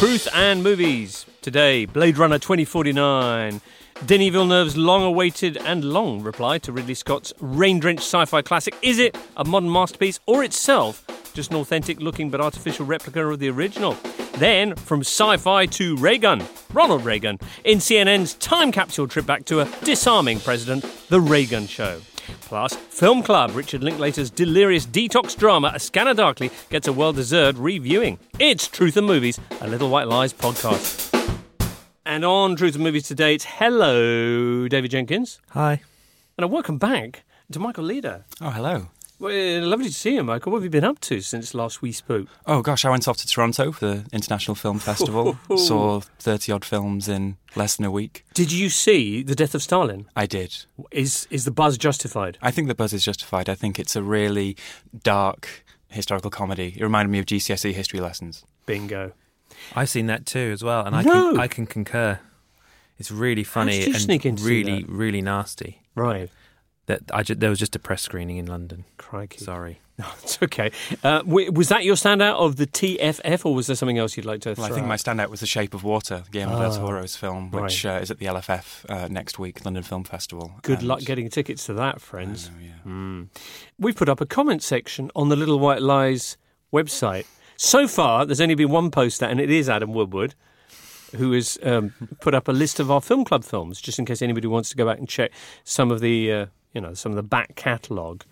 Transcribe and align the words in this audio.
Truth 0.00 0.28
and 0.32 0.62
movies. 0.62 1.26
Today, 1.42 1.84
Blade 1.84 2.16
Runner 2.16 2.38
2049. 2.38 3.60
Denis 4.06 4.30
Villeneuve's 4.30 4.74
long 4.74 5.02
awaited 5.02 5.58
and 5.58 5.84
long 5.84 6.22
reply 6.22 6.56
to 6.56 6.72
Ridley 6.72 6.94
Scott's 6.94 7.34
rain 7.38 7.78
drenched 7.80 8.04
sci 8.04 8.24
fi 8.24 8.40
classic. 8.40 8.74
Is 8.80 8.98
it 8.98 9.14
a 9.36 9.44
modern 9.44 9.70
masterpiece 9.70 10.18
or 10.24 10.42
itself 10.42 11.04
just 11.34 11.50
an 11.50 11.58
authentic 11.58 12.00
looking 12.00 12.30
but 12.30 12.40
artificial 12.40 12.86
replica 12.86 13.26
of 13.26 13.40
the 13.40 13.50
original? 13.50 13.92
Then, 14.38 14.74
from 14.74 15.00
sci 15.00 15.36
fi 15.36 15.66
to 15.66 15.96
Reagan, 15.96 16.46
Ronald 16.72 17.04
Reagan, 17.04 17.38
in 17.64 17.76
CNN's 17.76 18.32
time 18.36 18.72
capsule 18.72 19.06
trip 19.06 19.26
back 19.26 19.44
to 19.44 19.60
a 19.60 19.68
disarming 19.84 20.40
president, 20.40 20.82
The 21.10 21.20
Reagan 21.20 21.66
Show. 21.66 22.00
Plus, 22.40 22.74
Film 22.74 23.22
Club, 23.22 23.54
Richard 23.54 23.82
Linklater's 23.82 24.30
delirious 24.30 24.86
detox 24.86 25.36
drama, 25.36 25.72
A 25.74 25.80
Scanner 25.80 26.14
Darkly, 26.14 26.50
gets 26.68 26.88
a 26.88 26.92
well 26.92 27.12
deserved 27.12 27.58
reviewing. 27.58 28.18
It's 28.38 28.68
Truth 28.68 28.96
and 28.96 29.06
Movies, 29.06 29.38
a 29.60 29.68
Little 29.68 29.90
White 29.90 30.08
Lies 30.08 30.32
podcast. 30.32 31.08
And 32.04 32.24
on 32.24 32.56
Truth 32.56 32.74
and 32.74 32.84
Movies 32.84 33.06
today, 33.06 33.34
it's 33.34 33.44
hello, 33.44 34.66
David 34.68 34.90
Jenkins. 34.90 35.40
Hi. 35.50 35.82
And 36.36 36.44
a 36.44 36.48
welcome 36.48 36.78
back 36.78 37.24
to 37.52 37.58
Michael 37.58 37.84
Leader. 37.84 38.24
Oh, 38.40 38.50
hello. 38.50 38.88
Well, 39.20 39.32
eh, 39.32 39.60
lovely 39.62 39.88
to 39.88 39.94
see 39.94 40.14
you, 40.14 40.24
Michael. 40.24 40.50
What 40.50 40.58
have 40.58 40.64
you 40.64 40.70
been 40.70 40.82
up 40.84 40.98
to 41.00 41.20
since 41.20 41.52
last 41.54 41.82
we 41.82 41.92
spoke? 41.92 42.26
Oh, 42.46 42.62
gosh, 42.62 42.86
I 42.86 42.90
went 42.90 43.06
off 43.06 43.18
to 43.18 43.26
Toronto 43.26 43.70
for 43.70 43.86
the 43.86 44.06
International 44.12 44.54
Film 44.54 44.78
Festival. 44.90 45.38
Saw 45.56 46.00
30 46.00 46.52
odd 46.52 46.64
films 46.64 47.06
in 47.06 47.36
less 47.54 47.76
than 47.76 47.84
a 47.84 47.90
week. 47.90 48.24
Did 48.32 48.50
you 48.50 48.70
see 48.70 49.22
The 49.22 49.34
Death 49.34 49.54
of 49.54 49.62
Stalin? 49.62 50.06
I 50.16 50.24
did. 50.24 50.64
Is, 50.90 51.28
is 51.30 51.44
the 51.44 51.50
buzz 51.50 51.76
justified? 51.76 52.38
I 52.40 52.50
think 52.50 52.68
the 52.68 52.74
buzz 52.74 52.94
is 52.94 53.04
justified. 53.04 53.50
I 53.50 53.54
think 53.54 53.78
it's 53.78 53.94
a 53.94 54.02
really 54.02 54.56
dark 55.02 55.64
historical 55.88 56.30
comedy. 56.30 56.74
It 56.78 56.82
reminded 56.82 57.10
me 57.12 57.18
of 57.18 57.26
GCSE 57.26 57.74
history 57.74 58.00
lessons. 58.00 58.44
Bingo. 58.64 59.12
I've 59.76 59.90
seen 59.90 60.06
that 60.06 60.24
too 60.24 60.50
as 60.52 60.64
well, 60.64 60.86
and 60.86 60.96
I 60.96 61.02
No. 61.02 61.32
can 61.32 61.40
I 61.40 61.46
can 61.48 61.66
concur. 61.66 62.20
It's 62.98 63.10
really 63.10 63.44
funny 63.44 63.80
did 63.80 63.88
and 63.88 63.96
sneak 64.02 64.24
in 64.24 64.36
to 64.36 64.42
see 64.42 64.48
really 64.48 64.82
that? 64.82 64.88
really 64.90 65.20
nasty. 65.20 65.82
Right. 65.94 66.30
That 66.90 67.02
I 67.14 67.22
ju- 67.22 67.34
there 67.34 67.50
was 67.50 67.58
just 67.58 67.76
a 67.76 67.78
press 67.78 68.02
screening 68.02 68.36
in 68.38 68.46
London. 68.46 68.84
Crikey. 68.98 69.38
Sorry. 69.44 69.80
No, 70.00 70.06
it's 70.22 70.42
okay. 70.42 70.72
Uh, 71.04 71.18
w- 71.18 71.52
was 71.52 71.68
that 71.68 71.84
your 71.84 71.94
standout 71.94 72.36
of 72.36 72.56
the 72.56 72.66
TFF, 72.66 73.44
or 73.44 73.54
was 73.54 73.66
there 73.66 73.76
something 73.76 73.98
else 73.98 74.16
you'd 74.16 74.24
like 74.24 74.40
to 74.40 74.54
Well, 74.56 74.64
I 74.64 74.68
throw 74.68 74.76
think 74.76 74.86
my 74.86 74.94
out? 74.94 75.00
standout 75.00 75.28
was 75.28 75.40
The 75.40 75.46
Shape 75.46 75.74
of 75.74 75.84
Water, 75.84 76.24
Guillermo 76.30 76.58
del 76.58 76.72
Oh, 76.72 76.78
Toro's 76.78 77.16
film, 77.16 77.50
which 77.50 77.84
right. 77.84 77.96
uh, 77.98 78.00
is 78.00 78.10
at 78.10 78.18
the 78.18 78.24
LFF 78.24 78.86
uh, 78.88 79.08
next 79.08 79.38
week, 79.38 79.62
London 79.62 79.82
Film 79.82 80.04
Festival. 80.04 80.52
Good 80.62 80.78
And- 80.78 80.88
luck 80.88 81.00
getting 81.00 81.28
tickets 81.28 81.66
to 81.66 81.74
that, 81.74 82.00
friends. 82.00 82.48
know, 82.48 82.56
yeah. 82.64 82.90
Mm. 82.90 83.28
We've 83.78 83.94
put 83.94 84.08
up 84.08 84.22
a 84.22 84.26
comment 84.26 84.62
section 84.62 85.10
on 85.14 85.28
the 85.28 85.36
Little 85.36 85.58
White 85.58 85.82
Lies 85.82 86.38
website. 86.72 87.26
So 87.58 87.86
far, 87.86 88.24
there's 88.24 88.40
only 88.40 88.54
been 88.54 88.70
one 88.70 88.90
poster, 88.90 89.26
and 89.26 89.38
it 89.38 89.50
is 89.50 89.68
Adam 89.68 89.92
Woodward, 89.92 90.34
who 91.16 91.32
has 91.32 91.58
um, 91.62 91.92
put 92.22 92.34
up 92.34 92.48
a 92.48 92.52
list 92.52 92.80
of 92.80 92.90
our 92.90 93.02
film 93.02 93.22
club 93.26 93.44
films, 93.44 93.82
just 93.82 93.98
in 93.98 94.06
case 94.06 94.22
anybody 94.22 94.46
wants 94.48 94.70
to 94.70 94.76
go 94.76 94.86
back 94.86 94.96
and 94.96 95.06
check 95.06 95.30
some 95.62 95.90
of 95.90 96.00
the, 96.00 96.32
uh, 96.32 96.46
you 96.72 96.80
know, 96.80 96.94
some 96.94 97.12
of 97.12 97.16
the 97.16 97.22
back 97.22 97.54
catalogue. 97.56 98.24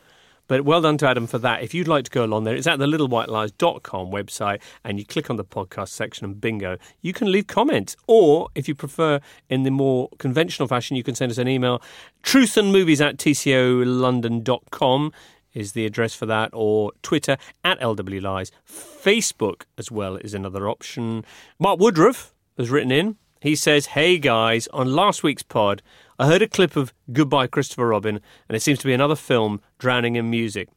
But 0.48 0.64
well 0.64 0.80
done 0.80 0.96
to 0.98 1.06
Adam 1.06 1.26
for 1.26 1.38
that. 1.38 1.62
If 1.62 1.74
you'd 1.74 1.88
like 1.88 2.04
to 2.06 2.10
go 2.10 2.24
along 2.24 2.44
there, 2.44 2.56
it's 2.56 2.66
at 2.66 2.78
the 2.78 2.86
littlewhitelies.com 2.86 4.10
website 4.10 4.62
and 4.82 4.98
you 4.98 5.04
click 5.04 5.28
on 5.28 5.36
the 5.36 5.44
podcast 5.44 5.88
section 5.88 6.24
and 6.24 6.40
bingo, 6.40 6.78
you 7.02 7.12
can 7.12 7.30
leave 7.30 7.46
comments. 7.46 7.96
Or 8.06 8.48
if 8.54 8.66
you 8.66 8.74
prefer 8.74 9.20
in 9.50 9.64
the 9.64 9.70
more 9.70 10.08
conventional 10.18 10.66
fashion, 10.66 10.96
you 10.96 11.02
can 11.02 11.14
send 11.14 11.30
us 11.30 11.38
an 11.38 11.48
email. 11.48 11.82
Truthandmovies 12.22 13.04
at 13.04 13.18
tcolondon.com 13.18 15.12
is 15.52 15.72
the 15.72 15.84
address 15.86 16.14
for 16.14 16.26
that, 16.26 16.50
or 16.52 16.92
Twitter 17.02 17.36
at 17.64 17.80
LW 17.80 18.22
Lies. 18.22 18.52
Facebook 18.66 19.62
as 19.76 19.90
well 19.90 20.16
is 20.16 20.32
another 20.32 20.68
option. 20.68 21.24
Mark 21.58 21.78
Woodruff 21.78 22.32
has 22.56 22.70
written 22.70 22.92
in. 22.92 23.16
He 23.40 23.54
says, 23.54 23.86
Hey 23.86 24.18
guys, 24.18 24.66
on 24.68 24.94
last 24.94 25.22
week's 25.22 25.42
pod, 25.42 25.82
I 26.20 26.26
heard 26.26 26.42
a 26.42 26.48
clip 26.48 26.74
of 26.74 26.92
Goodbye 27.12 27.46
Christopher 27.46 27.86
Robin, 27.86 28.20
and 28.48 28.56
it 28.56 28.60
seems 28.60 28.80
to 28.80 28.86
be 28.86 28.92
another 28.92 29.14
film 29.14 29.60
drowning 29.78 30.16
in 30.16 30.28
music. 30.28 30.68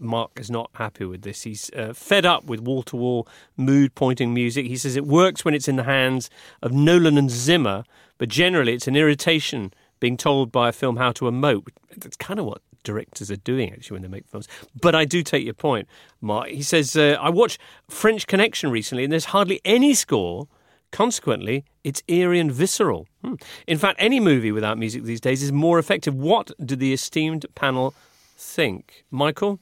Mark 0.00 0.40
is 0.40 0.50
not 0.50 0.70
happy 0.72 1.04
with 1.04 1.20
this. 1.20 1.42
He's 1.42 1.70
uh, 1.76 1.92
fed 1.92 2.24
up 2.24 2.44
with 2.44 2.60
wall 2.60 2.82
to 2.84 2.96
wall 2.96 3.28
mood 3.58 3.94
pointing 3.94 4.32
music. 4.32 4.64
He 4.64 4.78
says 4.78 4.96
it 4.96 5.04
works 5.04 5.44
when 5.44 5.52
it's 5.52 5.68
in 5.68 5.76
the 5.76 5.82
hands 5.82 6.30
of 6.62 6.72
Nolan 6.72 7.18
and 7.18 7.30
Zimmer, 7.30 7.84
but 8.16 8.30
generally 8.30 8.72
it's 8.72 8.88
an 8.88 8.96
irritation 8.96 9.74
being 10.00 10.16
told 10.16 10.50
by 10.50 10.70
a 10.70 10.72
film 10.72 10.96
how 10.96 11.12
to 11.12 11.26
emote. 11.26 11.68
That's 11.94 12.16
kind 12.16 12.40
of 12.40 12.46
what 12.46 12.62
directors 12.82 13.30
are 13.30 13.36
doing 13.36 13.72
actually 13.72 13.96
when 13.96 14.02
they 14.02 14.08
make 14.08 14.26
films. 14.26 14.48
But 14.80 14.94
I 14.94 15.04
do 15.04 15.22
take 15.22 15.44
your 15.44 15.54
point, 15.54 15.88
Mark. 16.22 16.48
He 16.48 16.62
says, 16.62 16.96
uh, 16.96 17.18
I 17.20 17.28
watched 17.28 17.60
French 17.86 18.26
Connection 18.26 18.70
recently 18.70 19.04
and 19.04 19.12
there's 19.12 19.26
hardly 19.26 19.60
any 19.62 19.92
score. 19.92 20.48
Consequently, 20.92 21.64
it's 21.84 22.02
eerie 22.08 22.40
and 22.40 22.50
visceral. 22.50 23.06
Hmm. 23.22 23.34
In 23.66 23.78
fact, 23.78 23.96
any 24.00 24.20
movie 24.20 24.52
without 24.52 24.78
music 24.78 25.04
these 25.04 25.20
days 25.20 25.42
is 25.42 25.52
more 25.52 25.78
effective. 25.78 26.14
What 26.14 26.50
do 26.64 26.76
the 26.76 26.92
esteemed 26.92 27.46
panel 27.54 27.94
think? 28.36 29.04
Michael? 29.10 29.60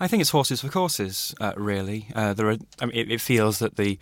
I 0.00 0.08
think 0.08 0.20
it's 0.20 0.30
horses 0.30 0.60
for 0.60 0.68
courses, 0.68 1.34
uh, 1.40 1.52
really. 1.56 2.08
Uh, 2.14 2.34
there 2.34 2.48
are, 2.50 2.56
I 2.80 2.86
mean, 2.86 2.96
it, 2.96 3.10
it 3.10 3.20
feels 3.20 3.58
that 3.60 3.76
the, 3.76 3.98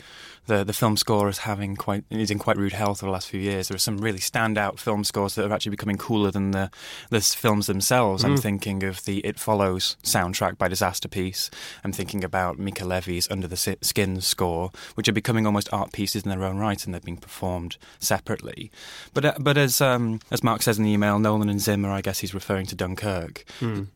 the 0.47 0.65
the 0.65 0.73
film 0.73 0.97
score 0.97 1.29
is 1.29 1.39
having 1.39 1.77
quite 1.77 2.05
is 2.11 2.31
in 2.31 2.39
quite 2.39 2.57
rude 2.57 2.73
health 2.73 3.03
over 3.03 3.07
the 3.09 3.13
last 3.13 3.29
few 3.29 3.41
years. 3.41 3.69
There 3.69 3.77
are 3.77 3.79
some 3.79 3.99
really 3.99 4.19
standout 4.19 4.79
film 4.79 5.05
scores 5.05 5.35
that 5.37 5.49
are 5.49 5.53
actually 5.55 5.71
becoming 5.71 5.97
cooler 5.99 6.31
than 6.31 6.51
the 6.51 6.71
the 7.11 7.21
films 7.21 7.67
themselves. 7.67 8.25
I'm 8.25 8.37
thinking 8.37 8.83
of 8.83 9.05
the 9.05 9.19
It 9.21 9.39
Follows 9.39 9.97
soundtrack 10.03 10.59
by 10.59 10.69
Disasterpeace. 10.69 11.51
I'm 11.85 11.93
thinking 11.93 12.25
about 12.25 12.59
Mica 12.59 12.85
Levi's 12.85 13.31
Under 13.31 13.47
the 13.47 13.57
Skin 13.57 14.21
score, 14.21 14.71
which 14.95 15.09
are 15.09 15.13
becoming 15.13 15.47
almost 15.47 15.73
art 15.73 15.93
pieces 15.93 16.23
in 16.25 16.31
their 16.31 16.45
own 16.45 16.59
right, 16.59 16.85
and 16.85 16.93
they're 16.93 17.01
being 17.01 17.17
performed 17.19 17.77
separately. 18.01 18.71
But 19.15 19.25
uh, 19.25 19.35
but 19.39 19.57
as 19.57 19.81
um, 19.81 20.21
as 20.31 20.43
Mark 20.43 20.63
says 20.63 20.79
in 20.79 20.85
the 20.85 20.91
email, 20.91 21.19
Nolan 21.19 21.49
and 21.49 21.61
Zimmer, 21.61 21.91
I 21.91 22.01
guess 22.01 22.19
he's 22.19 22.35
referring 22.35 22.67
to 22.67 22.75
Dunkirk. 22.75 23.45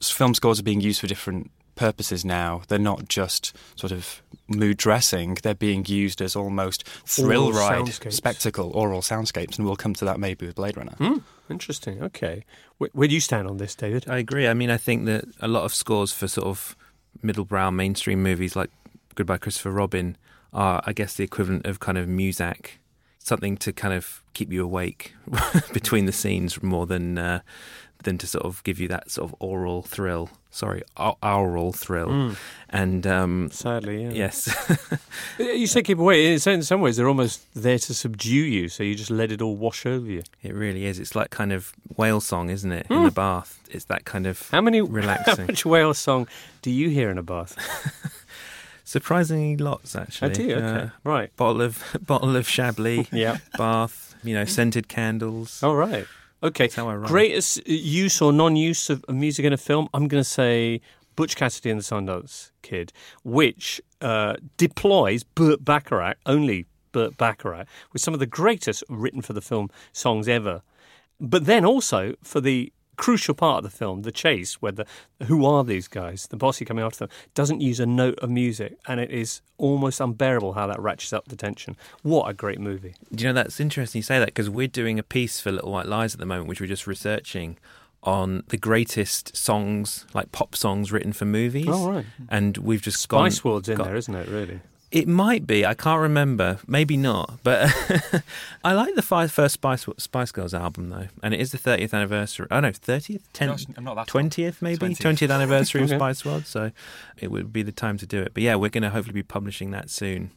S- 0.01 0.11
Film 0.11 0.33
scores 0.35 0.61
are 0.61 0.63
being 0.63 0.81
used 0.81 1.01
for 1.01 1.07
different 1.07 1.51
purposes 1.77 2.25
now. 2.25 2.63
They're 2.69 2.79
not 2.79 3.09
just 3.09 3.57
sort 3.77 3.93
of 3.93 4.23
mood 4.49 4.77
dressing. 4.77 5.39
They're 5.43 5.55
being 5.55 5.85
used 5.87 6.21
as 6.21 6.35
almost 6.35 6.87
thrill 7.07 7.47
Oral 7.47 7.59
ride 7.59 7.85
soundscapes. 7.85 8.13
spectacle, 8.13 8.71
oral 8.75 9.01
soundscapes, 9.03 9.57
and 9.59 9.67
we'll 9.67 9.77
come 9.77 9.95
to 9.95 10.05
that 10.05 10.19
maybe 10.19 10.47
with 10.47 10.57
Blade 10.57 10.77
Runner. 10.77 10.95
Hmm, 10.99 11.19
interesting. 11.49 12.03
Okay. 12.03 12.45
Where, 12.79 12.91
where 12.93 13.09
do 13.09 13.15
you 13.15 13.21
stand 13.21 13.47
on 13.47 13.59
this, 13.59 13.75
David? 13.75 14.09
I 14.09 14.19
agree. 14.19 14.49
I 14.49 14.55
mean, 14.55 14.71
I 14.71 14.77
think 14.77 15.07
that 15.07 15.25
a 15.41 15.49
lot 15.49 15.65
of 15.65 15.73
scores 15.75 16.13
for 16.13 16.27
sort 16.27 16.47
of 16.49 16.77
middlebrow 17.23 17.73
mainstream 17.73 18.23
movies 18.23 18.57
like 18.57 18.71
Goodbye 19.15 19.39
Christopher 19.39 19.71
Robin 19.71 20.17
are, 20.53 20.83
I 20.87 20.93
guess, 20.93 21.15
the 21.15 21.25
equivalent 21.25 21.67
of 21.67 21.81
kind 21.81 21.99
of 21.99 22.07
Muzak, 22.07 22.73
something 23.19 23.57
to 23.59 23.73
kind 23.73 23.95
of 23.95 24.23
keep 24.35 24.53
you 24.53 24.63
awake 24.63 25.15
between 25.73 26.07
the 26.07 26.13
scenes 26.13 26.63
more 26.63 26.87
than 26.87 27.19
uh, 27.19 27.41
than 28.05 28.19
to 28.19 28.27
sort 28.27 28.45
of 28.45 28.63
give 28.65 28.79
you 28.79 28.89
that 28.89 29.11
sort 29.11 29.31
of 29.31 29.37
oral 29.41 29.83
thrill. 29.83 30.31
Sorry, 30.51 30.83
au- 30.97 31.19
aural 31.23 31.73
thrill. 31.75 32.09
Mm. 32.09 32.37
And 32.71 33.07
um, 33.07 33.51
Sadly, 33.53 34.05
yeah. 34.05 34.11
yes, 34.13 34.49
You 35.39 35.67
say 35.67 35.83
keep 35.83 35.99
away. 35.99 36.33
In 36.33 36.63
some 36.63 36.81
ways, 36.81 36.97
they're 36.97 37.09
almost 37.09 37.43
there 37.55 37.79
to 37.79 37.95
subdue 37.95 38.31
you, 38.35 38.69
so 38.69 38.83
you 38.83 38.95
just 38.95 39.11
let 39.11 39.31
it 39.33 39.43
all 39.43 39.57
wash 39.57 39.85
over 39.87 40.07
you. 40.07 40.23
it 40.43 40.55
really 40.55 40.87
is. 40.87 40.99
It's 40.99 41.15
like 41.15 41.31
kind 41.31 41.53
of 41.53 41.73
whale 41.97 42.21
song, 42.21 42.49
isn't 42.51 42.73
it? 42.73 42.87
In 42.91 43.05
the 43.05 43.11
bath, 43.11 43.61
it's 43.71 43.85
that 43.87 44.05
kind 44.07 44.27
of 44.27 44.39
Hmm. 44.49 44.57
How 44.57 44.61
many 44.63 44.81
relaxing. 45.01 45.37
How 45.37 45.47
much 45.47 45.67
whale 45.67 45.93
song 45.95 46.27
do 46.63 46.71
you 46.71 46.89
hear 46.89 47.11
in 47.11 47.19
a 47.19 47.23
bath? 47.23 47.55
Surprisingly, 48.85 49.57
lots 49.57 49.97
actually. 49.97 50.31
I 50.31 50.35
do. 50.35 50.55
Okay, 50.55 50.65
Uh, 50.87 50.89
right. 51.03 51.37
bottle 51.37 51.61
of 51.61 51.83
bottle 52.01 52.37
of 52.37 52.47
Chablis. 52.49 53.09
Yeah. 53.13 53.39
Bath. 53.59 54.15
You 54.23 54.35
know, 54.35 54.45
scented 54.45 54.89
candles. 54.89 55.63
All 55.63 55.75
right. 55.77 56.07
Okay. 56.43 56.65
That's 56.65 56.75
how 56.75 56.89
I. 56.89 56.97
Greatest 56.97 57.67
use 57.67 58.21
or 58.21 58.33
non-use 58.33 58.91
of 58.91 59.05
of 59.09 59.15
music 59.15 59.45
in 59.45 59.53
a 59.53 59.57
film? 59.57 59.89
I'm 59.95 60.09
going 60.09 60.23
to 60.23 60.29
say 60.29 60.81
Butch 61.17 61.35
Cassidy 61.35 61.71
and 61.71 61.81
the 61.81 61.85
Sundance 61.85 62.51
Kid, 62.63 62.93
which 63.25 63.81
uh, 64.01 64.35
deploys 64.57 65.25
Burt 65.25 65.65
Bacharach, 65.65 66.19
only 66.27 66.67
Burt 66.93 67.17
Bacharach, 67.17 67.67
with 67.93 68.03
some 68.03 68.15
of 68.15 68.21
the 68.21 68.27
greatest 68.27 68.85
written 68.89 69.23
for 69.23 69.33
the 69.33 69.41
film 69.41 69.71
songs 69.93 70.29
ever. 70.29 70.63
But 71.19 71.47
then 71.47 71.65
also 71.65 72.15
for 72.23 72.41
the 72.41 72.73
crucial 72.97 73.35
part 73.35 73.65
of 73.65 73.71
the 73.71 73.77
film, 73.77 74.03
the 74.03 74.13
chase, 74.13 74.55
where 74.63 74.73
the 74.73 74.87
who 75.27 75.45
are 75.45 75.63
these 75.65 75.89
guys, 75.89 76.27
the 76.29 76.37
bossy 76.37 76.65
coming 76.65 76.85
after 76.85 77.01
them, 77.01 77.09
doesn't 77.35 77.61
use 77.61 77.81
a 77.81 77.87
note 77.87 78.19
of 78.21 78.31
music, 78.31 78.77
and 78.87 79.01
it 79.01 79.11
is 79.11 79.41
almost 79.59 80.01
unbearable 80.01 80.55
how 80.55 80.67
that 80.67 80.81
ratchets 80.81 81.13
up 81.13 81.29
the 81.29 81.37
tension. 81.37 81.77
What 82.03 82.29
a 82.29 82.35
great 82.35 82.61
movie! 82.61 82.95
Do 83.15 83.25
you 83.25 83.31
know 83.31 83.35
that's 83.35 83.61
interesting 83.61 84.01
you 84.01 84.03
say 84.05 84.19
that 84.19 84.27
because 84.27 84.49
we're 84.51 84.67
doing 84.69 84.99
a 84.99 85.03
piece 85.03 85.41
for 85.41 85.53
Little 85.53 85.73
White 85.73 85.87
Lies 85.87 86.15
at 86.15 86.21
the 86.21 86.27
moment, 86.27 86.49
which 86.49 86.61
we're 86.61 86.67
just 86.67 86.87
researching 86.87 87.57
on 88.03 88.45
the 88.49 88.57
greatest 88.57 89.37
songs, 89.37 90.07
like 90.15 90.31
pop 90.31 90.55
songs 90.55 90.93
written 90.93 91.13
for 91.13 91.25
movies. 91.25 91.67
Oh, 91.69 91.91
right. 91.91 92.07
And 92.29 92.57
we've 92.59 92.83
just 92.83 93.01
Spice 93.01 93.41
gone, 93.41 93.51
World's 93.53 93.69
in 93.69 93.77
got- 93.79 93.87
there, 93.87 93.97
isn't 93.97 94.15
it? 94.15 94.29
Really. 94.29 94.61
It 94.93 95.09
might 95.09 95.47
be. 95.47 95.67
I 95.67 95.75
can't 95.75 96.01
remember. 96.01 96.59
Maybe 96.67 96.97
not. 96.97 97.41
But 97.43 97.75
I 98.65 98.73
like 98.73 98.95
the 98.95 99.03
five 99.03 99.33
first 99.33 99.55
Spice 99.55 99.87
Spice 99.99 100.31
Girls 100.33 100.55
album 100.55 100.91
though, 100.91 101.09
and 101.23 101.35
it 101.35 101.41
is 101.41 101.53
the 101.53 101.59
30th 101.59 101.93
anniversary. 101.93 102.47
Oh 102.51 102.61
no, 102.61 102.71
30th, 102.71 103.23
10th, 103.35 103.77
I'm 103.77 103.85
not 103.85 103.95
that 103.97 104.11
far. 104.11 104.23
20th 104.23 104.63
maybe 104.63 104.87
20th. 104.87 104.99
20th 104.99 105.35
anniversary 105.35 105.83
of 105.83 105.91
Spice 105.99 106.25
World. 106.25 106.47
So 106.47 106.71
it 107.19 107.31
would 107.31 107.53
be 107.53 107.63
the 107.63 107.73
time 107.73 107.99
to 107.99 108.07
do 108.07 108.23
it. 108.23 108.33
But 108.33 108.43
yeah, 108.45 108.55
we're 108.55 108.71
going 108.71 108.83
to 108.83 108.91
hopefully 108.91 109.15
be 109.15 109.23
publishing 109.25 109.73
that 109.73 109.91
soon. 109.91 110.31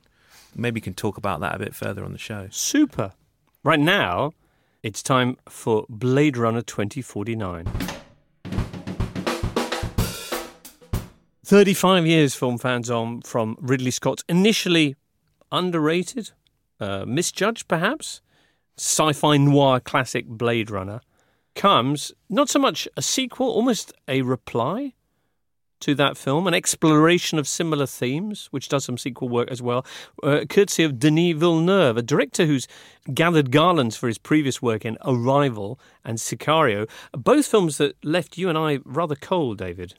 Maybe 0.56 0.78
we 0.78 0.82
can 0.82 0.96
talk 0.96 1.18
about 1.18 1.42
that 1.42 1.56
a 1.56 1.60
bit 1.60 1.76
further 1.76 2.04
on 2.04 2.12
the 2.12 2.18
show. 2.18 2.48
Super. 2.50 3.14
Right 3.64 3.80
now, 3.80 4.34
it's 4.82 5.04
time 5.04 5.38
for 5.48 5.86
Blade 5.90 6.38
Runner 6.38 6.64
2049. 6.64 7.68
35 11.50 12.06
years, 12.06 12.36
film 12.36 12.60
fans 12.60 12.92
on 12.92 13.22
from 13.22 13.58
Ridley 13.60 13.90
Scott's 13.90 14.24
initially 14.30 14.96
underrated, 15.52 16.30
uh, 16.80 17.06
misjudged 17.08 17.68
perhaps, 17.68 18.22
sci 18.78 19.14
fi 19.14 19.38
noir 19.38 19.80
classic 19.80 20.28
Blade 20.28 20.70
Runner 20.70 21.02
comes 21.56 22.12
not 22.30 22.50
so 22.50 22.60
much 22.60 22.88
a 22.96 23.02
sequel, 23.02 23.50
almost 23.50 23.92
a 24.08 24.22
reply 24.22 24.94
to 25.80 25.96
that 25.96 26.18
film, 26.18 26.46
an 26.46 26.54
exploration 26.54 27.40
of 27.40 27.48
similar 27.48 27.88
themes, 27.88 28.48
which 28.52 28.70
does 28.70 28.86
some 28.86 29.00
sequel 29.00 29.28
work 29.28 29.50
as 29.50 29.60
well, 29.60 29.84
uh, 30.22 30.42
courtesy 30.48 30.84
of 30.84 31.00
Denis 31.00 31.36
Villeneuve, 31.36 31.98
a 31.98 32.04
director 32.04 32.46
who's 32.46 32.68
gathered 33.12 33.50
garlands 33.50 33.98
for 33.98 34.06
his 34.06 34.20
previous 34.20 34.62
work 34.62 34.86
in 34.86 35.00
Arrival 35.04 35.80
and 36.06 36.20
Sicario, 36.20 36.88
both 37.14 37.48
films 37.48 37.80
that 37.80 37.96
left 38.06 38.38
you 38.38 38.50
and 38.50 38.58
I 38.58 38.82
rather 38.86 39.16
cold, 39.16 39.58
David. 39.58 39.96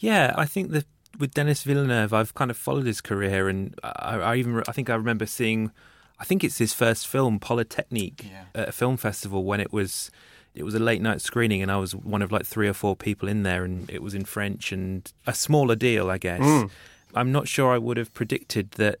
Yeah, 0.00 0.34
I 0.36 0.46
think 0.46 0.70
that 0.72 0.86
with 1.18 1.32
Denis 1.34 1.62
Villeneuve, 1.62 2.12
I've 2.12 2.34
kind 2.34 2.50
of 2.50 2.56
followed 2.56 2.86
his 2.86 3.00
career, 3.00 3.48
and 3.48 3.74
I, 3.84 4.16
I 4.18 4.36
even 4.36 4.62
I 4.66 4.72
think 4.72 4.90
I 4.90 4.94
remember 4.94 5.26
seeing, 5.26 5.70
I 6.18 6.24
think 6.24 6.42
it's 6.42 6.58
his 6.58 6.72
first 6.74 7.06
film, 7.06 7.38
Polytechnique, 7.38 8.24
Yeah. 8.28 8.44
at 8.54 8.68
a 8.70 8.72
film 8.72 8.96
festival 8.96 9.44
when 9.44 9.60
it 9.60 9.72
was. 9.72 10.10
It 10.52 10.64
was 10.64 10.74
a 10.74 10.80
late 10.80 11.00
night 11.00 11.20
screening, 11.20 11.62
and 11.62 11.70
I 11.70 11.76
was 11.76 11.94
one 11.94 12.22
of 12.22 12.32
like 12.32 12.44
three 12.44 12.66
or 12.66 12.72
four 12.72 12.96
people 12.96 13.28
in 13.28 13.44
there, 13.44 13.62
and 13.62 13.88
it 13.88 14.02
was 14.02 14.14
in 14.14 14.24
French 14.24 14.72
and 14.72 15.10
a 15.24 15.32
smaller 15.32 15.76
deal, 15.76 16.10
I 16.10 16.18
guess. 16.18 16.40
Mm. 16.40 16.70
I'm 17.14 17.30
not 17.30 17.46
sure 17.46 17.72
I 17.72 17.78
would 17.78 17.96
have 17.96 18.12
predicted 18.14 18.72
that 18.72 18.98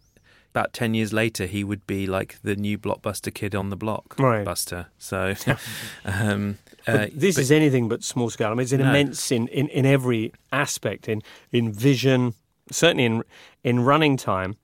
about 0.50 0.72
10 0.72 0.94
years 0.94 1.12
later 1.12 1.46
he 1.46 1.62
would 1.64 1.86
be 1.86 2.06
like 2.06 2.36
the 2.42 2.56
new 2.56 2.76
blockbuster 2.78 3.32
kid 3.32 3.54
on 3.54 3.70
the 3.70 3.76
block 3.76 4.16
Right. 4.18 4.44
buster 4.44 4.86
so 4.98 5.34
um 6.04 6.58
uh, 6.86 7.06
this 7.14 7.36
but- 7.36 7.42
is 7.42 7.52
anything 7.52 7.88
but 7.88 8.02
small 8.02 8.30
scale. 8.30 8.48
I 8.48 8.54
mean, 8.54 8.60
it's 8.60 8.72
an 8.72 8.80
No. 8.80 8.88
immense 8.88 9.30
in, 9.30 9.48
in, 9.48 9.68
in 9.68 9.84
every 9.84 10.32
aspect, 10.50 11.08
in 11.08 11.20
in 11.52 11.72
vision, 11.72 12.32
certainly 12.72 13.04
in 13.04 13.22
in 13.62 13.80
running 13.80 14.16
time. 14.16 14.56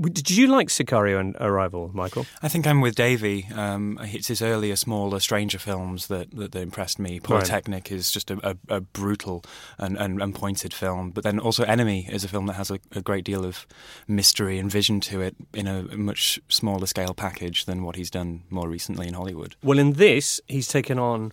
Did 0.00 0.28
you 0.30 0.48
like 0.48 0.68
Sicario 0.68 1.20
and 1.20 1.36
Arrival, 1.38 1.90
Michael? 1.94 2.26
I 2.42 2.48
think 2.48 2.66
I'm 2.66 2.80
with 2.80 2.96
Davey. 2.96 3.46
Um, 3.54 3.96
it's 4.02 4.26
his 4.26 4.42
earlier, 4.42 4.74
smaller, 4.74 5.20
stranger 5.20 5.58
films 5.58 6.08
that, 6.08 6.32
that, 6.32 6.50
that 6.50 6.60
impressed 6.60 6.98
me. 6.98 7.20
Polytechnic 7.20 7.92
is 7.92 8.10
just 8.10 8.28
a, 8.32 8.50
a, 8.50 8.56
a 8.76 8.80
brutal 8.80 9.44
and, 9.78 9.96
and, 9.96 10.20
and 10.20 10.34
pointed 10.34 10.74
film. 10.74 11.10
But 11.10 11.22
then 11.22 11.38
also 11.38 11.62
Enemy 11.62 12.08
is 12.10 12.24
a 12.24 12.28
film 12.28 12.46
that 12.46 12.54
has 12.54 12.72
a, 12.72 12.80
a 12.92 13.02
great 13.02 13.24
deal 13.24 13.44
of 13.44 13.68
mystery 14.08 14.58
and 14.58 14.68
vision 14.68 14.98
to 15.02 15.20
it 15.20 15.36
in 15.52 15.68
a 15.68 15.82
much 15.96 16.40
smaller 16.48 16.86
scale 16.86 17.14
package 17.14 17.64
than 17.64 17.84
what 17.84 17.94
he's 17.94 18.10
done 18.10 18.42
more 18.50 18.68
recently 18.68 19.06
in 19.06 19.14
Hollywood. 19.14 19.54
Well, 19.62 19.78
in 19.78 19.92
this, 19.92 20.40
he's 20.48 20.66
taken 20.66 20.98
on 20.98 21.32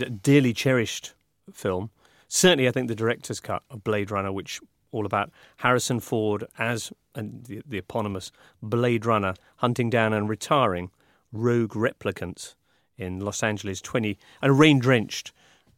a 0.00 0.10
dearly 0.10 0.52
cherished 0.52 1.14
film. 1.52 1.90
Certainly, 2.26 2.66
I 2.66 2.72
think 2.72 2.88
the 2.88 2.96
director's 2.96 3.38
cut 3.38 3.62
of 3.70 3.84
Blade 3.84 4.10
Runner, 4.10 4.32
which 4.32 4.60
all 4.92 5.06
about 5.06 5.30
Harrison 5.58 6.00
Ford 6.00 6.44
as 6.58 6.92
and 7.14 7.44
the, 7.44 7.62
the 7.66 7.78
eponymous 7.78 8.30
Blade 8.62 9.04
Runner 9.04 9.34
hunting 9.56 9.90
down 9.90 10.12
and 10.12 10.28
retiring 10.28 10.90
rogue 11.32 11.72
replicants 11.72 12.54
in 12.96 13.20
Los 13.20 13.42
Angeles 13.42 13.80
20 13.80 14.18
and 14.42 14.58
rain 14.58 14.78
drenched 14.78 15.32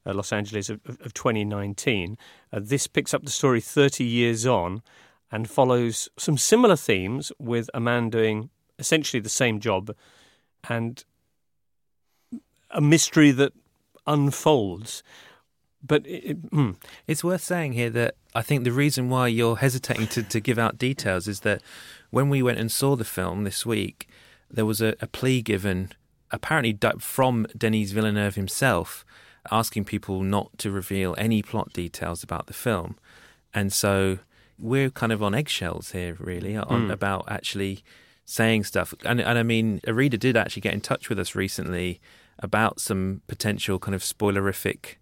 uh, 0.05 0.13
Los 0.13 0.33
Angeles 0.33 0.69
of, 0.69 0.81
of, 0.87 1.01
of 1.01 1.15
2019. 1.15 2.19
Uh, 2.53 2.61
this 2.63 2.87
picks 2.87 3.15
up 3.15 3.25
the 3.25 3.31
story 3.31 3.61
30 3.61 4.05
years 4.05 4.47
on 4.47 4.83
and 5.31 5.49
follows 5.49 6.09
some 6.19 6.37
similar 6.37 6.77
themes 6.77 7.33
with 7.39 7.71
a 7.73 7.81
man 7.81 8.11
doing 8.11 8.51
essentially 8.79 9.21
the 9.21 9.29
same 9.29 9.61
job 9.61 9.95
and 10.69 11.05
a 12.71 12.81
mystery 12.81 13.31
that 13.31 13.53
unfolds. 14.07 15.03
But 15.83 16.07
it, 16.07 16.25
it- 16.25 16.37
hmm. 16.53 16.71
It's 17.07 17.25
worth 17.25 17.43
saying 17.43 17.73
here 17.73 17.91
that 17.91 18.15
I 18.35 18.43
think 18.43 18.65
the 18.65 18.73
reason 18.73 19.09
why 19.11 19.29
you're 19.29 19.57
hesitating 19.57 20.07
to, 20.09 20.23
to 20.23 20.41
give 20.41 20.59
out 20.59 20.79
details 20.79 21.29
is 21.29 21.41
that 21.41 21.61
when 22.11 22.29
we 22.29 22.43
went 22.43 22.59
and 22.59 22.71
saw 22.71 22.97
the 22.97 23.05
film 23.05 23.45
this 23.45 23.67
week, 23.67 24.09
there 24.51 24.67
was 24.67 24.81
a, 24.81 24.95
a 25.01 25.07
plea 25.07 25.43
given, 25.43 25.93
apparently 26.31 26.79
from 27.01 27.47
Denis 27.57 27.91
Villeneuve 27.93 28.35
himself, 28.35 29.05
asking 29.51 29.85
people 29.85 30.23
not 30.23 30.57
to 30.59 30.71
reveal 30.71 31.15
any 31.19 31.43
plot 31.43 31.73
details 31.73 32.23
about 32.23 32.47
the 32.47 32.53
film. 32.53 32.97
And 33.53 33.73
so 33.73 34.19
we're 34.59 34.91
kind 34.91 35.11
of 35.13 35.23
on 35.23 35.35
eggshells 35.35 35.91
here, 35.93 36.17
really, 36.21 36.57
on 36.57 36.89
Mm. 36.89 36.93
about 36.93 37.25
actually 37.29 37.83
saying 38.25 38.65
stuff. 38.65 38.95
And, 39.05 39.21
and 39.21 39.37
I 39.39 39.43
mean, 39.43 39.81
a 39.87 39.93
reader 39.93 40.17
did 40.17 40.37
actually 40.37 40.61
get 40.63 40.75
in 40.75 40.81
touch 40.81 41.09
with 41.09 41.19
us 41.19 41.35
recently 41.35 42.01
about 42.39 42.81
some 42.81 43.23
potential 43.27 43.79
kind 43.79 43.95
of 43.95 44.03
spoilerific 44.03 44.97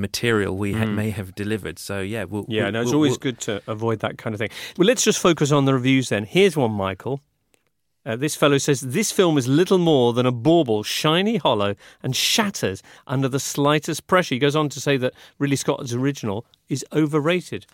material 0.00 0.56
we 0.56 0.72
had, 0.72 0.88
Mm. 0.88 0.94
may 0.94 1.10
have 1.10 1.34
delivered. 1.34 1.78
So 1.78 2.00
yeah, 2.00 2.24
we'll, 2.24 2.44
yeah, 2.48 2.64
we'll, 2.64 2.72
no, 2.72 2.80
it's 2.80 2.86
we'll- 2.88 2.96
always 2.96 3.16
good 3.18 3.38
to 3.40 3.62
avoid 3.66 4.00
that 4.00 4.18
kind 4.18 4.34
of 4.34 4.38
thing. 4.38 4.50
Well, 4.76 4.86
let's 4.86 5.04
just 5.04 5.18
focus 5.18 5.52
on 5.52 5.64
the 5.64 5.74
reviews 5.74 6.08
then. 6.08 6.24
Here's 6.24 6.56
one, 6.56 6.72
Michael. 6.72 7.20
Uh, 8.06 8.16
this 8.16 8.36
fellow 8.36 8.58
says 8.58 8.80
this 8.82 9.10
film 9.10 9.38
is 9.38 9.48
little 9.48 9.78
more 9.78 10.12
than 10.12 10.26
a 10.26 10.32
bauble, 10.32 10.82
shiny, 10.82 11.38
hollow, 11.38 11.74
and 12.02 12.14
shatters 12.14 12.82
under 13.06 13.28
the 13.28 13.40
slightest 13.40 14.06
pressure. 14.06 14.34
He 14.34 14.38
goes 14.38 14.54
on 14.54 14.68
to 14.70 14.80
say 14.80 14.98
that 14.98 15.14
Ridley 15.38 15.56
Scott's 15.56 15.94
original 15.94 16.44
is 16.68 16.84
overrated. 16.92 17.64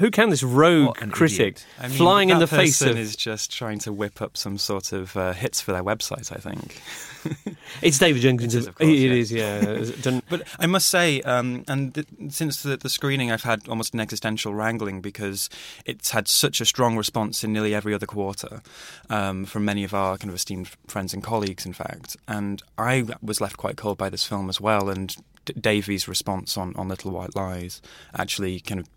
Who 0.00 0.10
can 0.10 0.30
this 0.30 0.42
rogue 0.42 0.96
critic. 1.12 1.62
I 1.78 1.86
mean, 1.88 1.96
flying 1.96 2.30
in 2.30 2.38
the 2.40 2.46
face 2.48 2.82
of? 2.82 2.98
is 2.98 3.14
just 3.14 3.52
trying 3.52 3.78
to 3.80 3.92
whip 3.92 4.20
up 4.20 4.36
some 4.36 4.58
sort 4.58 4.92
of 4.92 5.16
uh, 5.16 5.32
hits 5.32 5.60
for 5.60 5.70
their 5.72 5.84
website. 5.84 6.32
I 6.32 6.40
think. 6.40 6.80
It's 7.80 7.98
David 7.98 8.20
Jenkins. 8.20 8.54
It 8.54 8.58
is, 8.58 8.66
of 8.66 8.74
course, 8.74 8.88
It 8.88 8.92
yeah. 8.92 9.12
is, 9.12 9.32
yeah. 9.32 10.20
But 10.28 10.42
I 10.58 10.66
must 10.66 10.88
say, 10.88 11.22
um, 11.22 11.64
and 11.68 11.94
th- 11.94 12.06
since 12.28 12.62
the, 12.62 12.76
the 12.76 12.90
screening, 12.90 13.32
I've 13.32 13.42
had 13.42 13.66
almost 13.68 13.94
an 13.94 14.00
existential 14.00 14.54
wrangling 14.54 15.00
because 15.00 15.48
it's 15.86 16.10
had 16.10 16.28
such 16.28 16.60
a 16.60 16.66
strong 16.66 16.96
response 16.98 17.42
in 17.42 17.52
nearly 17.54 17.74
every 17.74 17.94
other 17.94 18.06
quarter 18.06 18.60
um, 19.08 19.46
from 19.46 19.64
many 19.64 19.84
of 19.84 19.94
our 19.94 20.18
kind 20.18 20.28
of 20.28 20.36
esteemed 20.36 20.68
friends 20.86 21.14
and 21.14 21.22
colleagues, 21.22 21.64
in 21.64 21.72
fact. 21.72 22.16
And 22.28 22.62
I 22.76 23.06
was 23.22 23.40
left 23.40 23.56
quite 23.56 23.76
cold 23.76 23.96
by 23.96 24.10
this 24.10 24.24
film 24.24 24.48
as 24.50 24.60
well. 24.60 24.88
And 24.90 25.16
D- 25.46 25.54
Davy's 25.58 26.06
response 26.06 26.56
on, 26.58 26.76
on 26.76 26.88
Little 26.88 27.10
White 27.10 27.34
Lies 27.34 27.80
actually 28.14 28.60
kind 28.60 28.80
of, 28.80 28.88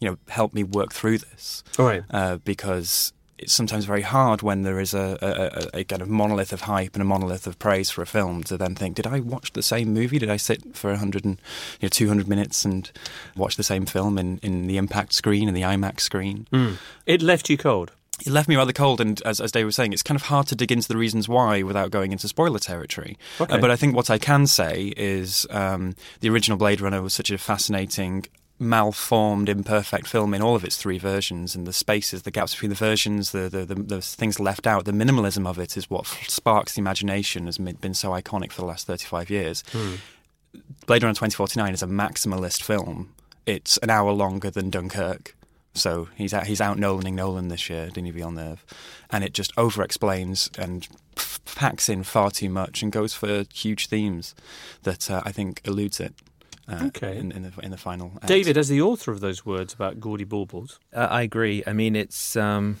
you 0.00 0.08
know, 0.08 0.16
help 0.28 0.54
me 0.54 0.64
work 0.64 0.92
through 0.92 1.18
this 1.18 1.62
All 1.78 1.86
right. 1.86 2.02
uh, 2.10 2.38
because 2.38 3.12
it's 3.38 3.54
sometimes 3.54 3.86
very 3.86 4.02
hard 4.02 4.42
when 4.42 4.62
there 4.62 4.78
is 4.78 4.92
a, 4.92 5.18
a, 5.22 5.78
a, 5.78 5.80
a 5.80 5.84
kind 5.84 6.02
of 6.02 6.08
monolith 6.08 6.52
of 6.52 6.62
hype 6.62 6.94
and 6.94 7.00
a 7.00 7.06
monolith 7.06 7.46
of 7.46 7.58
praise 7.58 7.88
for 7.90 8.02
a 8.02 8.06
film 8.06 8.44
to 8.44 8.58
then 8.58 8.74
think, 8.74 8.96
did 8.96 9.06
I 9.06 9.20
watch 9.20 9.52
the 9.52 9.62
same 9.62 9.94
movie? 9.94 10.18
Did 10.18 10.28
I 10.28 10.36
sit 10.36 10.76
for 10.76 10.90
100 10.90 11.24
and 11.24 11.40
you 11.80 11.86
know, 11.86 11.88
200 11.88 12.28
minutes 12.28 12.66
and 12.66 12.90
watch 13.36 13.56
the 13.56 13.62
same 13.62 13.86
film 13.86 14.18
in, 14.18 14.38
in 14.42 14.66
the 14.66 14.76
impact 14.76 15.14
screen 15.14 15.48
and 15.48 15.56
the 15.56 15.62
IMAX 15.62 16.00
screen? 16.00 16.46
It 17.06 17.22
left 17.22 17.48
you 17.48 17.56
cold. 17.56 17.92
It 18.26 18.30
left 18.30 18.50
me 18.50 18.56
rather 18.56 18.74
cold, 18.74 19.00
and 19.00 19.18
as, 19.22 19.40
as 19.40 19.50
Dave 19.50 19.64
was 19.64 19.76
saying, 19.76 19.94
it's 19.94 20.02
kind 20.02 20.16
of 20.16 20.26
hard 20.26 20.46
to 20.48 20.54
dig 20.54 20.70
into 20.70 20.88
the 20.88 20.98
reasons 20.98 21.26
why 21.26 21.62
without 21.62 21.90
going 21.90 22.12
into 22.12 22.28
spoiler 22.28 22.58
territory. 22.58 23.16
Okay. 23.40 23.54
Uh, 23.54 23.58
but 23.58 23.70
I 23.70 23.76
think 23.76 23.96
what 23.96 24.10
I 24.10 24.18
can 24.18 24.46
say 24.46 24.92
is 24.94 25.46
um, 25.48 25.94
the 26.20 26.28
original 26.28 26.58
Blade 26.58 26.82
Runner 26.82 27.00
was 27.00 27.14
such 27.14 27.30
a 27.30 27.38
fascinating, 27.38 28.26
malformed, 28.60 29.48
imperfect 29.48 30.06
film 30.06 30.34
in 30.34 30.42
all 30.42 30.54
of 30.54 30.64
its 30.64 30.76
three 30.76 30.98
versions, 30.98 31.56
and 31.56 31.66
the 31.66 31.72
spaces, 31.72 32.22
the 32.22 32.30
gaps 32.30 32.54
between 32.54 32.68
the 32.68 32.74
versions, 32.76 33.32
the 33.32 33.48
the, 33.48 33.64
the, 33.64 33.74
the 33.74 34.02
things 34.02 34.38
left 34.38 34.66
out, 34.66 34.84
the 34.84 34.92
minimalism 34.92 35.48
of 35.48 35.58
it 35.58 35.76
is 35.76 35.88
what 35.90 36.06
sparks 36.06 36.74
the 36.74 36.80
imagination, 36.80 37.46
has 37.46 37.58
been 37.58 37.76
been 37.76 37.94
so 37.94 38.10
iconic 38.10 38.52
for 38.52 38.60
the 38.60 38.66
last 38.66 38.86
thirty-five 38.86 39.30
years. 39.30 39.64
Blade 40.86 41.02
Runner 41.02 41.14
2049 41.14 41.72
is 41.74 41.82
a 41.82 41.86
maximalist 41.86 42.62
film. 42.62 43.14
It's 43.46 43.76
an 43.78 43.90
hour 43.90 44.12
longer 44.12 44.50
than 44.50 44.70
Dunkirk. 44.70 45.36
So 45.74 46.08
he's 46.16 46.34
out, 46.34 46.46
he's 46.48 46.60
out 46.60 46.78
Nolaning 46.78 47.14
Nolan 47.14 47.48
this 47.48 47.70
year, 47.70 47.88
Denis 47.90 48.12
Villeneuve, 48.12 48.64
and 49.10 49.22
it 49.22 49.32
just 49.32 49.52
over 49.56 49.82
explains 49.84 50.50
and 50.58 50.88
packs 51.44 51.88
in 51.88 52.02
far 52.02 52.30
too 52.30 52.48
much 52.48 52.82
and 52.82 52.90
goes 52.90 53.14
for 53.14 53.44
huge 53.54 53.86
themes 53.86 54.34
that 54.82 55.10
uh, 55.10 55.22
I 55.24 55.30
think 55.30 55.60
eludes 55.64 56.00
it. 56.00 56.14
Uh, 56.70 56.84
Okay. 56.86 57.16
In, 57.18 57.32
in 57.32 57.42
the 57.42 57.52
in 57.62 57.70
the 57.70 57.76
final. 57.76 58.12
act. 58.16 58.26
David, 58.26 58.56
as 58.56 58.68
the 58.68 58.80
author 58.80 59.10
of 59.12 59.20
those 59.20 59.44
words 59.46 59.74
about 59.74 60.00
gaudy 60.00 60.24
baubles, 60.24 60.78
Uh, 60.92 61.08
I 61.10 61.22
agree. 61.22 61.62
I 61.66 61.72
mean, 61.72 61.96
it's. 61.96 62.36
Um, 62.36 62.78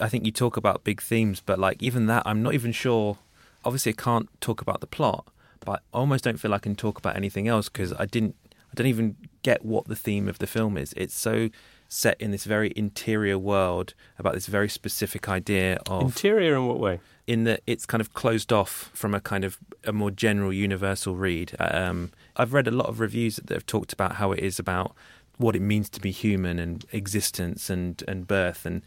I 0.00 0.08
think 0.08 0.24
you 0.26 0.32
talk 0.32 0.56
about 0.56 0.82
big 0.84 1.00
themes, 1.00 1.40
but 1.44 1.58
like 1.58 1.82
even 1.82 2.06
that, 2.06 2.22
I'm 2.26 2.42
not 2.42 2.54
even 2.54 2.72
sure. 2.72 3.18
Obviously, 3.64 3.92
I 3.92 4.02
can't 4.02 4.28
talk 4.40 4.60
about 4.60 4.80
the 4.80 4.86
plot, 4.88 5.26
but 5.64 5.82
I 5.94 5.98
almost 5.98 6.24
don't 6.24 6.38
feel 6.38 6.52
I 6.52 6.58
can 6.58 6.74
talk 6.74 6.98
about 6.98 7.14
anything 7.16 7.46
else 7.48 7.68
because 7.68 7.92
I 7.92 8.06
didn't. 8.06 8.34
I 8.70 8.74
don't 8.74 8.86
even 8.88 9.16
get 9.42 9.64
what 9.64 9.86
the 9.86 9.96
theme 9.96 10.28
of 10.28 10.38
the 10.38 10.46
film 10.46 10.76
is. 10.76 10.92
It's 10.96 11.14
so 11.14 11.50
set 11.92 12.18
in 12.20 12.30
this 12.30 12.44
very 12.44 12.72
interior 12.74 13.38
world 13.38 13.92
about 14.18 14.32
this 14.32 14.46
very 14.46 14.68
specific 14.68 15.28
idea 15.28 15.78
of 15.88 16.02
interior 16.02 16.56
in 16.56 16.66
what 16.66 16.78
way? 16.78 17.00
in 17.26 17.44
that 17.44 17.60
it's 17.66 17.86
kind 17.86 18.00
of 18.00 18.14
closed 18.14 18.52
off 18.52 18.90
from 18.94 19.14
a 19.14 19.20
kind 19.20 19.44
of 19.44 19.58
a 19.84 19.92
more 19.92 20.10
general 20.10 20.52
universal 20.52 21.14
read. 21.14 21.54
Um, 21.60 22.10
I've 22.36 22.52
read 22.52 22.66
a 22.66 22.70
lot 22.70 22.86
of 22.86 22.98
reviews 22.98 23.36
that 23.36 23.54
have 23.54 23.66
talked 23.66 23.92
about 23.92 24.16
how 24.16 24.32
it 24.32 24.40
is 24.40 24.58
about 24.58 24.94
what 25.36 25.54
it 25.54 25.60
means 25.60 25.88
to 25.90 26.00
be 26.00 26.10
human 26.10 26.58
and 26.58 26.84
existence 26.92 27.68
and, 27.68 28.02
and 28.08 28.26
birth 28.26 28.64
and 28.64 28.82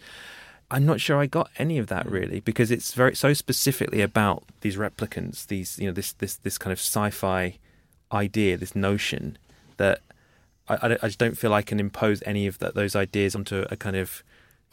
I'm 0.72 0.86
not 0.86 1.00
sure 1.00 1.20
I 1.20 1.28
got 1.28 1.52
any 1.60 1.78
of 1.78 1.88
that 1.88 2.10
really 2.10 2.40
because 2.40 2.72
it's 2.72 2.94
very 2.94 3.16
so 3.16 3.34
specifically 3.34 4.02
about 4.02 4.44
these 4.62 4.78
replicants, 4.78 5.46
these 5.46 5.78
you 5.78 5.86
know 5.86 5.94
this 5.94 6.14
this 6.14 6.38
this 6.38 6.58
kind 6.58 6.72
of 6.72 6.80
sci-fi 6.80 7.60
idea, 8.12 8.58
this 8.58 8.76
notion 8.76 9.38
that 9.78 10.00
I, 10.67 10.74
I, 10.75 10.91
I 11.03 11.07
just 11.07 11.19
don't 11.19 11.38
feel 11.38 11.53
I 11.53 11.62
can 11.62 11.79
impose 11.79 12.22
any 12.25 12.48
of 12.48 12.60
that, 12.60 12.75
those 12.75 12.95
ideas 12.95 13.36
onto 13.36 13.65
a 13.69 13.75
kind 13.75 13.95
of 13.95 14.24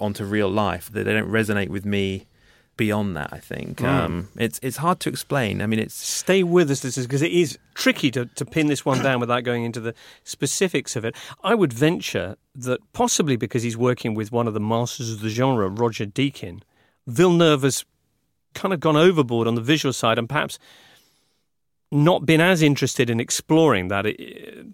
onto 0.00 0.24
real 0.24 0.48
life. 0.48 0.90
That 0.92 1.04
they 1.04 1.12
don't 1.12 1.30
resonate 1.30 1.68
with 1.68 1.84
me 1.84 2.26
beyond 2.78 3.14
that. 3.16 3.30
I 3.32 3.38
think 3.38 3.78
Mm. 3.78 3.86
um, 3.86 4.28
it's 4.36 4.58
it's 4.62 4.78
hard 4.78 4.98
to 5.00 5.08
explain. 5.10 5.60
I 5.60 5.66
mean, 5.66 5.78
it's 5.78 5.94
Stay 5.94 6.42
with 6.42 6.70
us, 6.70 6.82
listeners, 6.82 7.06
because 7.06 7.20
it 7.22 7.32
is 7.32 7.58
tricky 7.74 8.10
to, 8.12 8.24
to 8.26 8.44
pin 8.44 8.66
this 8.68 8.84
one 8.84 9.02
down 9.02 9.20
without 9.20 9.44
going 9.44 9.64
into 9.64 9.80
the 9.80 9.94
specifics 10.24 10.96
of 10.96 11.04
it. 11.04 11.14
I 11.44 11.54
would 11.54 11.72
venture 11.72 12.36
that 12.54 12.80
possibly 12.92 13.36
because 13.36 13.62
he's 13.62 13.76
working 13.76 14.14
with 14.14 14.32
one 14.32 14.46
of 14.48 14.54
the 14.54 14.60
masters 14.60 15.10
of 15.12 15.20
the 15.20 15.28
genre, 15.28 15.68
Roger 15.68 16.06
Deakin, 16.06 16.62
Villeneuve 17.06 17.62
has 17.62 17.84
kind 18.54 18.72
of 18.72 18.80
gone 18.80 18.96
overboard 18.96 19.46
on 19.48 19.54
the 19.54 19.60
visual 19.62 19.92
side 19.92 20.18
and 20.18 20.28
perhaps 20.28 20.58
not 21.92 22.26
been 22.26 22.40
as 22.40 22.62
interested 22.62 23.10
in 23.10 23.20
exploring 23.20 23.88
that 23.88 24.06
uh, 24.06 24.12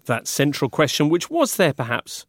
that 0.05 0.27
central 0.27 0.69
question, 0.69 1.09
which 1.09 1.29
was 1.29 1.57
there 1.57 1.73
perhaps 1.73 2.25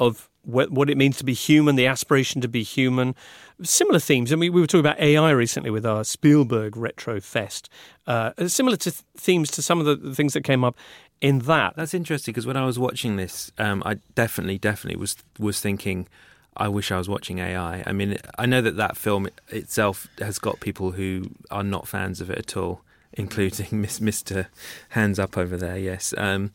of 0.00 0.28
what, 0.46 0.90
it 0.90 0.96
means 0.96 1.16
to 1.18 1.24
be 1.24 1.32
human, 1.32 1.76
the 1.76 1.86
aspiration 1.86 2.40
to 2.42 2.48
be 2.48 2.62
human. 2.62 3.14
Similar 3.62 3.98
themes. 3.98 4.32
I 4.32 4.36
mean, 4.36 4.52
we 4.52 4.60
were 4.60 4.66
talking 4.66 4.80
about 4.80 5.00
AI 5.00 5.30
recently 5.30 5.70
with 5.70 5.86
our 5.86 6.04
Spielberg 6.04 6.76
Retro 6.76 7.20
Fest. 7.20 7.70
Uh, 8.06 8.32
similar 8.46 8.76
to 8.78 8.90
th- 8.90 9.02
themes 9.16 9.50
to 9.52 9.62
some 9.62 9.80
of 9.80 9.86
the, 9.86 9.96
the 9.96 10.14
things 10.14 10.34
that 10.34 10.42
came 10.42 10.64
up 10.64 10.76
in 11.20 11.40
that. 11.40 11.76
That's 11.76 11.94
interesting 11.94 12.32
because 12.32 12.46
when 12.46 12.56
I 12.56 12.66
was 12.66 12.78
watching 12.78 13.16
this, 13.16 13.52
um, 13.58 13.82
I 13.86 13.94
definitely, 14.14 14.58
definitely 14.58 15.00
was 15.00 15.16
was 15.38 15.60
thinking, 15.60 16.08
I 16.56 16.68
wish 16.68 16.92
I 16.92 16.98
was 16.98 17.08
watching 17.08 17.38
AI. 17.38 17.82
I 17.86 17.92
mean, 17.92 18.18
I 18.38 18.46
know 18.46 18.60
that 18.60 18.76
that 18.76 18.96
film 18.96 19.28
itself 19.48 20.08
has 20.18 20.38
got 20.38 20.60
people 20.60 20.92
who 20.92 21.30
are 21.50 21.64
not 21.64 21.88
fans 21.88 22.20
of 22.20 22.28
it 22.28 22.38
at 22.38 22.56
all, 22.56 22.82
including 23.14 23.66
Miss 23.80 24.00
Mister 24.00 24.48
Hands 24.90 25.18
Up 25.18 25.36
over 25.36 25.56
there. 25.56 25.78
Yes, 25.78 26.14
um, 26.16 26.52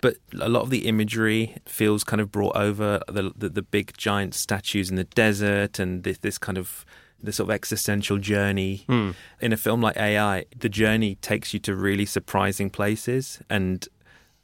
but 0.00 0.16
a 0.40 0.48
lot 0.48 0.62
of 0.62 0.70
the 0.70 0.86
imagery 0.86 1.56
feels 1.66 2.04
kind 2.04 2.20
of 2.20 2.30
brought 2.30 2.56
over 2.56 3.00
the 3.08 3.32
the, 3.36 3.48
the 3.48 3.62
big 3.62 3.96
giant 3.96 4.34
statues 4.34 4.90
in 4.90 4.96
the 4.96 5.04
desert 5.04 5.78
and 5.78 6.02
this, 6.04 6.18
this 6.18 6.38
kind 6.38 6.58
of 6.58 6.84
the 7.22 7.32
sort 7.32 7.48
of 7.48 7.54
existential 7.54 8.18
journey 8.18 8.84
in 9.40 9.52
a 9.52 9.56
film 9.56 9.80
like 9.80 9.96
AI. 9.96 10.44
The 10.58 10.68
journey 10.68 11.14
takes 11.16 11.54
you 11.54 11.60
to 11.60 11.74
really 11.74 12.04
surprising 12.04 12.68
places, 12.68 13.40
and 13.48 13.86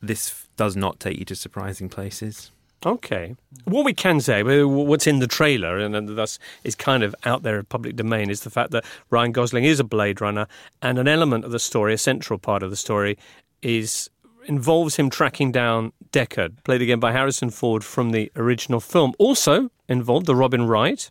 this 0.01 0.47
does 0.57 0.77
not 0.77 1.01
take 1.01 1.19
you 1.19 1.25
to 1.25 1.35
surprising 1.35 1.89
places. 1.89 2.53
Okay. 2.87 3.35
What 3.64 3.85
we 3.85 3.92
can 3.92 4.20
say, 4.20 4.42
what's 4.42 5.06
in 5.06 5.18
the 5.18 5.26
trailer, 5.26 5.78
and 5.78 6.16
thus 6.16 6.38
is 6.64 6.75
kind 6.75 7.02
of 7.02 7.14
out 7.25 7.42
there 7.42 7.58
in 7.58 7.64
public 7.66 7.97
domain, 7.97 8.30
is 8.30 8.42
the 8.42 8.50
fact 8.50 8.70
that 8.70 8.85
Ryan 9.11 9.32
Gosling 9.32 9.64
is 9.64 9.80
a 9.80 9.85
Blade 9.85 10.20
Runner, 10.20 10.47
and 10.80 10.99
an 10.99 11.08
element 11.08 11.44
of 11.44 11.50
the 11.50 11.58
story, 11.58 11.94
a 11.94 11.99
central 11.99 12.38
part 12.38 12.62
of 12.62 12.70
the 12.70 12.76
story, 12.76 13.18
is 13.62 14.08
involves 14.47 14.97
him 14.97 15.11
tracking 15.11 15.52
down 15.52 15.92
Deckard, 16.11 16.62
played 16.64 16.80
again 16.80 17.00
by 17.00 17.12
Harrison 17.12 17.50
Ford 17.50 17.85
from 17.85 18.12
the 18.12 18.32
original 18.35 18.80
film. 18.80 19.12
Also 19.18 19.70
involved 19.88 20.26
the 20.26 20.35
Robin 20.35 20.66
Wright 20.66 21.11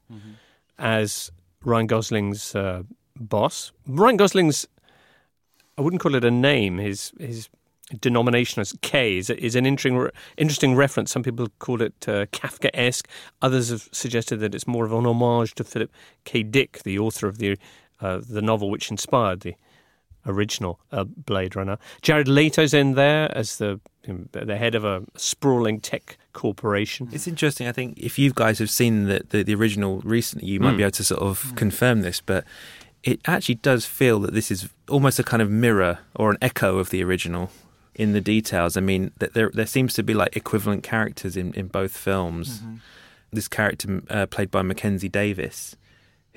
as 0.79 1.31
Ryan 1.63 1.87
Gosling's 1.87 2.55
uh, 2.55 2.83
boss. 3.15 3.71
Ryan 3.85 4.17
Gosling's, 4.17 4.67
I 5.77 5.81
wouldn't 5.81 6.01
call 6.01 6.15
it 6.15 6.23
a 6.23 6.31
name. 6.31 6.79
His 6.79 7.11
his 7.19 7.49
denomination 8.01 8.61
as 8.61 8.73
K 8.81 9.17
is, 9.17 9.29
is 9.29 9.55
an 9.55 9.65
interesting 9.65 10.09
interesting 10.37 10.75
reference. 10.75 11.11
Some 11.11 11.23
people 11.23 11.47
call 11.59 11.81
it 11.81 11.93
uh, 12.07 12.25
Kafka-esque. 12.27 13.07
Others 13.41 13.69
have 13.69 13.89
suggested 13.91 14.37
that 14.37 14.53
it's 14.53 14.67
more 14.67 14.85
of 14.85 14.91
an 14.91 15.05
homage 15.05 15.55
to 15.55 15.63
Philip 15.63 15.91
K. 16.25 16.43
Dick, 16.43 16.83
the 16.83 16.99
author 16.99 17.27
of 17.27 17.37
the 17.37 17.57
uh, 18.01 18.19
the 18.27 18.41
novel 18.41 18.69
which 18.69 18.91
inspired 18.91 19.41
the 19.41 19.55
original 20.25 20.79
uh, 20.91 21.05
Blade 21.05 21.55
Runner. 21.55 21.77
Jared 22.01 22.27
Leto's 22.27 22.73
in 22.73 22.93
there 22.93 23.35
as 23.35 23.57
the 23.57 23.79
the 24.31 24.55
head 24.55 24.73
of 24.73 24.85
a 24.85 25.03
sprawling 25.15 25.81
tech 25.81 26.17
corporation. 26.31 27.09
It's 27.11 27.27
interesting. 27.27 27.67
I 27.67 27.73
think 27.73 27.97
if 27.97 28.17
you 28.17 28.31
guys 28.33 28.57
have 28.59 28.69
seen 28.69 29.03
the, 29.05 29.21
the, 29.29 29.43
the 29.43 29.53
original 29.53 29.99
recently, 29.99 30.47
you 30.47 30.61
might 30.61 30.77
be 30.77 30.83
able 30.83 30.91
to 30.91 31.03
sort 31.03 31.21
of 31.21 31.53
confirm 31.57 32.03
this, 32.03 32.21
but 32.21 32.45
it 33.03 33.19
actually 33.25 33.55
does 33.55 33.85
feel 33.85 34.19
that 34.19 34.33
this 34.33 34.49
is 34.49 34.69
almost 34.87 35.19
a 35.19 35.23
kind 35.23 35.41
of 35.41 35.51
mirror 35.51 35.99
or 36.15 36.31
an 36.31 36.37
echo 36.41 36.77
of 36.77 36.89
the 36.89 37.03
original 37.03 37.51
in 37.97 38.13
the 38.13 38.21
details. 38.21 38.77
I 38.77 38.81
mean, 38.81 39.11
there 39.17 39.51
there 39.53 39.65
seems 39.65 39.93
to 39.95 40.03
be 40.03 40.13
like 40.13 40.37
equivalent 40.37 40.83
characters 40.83 41.35
in, 41.35 41.53
in 41.53 41.67
both 41.67 41.97
films. 41.97 42.61
This 43.33 43.47
character 43.49 44.01
uh, 44.09 44.27
played 44.27 44.49
by 44.51 44.61
Mackenzie 44.61 45.09
Davis, 45.09 45.75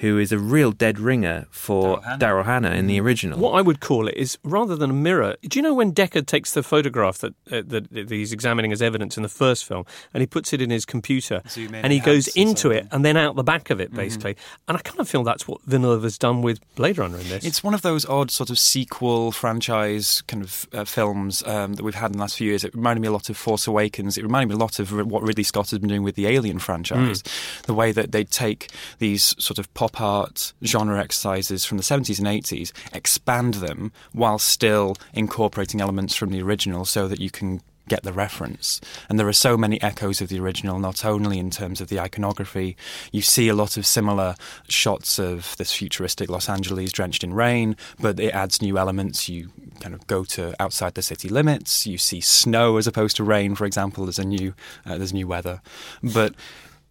who 0.00 0.19
is 0.19 0.33
a 0.33 0.38
real 0.38 0.73
dead 0.73 0.99
ringer 0.99 1.47
for 1.50 2.00
Daryl 2.00 2.45
Hannah. 2.45 2.69
Hannah 2.69 2.78
in 2.78 2.87
the 2.87 3.00
original. 3.00 3.38
What 3.38 3.52
I 3.52 3.61
would 3.62 3.80
call 3.80 4.09
it 4.09 4.16
is 4.16 4.38
rather 4.42 4.76
than 4.76 4.90
a 4.90 4.95
mirror. 4.95 5.37
Do 5.42 5.59
you 5.59 5.62
know 5.62 5.75
when 5.75 5.92
Deckard 5.92 6.26
takes 6.26 6.52
the 6.52 6.62
photograph 6.62 7.19
that, 7.19 7.35
uh, 7.50 7.62
that 7.66 7.90
that 7.90 8.11
he's 8.11 8.33
examining 8.33 8.73
as 8.73 8.83
evidence 8.83 9.16
in 9.16 9.23
the 9.23 9.28
first 9.28 9.64
film, 9.64 9.85
and 10.12 10.21
he 10.21 10.26
puts 10.26 10.52
it 10.52 10.61
in 10.61 10.71
his 10.71 10.85
computer, 10.85 11.42
Zoom 11.49 11.75
in 11.75 11.85
and 11.85 11.92
he 11.92 12.00
goes 12.00 12.28
into 12.28 12.71
it, 12.71 12.87
and 12.90 13.04
then 13.04 13.16
out 13.16 13.37
the 13.37 13.45
back 13.45 13.71
of 13.71 13.80
it, 13.80 13.92
basically. 13.95 14.37
And 14.69 14.76
I 14.76 14.80
kind 14.80 15.00
of 15.00 15.09
feel 15.09 15.23
that's 15.23 15.47
what 15.47 15.62
Villeneuve 15.62 16.02
has 16.02 16.19
done 16.19 16.42
with 16.42 16.61
Blade 16.75 16.99
Runner 16.99 17.19
in 17.19 17.28
this. 17.28 17.45
It's 17.45 17.62
one 17.62 17.75
of 17.75 17.83
those 17.83 18.07
odd 18.07 18.30
sort 18.30 18.50
of 18.50 18.59
sequel 18.59 19.33
franchise 19.33 20.23
kind 20.23 20.42
of 20.42 20.66
uh, 20.73 20.85
films 20.85 21.42
um, 21.47 21.75
that 21.75 21.85
we've 21.85 21.95
had 21.95 22.07
in 22.07 22.12
the 22.12 22.21
last 22.21 22.37
few 22.37 22.49
years. 22.49 22.64
It 22.64 22.75
reminded 22.75 23.02
me 23.02 23.09
a 23.09 23.12
lot 23.12 23.28
of 23.28 23.37
Force 23.37 23.66
Awakens. 23.66 24.16
It 24.16 24.23
reminded 24.23 24.49
me 24.49 24.54
a 24.54 24.59
lot 24.59 24.78
of 24.78 24.92
what 25.07 25.23
Ridley 25.23 25.45
Scott 25.45 25.71
has 25.71 25.78
been 25.78 25.88
doing 25.88 26.02
with 26.02 26.14
the 26.14 26.26
Alien 26.26 26.59
franchise. 26.59 27.23
The 27.66 27.75
way 27.75 27.92
that 27.92 28.12
they 28.12 28.25
take 28.25 28.71
these 28.99 29.35
sort 29.38 29.59
of 29.59 29.73
pop 29.75 29.89
art 29.94 30.52
genre 30.64 31.00
exercises 31.00 31.64
from 31.64 31.78
the 31.78 31.85
70s 31.85 32.18
and 32.18 32.28
80s, 32.28 32.73
expand 32.94 33.54
them 33.54 33.92
while 34.12 34.38
still 34.38 34.97
incorporating 35.12 35.80
elements 35.80 36.14
from 36.14 36.30
the 36.30 36.42
original 36.42 36.85
so 36.85 37.09
that 37.09 37.20
you 37.20 37.30
can 37.30 37.61
get 37.90 38.04
the 38.04 38.12
reference. 38.12 38.80
And 39.09 39.18
there 39.18 39.28
are 39.28 39.32
so 39.32 39.59
many 39.59 39.82
echoes 39.82 40.20
of 40.20 40.28
the 40.28 40.38
original, 40.38 40.78
not 40.78 41.04
only 41.04 41.38
in 41.38 41.50
terms 41.50 41.80
of 41.80 41.88
the 41.88 41.99
iconography. 41.99 42.76
You 43.11 43.20
see 43.20 43.49
a 43.49 43.54
lot 43.54 43.76
of 43.76 43.85
similar 43.85 44.37
shots 44.68 45.18
of 45.18 45.56
this 45.59 45.73
futuristic 45.73 46.30
Los 46.30 46.49
Angeles 46.49 46.92
drenched 46.92 47.25
in 47.25 47.35
rain, 47.35 47.76
but 47.99 48.20
it 48.20 48.32
adds 48.32 48.62
new 48.62 48.78
elements. 48.78 49.28
You 49.28 49.50
kind 49.80 49.94
of 49.94 50.06
go 50.06 50.25
to 50.25 50.54
outside 50.62 50.94
the 50.94 51.02
city 51.02 51.28
limits. 51.28 51.85
You 51.87 51.99
see 51.99 52.20
snow 52.20 52.76
as 52.76 52.87
opposed 52.87 53.16
to 53.16 53.25
rain, 53.25 53.56
for 53.56 53.66
example. 53.66 54.04
There's 54.04 54.20
a 54.20 54.25
new, 54.25 54.54
uh, 54.87 54.97
there's 54.97 55.12
new 55.12 55.26
weather. 55.26 55.61
But 56.00 56.35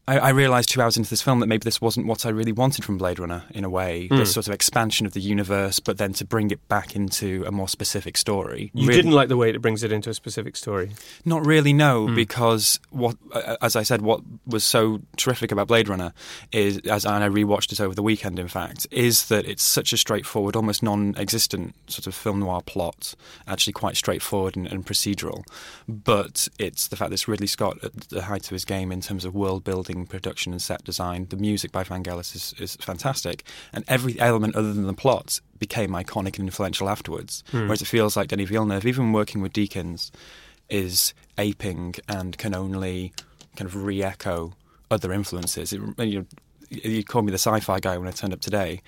I, 0.10 0.18
I 0.18 0.30
realised 0.30 0.70
two 0.70 0.82
hours 0.82 0.98
into 0.98 1.10
this 1.10 1.22
film 1.22 1.40
that 1.42 1.46
maybe 1.48 1.64
this 1.64 1.80
wasn't 1.80 2.08
what 2.08 2.26
I 2.26 2.30
really 2.30 2.52
wanted 2.52 2.84
from 2.84 2.98
Blade 2.98 3.20
Runner 3.20 3.44
in 3.52 3.64
a 3.64 3.70
way. 3.70 4.08
Hmm. 4.08 4.18
This 4.18 4.34
sort 4.34 4.48
of 4.48 4.54
expansion 4.54 5.06
of 5.06 5.14
the 5.14 5.20
universe, 5.22 5.80
but 5.80 5.98
then 6.00 6.14
to 6.14 6.26
bring 6.26 6.50
it 6.50 6.68
back 6.68 6.96
into 6.96 7.44
a 7.46 7.52
more 7.52 7.68
specific 7.68 8.18
story. 8.18 8.72
You 8.74 8.88
Really- 8.88 9.02
didn't 9.02 9.12
like 9.12 9.28
the 9.30 9.38
way 9.38 9.52
it 9.52 9.62
brings 9.62 9.84
it 9.84 9.92
into 9.92 10.10
a 10.10 10.14
specific 10.16 10.56
story. 10.56 10.92
Not 11.26 11.46
really, 11.46 11.74
no, 11.74 12.08
Hmm. 12.08 12.16
because 12.16 12.80
what, 12.90 13.18
as 13.62 13.76
I 13.76 13.84
said, 13.84 14.02
what 14.02 14.22
was 14.48 14.64
so 14.64 15.02
terrific 15.16 15.52
about 15.52 15.68
Blade 15.68 15.88
Runner 15.88 16.12
is, 16.52 16.80
as 16.80 17.06
and 17.06 17.24
I 17.24 17.30
rewatched 17.30 17.72
it 17.72 17.80
over 17.80 17.94
the 17.94 18.02
weekend, 18.04 18.40
in 18.40 18.48
fact, 18.48 18.88
is 18.90 19.26
that 19.28 19.46
it's 19.46 19.64
such 19.64 19.94
a 19.94 19.98
straightforward, 19.98 20.56
almost 20.56 20.82
non-existent 20.82 21.76
sort 21.88 22.08
of 22.08 22.16
film 22.16 22.40
noir 22.40 22.62
plot, 22.62 23.14
actually 23.48 23.74
quite 23.74 23.96
straightforward 23.96 24.56
and, 24.58 24.66
and 24.66 24.86
procedural. 24.88 25.44
But 25.88 26.48
it's 26.58 26.88
the 26.88 26.96
fact 26.96 27.10
that 27.10 27.14
it's 27.16 27.28
Ridley 27.28 27.48
Scott 27.48 27.78
at 27.84 27.94
the 28.10 28.24
height 28.24 28.46
of 28.46 28.52
his 28.52 28.66
game 28.66 28.92
in 28.92 29.02
terms 29.02 29.24
of 29.26 29.36
world 29.36 29.64
building, 29.64 29.99
production, 30.06 30.54
and 30.54 30.62
set 30.62 30.84
design. 30.84 31.28
The 31.30 31.38
music 31.38 31.72
by 31.72 31.84
Vangelis 31.84 32.36
is, 32.36 32.54
is 32.60 32.76
fantastic, 32.78 33.44
and 33.74 33.84
every 33.88 34.20
element 34.20 34.56
other 34.56 34.74
than 34.74 34.88
the 34.88 34.94
plot 34.94 35.40
became 35.58 35.90
iconic 35.90 36.38
and 36.38 36.48
influential 36.48 36.90
afterwards. 36.90 37.44
Whereas 37.52 37.82
it 37.82 37.88
feels 37.88 38.16
like 38.16 38.30
Denis 38.30 38.50
Villeneuve, 38.50 38.86
even 38.86 39.12
working 39.14 39.42
with 39.42 39.54
Deakins, 39.54 40.12
is 40.70 41.14
aping 41.38 41.96
and 42.08 42.38
can 42.38 42.54
only 42.54 43.14
kind 43.56 43.68
of 43.68 43.76
re-echo 43.76 44.54
other 44.92 45.12
influences. 45.12 45.74
It, 45.74 45.82
you, 46.00 46.26
you 46.70 47.04
called 47.04 47.26
me 47.26 47.32
the 47.32 47.38
sci-fi 47.38 47.80
guy 47.80 47.98
when 47.98 48.08
I 48.08 48.12
turned 48.12 48.34
up 48.34 48.42
today. 48.42 48.82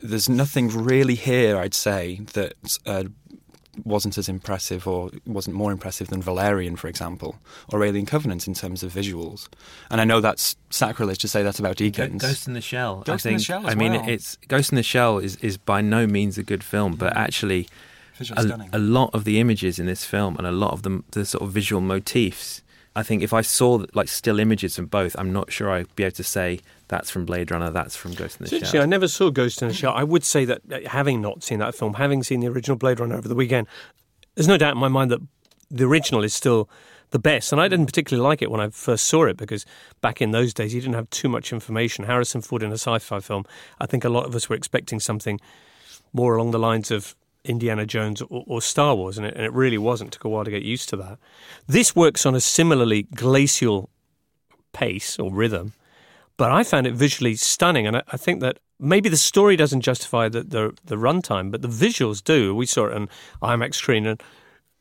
There's 0.00 0.28
nothing 0.28 0.68
really 0.68 1.16
here, 1.16 1.58
I'd 1.58 1.74
say, 1.74 2.20
that 2.34 2.54
uh, 2.86 3.04
wasn't 3.84 4.18
as 4.18 4.28
impressive 4.28 4.86
or 4.86 5.10
wasn't 5.26 5.56
more 5.56 5.72
impressive 5.72 6.08
than 6.08 6.22
Valerian, 6.22 6.76
for 6.76 6.88
example, 6.88 7.38
or 7.72 7.84
Alien 7.84 8.06
Covenant 8.06 8.46
in 8.46 8.54
terms 8.54 8.82
of 8.82 8.92
visuals. 8.92 9.48
And 9.90 10.00
I 10.00 10.04
know 10.04 10.20
that's 10.20 10.56
sacrilege 10.70 11.18
to 11.18 11.28
say 11.28 11.42
that 11.42 11.58
about 11.58 11.76
Deakins. 11.76 12.20
Ghost 12.20 12.46
in 12.46 12.54
the 12.54 12.60
Shell. 12.60 13.02
Ghost 13.04 13.26
I 13.26 13.30
in 13.30 13.36
the 13.36 13.42
Shell 13.42 13.66
as 13.66 13.72
I 13.72 13.74
mean, 13.74 13.92
well. 13.92 14.08
it's 14.08 14.36
Ghost 14.48 14.72
in 14.72 14.76
the 14.76 14.82
Shell 14.82 15.18
is, 15.18 15.36
is 15.36 15.56
by 15.56 15.80
no 15.80 16.06
means 16.06 16.38
a 16.38 16.42
good 16.42 16.64
film, 16.64 16.96
but 16.96 17.12
mm. 17.12 17.16
actually, 17.16 17.68
a, 18.30 18.68
a 18.72 18.78
lot 18.78 19.10
of 19.14 19.24
the 19.24 19.40
images 19.40 19.78
in 19.78 19.86
this 19.86 20.04
film 20.04 20.36
and 20.36 20.46
a 20.46 20.52
lot 20.52 20.72
of 20.72 20.82
the, 20.82 21.02
the 21.12 21.24
sort 21.24 21.42
of 21.42 21.50
visual 21.50 21.80
motifs. 21.80 22.62
I 22.96 23.02
think 23.02 23.22
if 23.22 23.32
I 23.32 23.42
saw 23.42 23.84
like 23.94 24.08
still 24.08 24.40
images 24.40 24.76
from 24.76 24.86
both, 24.86 25.14
I'm 25.18 25.32
not 25.32 25.52
sure 25.52 25.70
I'd 25.70 25.94
be 25.94 26.02
able 26.02 26.16
to 26.16 26.24
say 26.24 26.60
that's 26.88 27.10
from 27.10 27.24
Blade 27.24 27.50
Runner, 27.50 27.70
that's 27.70 27.96
from 27.96 28.14
Ghost 28.14 28.40
in 28.40 28.46
the 28.46 28.64
Shell. 28.64 28.82
I 28.82 28.86
never 28.86 29.08
saw 29.08 29.30
Ghost 29.30 29.62
in 29.62 29.68
the 29.68 29.74
Shell. 29.74 29.92
I 29.94 30.04
would 30.04 30.24
say 30.24 30.44
that 30.46 30.62
having 30.86 31.20
not 31.20 31.42
seen 31.42 31.58
that 31.60 31.74
film, 31.74 31.94
having 31.94 32.22
seen 32.22 32.40
the 32.40 32.48
original 32.48 32.76
Blade 32.76 33.00
Runner 33.00 33.16
over 33.16 33.28
the 33.28 33.34
weekend, 33.34 33.66
there's 34.34 34.48
no 34.48 34.56
doubt 34.56 34.72
in 34.72 34.78
my 34.78 34.88
mind 34.88 35.10
that 35.10 35.20
the 35.70 35.84
original 35.84 36.24
is 36.24 36.34
still 36.34 36.68
the 37.10 37.18
best. 37.18 37.52
And 37.52 37.60
I 37.60 37.68
didn't 37.68 37.86
particularly 37.86 38.26
like 38.26 38.42
it 38.42 38.50
when 38.50 38.60
I 38.60 38.68
first 38.68 39.04
saw 39.04 39.24
it 39.24 39.36
because 39.36 39.64
back 40.00 40.20
in 40.20 40.30
those 40.30 40.52
days 40.54 40.74
you 40.74 40.80
didn't 40.80 40.94
have 40.94 41.10
too 41.10 41.28
much 41.28 41.52
information. 41.52 42.04
Harrison 42.04 42.40
Ford 42.40 42.62
in 42.62 42.70
a 42.70 42.74
sci-fi 42.74 43.20
film, 43.20 43.44
I 43.80 43.86
think 43.86 44.04
a 44.04 44.08
lot 44.08 44.26
of 44.26 44.34
us 44.34 44.48
were 44.48 44.56
expecting 44.56 45.00
something 45.00 45.40
more 46.12 46.36
along 46.36 46.50
the 46.52 46.58
lines 46.58 46.90
of 46.90 47.14
Indiana 47.44 47.86
Jones 47.86 48.20
or, 48.22 48.44
or 48.46 48.62
Star 48.62 48.94
Wars, 48.94 49.16
and 49.16 49.26
it, 49.26 49.34
and 49.34 49.44
it 49.44 49.52
really 49.52 49.78
wasn't. 49.78 50.08
It 50.08 50.12
took 50.12 50.24
a 50.24 50.28
while 50.28 50.44
to 50.44 50.50
get 50.50 50.62
used 50.62 50.88
to 50.90 50.96
that. 50.96 51.18
This 51.66 51.94
works 51.94 52.26
on 52.26 52.34
a 52.34 52.40
similarly 52.40 53.02
glacial 53.02 53.90
pace 54.72 55.18
or 55.18 55.32
rhythm, 55.32 55.72
but 56.38 56.50
I 56.50 56.64
found 56.64 56.86
it 56.86 56.94
visually 56.94 57.34
stunning, 57.36 57.86
and 57.86 57.96
I, 57.98 58.02
I 58.08 58.16
think 58.16 58.40
that 58.40 58.58
maybe 58.80 59.08
the 59.10 59.16
story 59.18 59.56
doesn't 59.56 59.82
justify 59.82 60.28
the, 60.30 60.42
the 60.42 60.74
the 60.84 60.96
runtime, 60.96 61.50
but 61.50 61.60
the 61.60 61.68
visuals 61.68 62.24
do. 62.24 62.54
We 62.54 62.64
saw 62.64 62.86
it 62.86 62.94
on 62.94 63.08
IMAX 63.42 63.74
screen, 63.74 64.06
and 64.06 64.22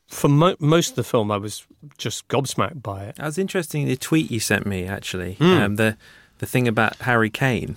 for 0.07 0.29
mo- 0.29 0.55
most 0.59 0.91
of 0.91 0.95
the 0.95 1.03
film, 1.03 1.31
I 1.31 1.37
was 1.37 1.65
just 1.97 2.27
gobsmacked 2.29 2.81
by 2.81 3.03
it. 3.05 3.15
That 3.17 3.25
was 3.25 3.37
interesting. 3.37 3.85
The 3.85 3.97
tweet 3.97 4.31
you 4.31 4.39
sent 4.39 4.65
me 4.65 4.85
actually, 4.85 5.33
Hmm. 5.33 5.45
um, 5.45 5.75
the 5.75 5.97
the 6.39 6.45
thing 6.45 6.67
about 6.67 6.95
Harry 7.01 7.29
Kane. 7.29 7.75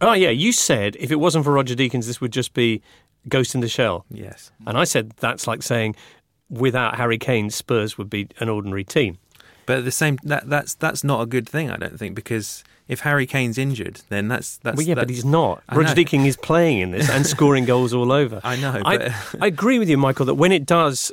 Oh 0.00 0.12
yeah, 0.14 0.30
you 0.30 0.52
said 0.52 0.96
if 1.00 1.10
it 1.10 1.16
wasn't 1.16 1.44
for 1.44 1.52
Roger 1.52 1.74
Deakins, 1.74 2.06
this 2.06 2.20
would 2.20 2.32
just 2.32 2.54
be 2.54 2.80
Ghost 3.28 3.54
in 3.54 3.60
the 3.60 3.68
Shell, 3.68 4.04
Yes, 4.10 4.52
and 4.66 4.78
I 4.78 4.84
said 4.84 5.12
that's 5.18 5.46
like 5.48 5.62
saying 5.62 5.96
without 6.48 6.94
Harry 6.96 7.18
Kane, 7.18 7.50
Spurs 7.50 7.98
would 7.98 8.08
be 8.08 8.28
an 8.38 8.48
ordinary 8.48 8.84
team. 8.84 9.18
but 9.66 9.78
at 9.78 9.84
the 9.84 9.90
same 9.90 10.16
that 10.22 10.48
that's 10.48 10.74
that's 10.74 11.02
not 11.02 11.20
a 11.22 11.26
good 11.26 11.48
thing. 11.48 11.70
I 11.72 11.76
don't 11.76 11.98
think 11.98 12.14
because 12.14 12.62
if 12.88 13.00
Harry 13.00 13.26
Kane's 13.26 13.58
injured, 13.58 14.02
then 14.08 14.28
that's 14.28 14.58
that's. 14.58 14.76
Well, 14.76 14.86
yeah, 14.86 14.94
but 14.94 15.10
he's 15.10 15.24
not. 15.24 15.62
I 15.68 15.76
Roger 15.76 15.94
know. 15.94 16.02
Deakins 16.02 16.26
is 16.26 16.36
playing 16.36 16.78
in 16.78 16.90
this 16.92 17.10
and 17.10 17.26
scoring 17.36 17.64
goals 17.64 17.92
all 17.92 18.12
over. 18.12 18.40
I 18.44 18.56
know, 18.56 18.80
I, 18.84 19.14
I 19.40 19.46
agree 19.48 19.78
with 19.78 19.88
you, 19.88 19.96
Michael, 19.96 20.26
that 20.26 20.34
when 20.34 20.52
it 20.52 20.64
does 20.66 21.12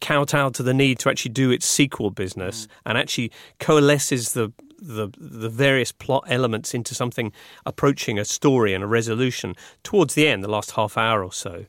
kowtow 0.00 0.50
to 0.50 0.62
the 0.62 0.74
need 0.74 0.98
to 1.00 1.10
actually 1.10 1.32
do 1.32 1.50
its 1.50 1.66
sequel 1.66 2.10
business 2.10 2.66
Mm. 2.66 2.70
and 2.86 2.98
actually 2.98 3.32
coalesces 3.58 4.32
the, 4.32 4.52
the 4.80 5.08
the 5.18 5.48
various 5.48 5.90
plot 5.90 6.24
elements 6.28 6.72
into 6.74 6.94
something 6.94 7.32
approaching 7.66 8.18
a 8.18 8.24
story 8.24 8.74
and 8.74 8.84
a 8.84 8.86
resolution 8.86 9.54
towards 9.82 10.14
the 10.14 10.28
end, 10.28 10.44
the 10.44 10.48
last 10.48 10.72
half 10.72 10.96
hour 10.96 11.24
or 11.24 11.32
so, 11.32 11.66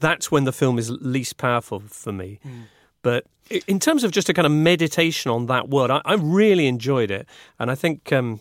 that's 0.00 0.30
when 0.30 0.44
the 0.44 0.52
film 0.52 0.78
is 0.78 0.90
least 0.90 1.36
powerful 1.36 1.80
for 1.80 2.12
me. 2.12 2.38
Mm. 2.46 2.62
But 3.06 3.24
in 3.68 3.78
terms 3.78 4.02
of 4.02 4.10
just 4.10 4.28
a 4.28 4.34
kind 4.34 4.46
of 4.46 4.50
meditation 4.50 5.30
on 5.30 5.46
that 5.46 5.68
world, 5.68 5.92
I, 5.92 6.02
I 6.04 6.14
really 6.14 6.66
enjoyed 6.66 7.12
it, 7.12 7.24
and 7.56 7.70
I 7.70 7.76
think 7.76 8.12
um, 8.12 8.40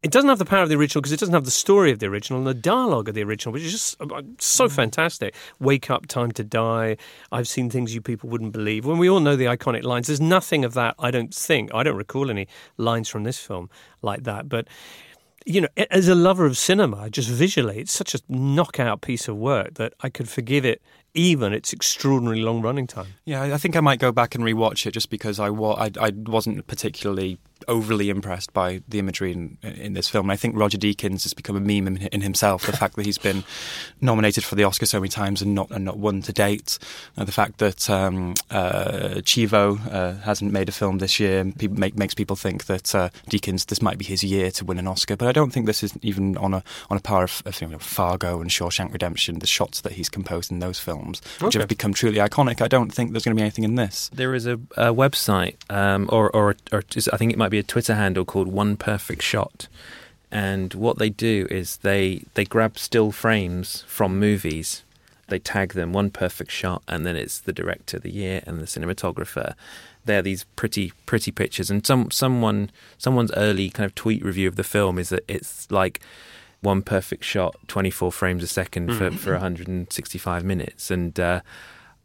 it 0.00 0.12
doesn't 0.12 0.28
have 0.28 0.38
the 0.38 0.44
power 0.44 0.62
of 0.62 0.68
the 0.68 0.76
original 0.76 1.02
because 1.02 1.10
it 1.10 1.18
doesn't 1.18 1.34
have 1.34 1.44
the 1.44 1.50
story 1.50 1.90
of 1.90 1.98
the 1.98 2.06
original 2.06 2.38
and 2.38 2.46
the 2.46 2.54
dialogue 2.54 3.08
of 3.08 3.16
the 3.16 3.24
original, 3.24 3.52
which 3.52 3.64
is 3.64 3.72
just 3.72 4.00
uh, 4.00 4.22
so 4.38 4.68
fantastic. 4.68 5.34
Wake 5.58 5.90
up, 5.90 6.06
time 6.06 6.30
to 6.30 6.44
die. 6.44 6.98
I've 7.32 7.48
seen 7.48 7.68
things 7.68 7.96
you 7.96 8.00
people 8.00 8.30
wouldn't 8.30 8.52
believe. 8.52 8.86
When 8.86 8.98
we 8.98 9.10
all 9.10 9.18
know 9.18 9.34
the 9.34 9.46
iconic 9.46 9.82
lines, 9.82 10.06
there's 10.06 10.20
nothing 10.20 10.64
of 10.64 10.74
that. 10.74 10.94
I 11.00 11.10
don't 11.10 11.34
think. 11.34 11.74
I 11.74 11.82
don't 11.82 11.96
recall 11.96 12.30
any 12.30 12.46
lines 12.76 13.08
from 13.08 13.24
this 13.24 13.40
film 13.40 13.68
like 14.02 14.22
that, 14.22 14.48
but. 14.48 14.68
You 15.48 15.60
know, 15.60 15.68
as 15.92 16.08
a 16.08 16.16
lover 16.16 16.44
of 16.44 16.58
cinema, 16.58 17.08
just 17.08 17.28
visually, 17.28 17.78
it's 17.78 17.92
such 17.92 18.16
a 18.16 18.18
knockout 18.28 19.00
piece 19.00 19.28
of 19.28 19.36
work 19.36 19.74
that 19.74 19.92
I 20.00 20.08
could 20.08 20.28
forgive 20.28 20.64
it 20.64 20.82
even 21.16 21.52
its 21.52 21.72
extraordinarily 21.72 22.42
long 22.42 22.62
running 22.62 22.86
time. 22.86 23.14
Yeah, 23.24 23.42
I 23.42 23.58
think 23.58 23.76
I 23.76 23.80
might 23.80 23.98
go 23.98 24.12
back 24.12 24.34
and 24.34 24.44
rewatch 24.44 24.86
it 24.86 24.92
just 24.92 25.10
because 25.10 25.40
I, 25.40 25.50
wa- 25.50 25.74
I, 25.74 25.90
I 26.00 26.12
wasn't 26.14 26.66
particularly 26.66 27.38
overly 27.68 28.10
impressed 28.10 28.52
by 28.52 28.82
the 28.86 28.98
imagery 28.98 29.32
in, 29.32 29.58
in 29.62 29.94
this 29.94 30.08
film. 30.08 30.26
And 30.26 30.32
I 30.32 30.36
think 30.36 30.56
Roger 30.56 30.78
Deakins 30.78 31.22
has 31.22 31.34
become 31.34 31.56
a 31.56 31.60
meme 31.60 31.86
in, 31.86 31.96
in 32.08 32.20
himself. 32.20 32.66
The 32.66 32.72
fact 32.72 32.96
that 32.96 33.06
he's 33.06 33.18
been 33.18 33.44
nominated 34.00 34.44
for 34.44 34.54
the 34.54 34.64
Oscar 34.64 34.86
so 34.86 35.00
many 35.00 35.08
times 35.08 35.42
and 35.42 35.54
not 35.54 35.70
and 35.70 35.84
not 35.84 35.98
won 35.98 36.22
to 36.22 36.32
date. 36.32 36.78
Uh, 37.16 37.24
the 37.24 37.32
fact 37.32 37.58
that 37.58 37.88
um, 37.88 38.34
uh, 38.50 39.20
Chivo 39.22 39.80
uh, 39.90 40.20
hasn't 40.20 40.52
made 40.52 40.68
a 40.68 40.72
film 40.72 40.98
this 40.98 41.18
year 41.18 41.44
make, 41.70 41.96
makes 41.96 42.14
people 42.14 42.36
think 42.36 42.66
that 42.66 42.94
uh, 42.94 43.08
Deakins 43.30 43.66
this 43.66 43.82
might 43.82 43.98
be 43.98 44.04
his 44.04 44.22
year 44.22 44.50
to 44.52 44.64
win 44.64 44.78
an 44.78 44.86
Oscar. 44.86 45.16
But 45.16 45.28
I 45.28 45.32
don't 45.32 45.50
think 45.50 45.66
this 45.66 45.82
is 45.82 45.96
even 46.02 46.36
on 46.36 46.54
a 46.54 46.62
on 46.90 46.96
a 46.96 47.00
par 47.00 47.24
of, 47.24 47.42
of 47.46 47.60
you 47.60 47.68
know, 47.68 47.78
Fargo 47.78 48.40
and 48.40 48.50
Shawshank 48.50 48.92
Redemption. 48.92 49.38
The 49.38 49.46
shots 49.46 49.80
that 49.80 49.92
he's 49.92 50.08
composed 50.08 50.50
in 50.50 50.58
those 50.58 50.78
films, 50.78 51.05
which 51.14 51.42
Okay. 51.42 51.58
have 51.58 51.68
become 51.68 51.92
truly 51.94 52.18
iconic. 52.18 52.60
I 52.60 52.68
don't 52.68 52.90
think 52.92 53.12
there's 53.12 53.24
going 53.24 53.34
to 53.36 53.40
be 53.40 53.42
anything 53.42 53.64
in 53.64 53.74
this. 53.76 54.10
There 54.12 54.34
is 54.34 54.46
a, 54.46 54.54
a 54.76 54.92
website, 54.94 55.56
um, 55.70 56.08
or, 56.12 56.30
or, 56.34 56.56
or 56.72 56.82
is- 56.94 57.08
I 57.08 57.16
think 57.16 57.32
it 57.32 57.38
might 57.38 57.50
be 57.50 57.58
a 57.58 57.62
Twitter 57.62 57.94
handle 57.94 58.24
called 58.24 58.48
One 58.48 58.76
Perfect 58.76 59.22
Shot. 59.22 59.68
And 60.30 60.74
what 60.74 60.98
they 60.98 61.08
do 61.10 61.46
is 61.50 61.78
they, 61.78 62.24
they 62.34 62.44
grab 62.44 62.78
still 62.78 63.12
frames 63.12 63.84
from 63.86 64.18
movies, 64.18 64.82
they 65.28 65.38
tag 65.38 65.72
them 65.74 65.92
One 65.92 66.10
Perfect 66.10 66.50
Shot, 66.50 66.82
and 66.88 67.06
then 67.06 67.16
it's 67.16 67.38
the 67.38 67.52
director, 67.52 67.96
of 67.98 68.02
the 68.02 68.10
year, 68.12 68.42
and 68.46 68.58
the 68.60 68.66
cinematographer. 68.66 69.54
They're 70.04 70.22
these 70.22 70.44
pretty 70.54 70.92
pretty 71.04 71.32
pictures, 71.32 71.68
and 71.68 71.84
some 71.84 72.12
someone 72.12 72.70
someone's 72.96 73.32
early 73.36 73.70
kind 73.70 73.84
of 73.84 73.92
tweet 73.96 74.24
review 74.24 74.46
of 74.46 74.54
the 74.54 74.62
film 74.62 74.98
is 75.00 75.08
that 75.08 75.24
it's 75.26 75.68
like 75.68 76.00
one 76.66 76.82
perfect 76.82 77.22
shot, 77.22 77.56
24 77.68 78.10
frames 78.10 78.42
a 78.42 78.46
second 78.48 78.92
for, 78.92 79.10
for 79.12 79.32
165 79.32 80.44
minutes. 80.44 80.90
And 80.90 81.18
uh, 81.18 81.40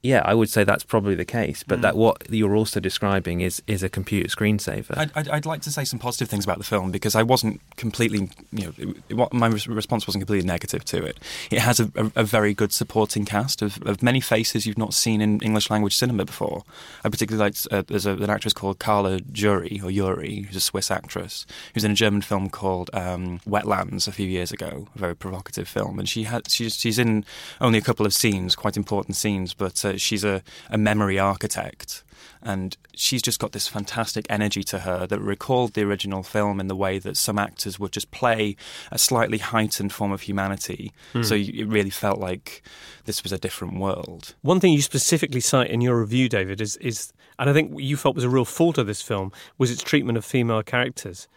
yeah, 0.04 0.22
I 0.26 0.34
would 0.34 0.50
say 0.50 0.64
that's 0.64 0.84
probably 0.84 1.16
the 1.16 1.26
case. 1.26 1.64
But 1.64 1.82
that 1.82 1.96
what 1.96 2.30
you're 2.30 2.56
also 2.56 2.80
describing 2.80 3.42
is 3.42 3.62
is 3.68 3.84
a 3.84 3.90
computer 3.90 4.28
screensaver. 4.28 4.98
I'd, 4.98 5.12
I'd, 5.16 5.30
I'd 5.30 5.46
like 5.46 5.62
to 5.62 5.72
say 5.72 5.84
some 5.84 6.00
positive 6.00 6.28
things 6.28 6.44
about 6.44 6.58
the 6.58 6.64
film 6.64 6.92
because 6.92 7.16
I 7.16 7.24
wasn't 7.24 7.62
completely, 7.78 8.30
you 8.52 8.66
know, 8.66 8.74
it, 8.78 8.98
it, 9.10 9.34
my 9.34 9.48
response 9.48 10.08
wasn't 10.08 10.24
completely 10.24 10.48
negative 10.48 10.84
to 10.86 11.04
it. 11.04 11.20
It 11.52 11.60
has 11.60 11.80
a, 11.80 11.92
a, 11.96 12.12
a 12.18 12.24
very 12.24 12.54
good 12.54 12.74
supporting 12.74 13.26
cast 13.26 13.62
of, 13.62 13.82
of 13.86 14.02
many 14.02 14.22
faces 14.22 14.66
you've 14.66 14.78
not 14.78 14.94
seen 14.94 15.22
in 15.22 15.40
English 15.42 15.70
language 15.70 15.96
cinema 15.96 16.26
before. 16.26 16.64
I 17.04 17.10
particularly 17.10 17.46
liked 17.46 17.68
uh, 17.72 17.84
there's 17.88 18.08
a, 18.08 18.14
an 18.14 18.30
actress 18.30 18.54
called 18.54 18.80
Carla 18.80 19.20
Juri 19.20 19.80
or 19.84 19.92
Yuri, 19.92 20.42
who's 20.42 20.56
a 20.56 20.62
Swiss 20.62 20.90
actress, 20.90 21.46
who's 21.74 21.84
in 21.84 21.92
a 21.92 21.96
German 21.96 22.22
film 22.22 22.50
called 22.50 22.90
um, 22.94 23.40
Wetlands 23.48 24.08
a 24.08 24.12
few 24.12 24.28
years 24.28 24.52
ago, 24.52 24.88
a 24.96 25.00
very 25.00 25.16
provocative 25.16 25.68
film, 25.68 26.00
and 26.00 26.10
she 26.10 26.24
had 26.24 26.50
she's 26.50 26.76
she's 26.76 26.98
in 26.98 27.24
only 27.60 27.78
a 27.78 27.82
couple 27.82 28.06
of 28.06 28.14
scenes, 28.14 28.56
quite 28.56 28.78
important 28.78 29.16
scenes, 29.16 29.54
but 29.54 29.84
uh, 29.86 29.91
she's 30.00 30.24
a, 30.24 30.44
a 30.70 30.78
memory 30.78 31.20
architect 31.20 32.04
and 32.44 32.78
she's 32.96 33.22
just 33.22 33.40
got 33.40 33.52
this 33.52 33.68
fantastic 33.68 34.26
energy 34.30 34.64
to 34.64 34.80
her 34.80 35.06
that 35.06 35.20
recalled 35.20 35.74
the 35.74 35.84
original 35.84 36.24
film 36.24 36.60
in 36.60 36.68
the 36.68 36.76
way 36.76 36.98
that 36.98 37.18
some 37.18 37.38
actors 37.38 37.80
would 37.80 37.92
just 37.92 38.10
play 38.12 38.56
a 38.92 38.98
slightly 38.98 39.38
heightened 39.38 39.94
form 39.94 40.12
of 40.12 40.22
humanity. 40.22 40.92
So 41.24 41.36
it 41.36 41.68
really 41.68 41.90
felt 41.90 42.20
like 42.20 42.64
this 43.06 43.24
was 43.24 43.32
a 43.32 43.38
different 43.38 43.80
world. 43.80 44.34
One 44.42 44.60
thing 44.60 44.74
you 44.74 44.82
specifically 44.82 45.40
cite 45.40 45.70
in 45.70 45.82
your 45.82 46.00
review, 46.00 46.30
David, 46.30 46.62
is, 46.62 46.78
is 46.78 47.14
and 47.38 47.50
I 47.50 47.54
think 47.54 47.72
what 47.72 47.84
you 47.84 47.98
felt 47.98 48.16
was 48.16 48.24
a 48.24 48.30
real 48.30 48.46
fault 48.46 48.78
of 48.78 48.88
this 48.88 49.02
film 49.02 49.32
was 49.58 49.72
its 49.72 49.84
treatment 49.84 50.18
of 50.18 50.26
female 50.26 50.64
characters. 50.64 51.28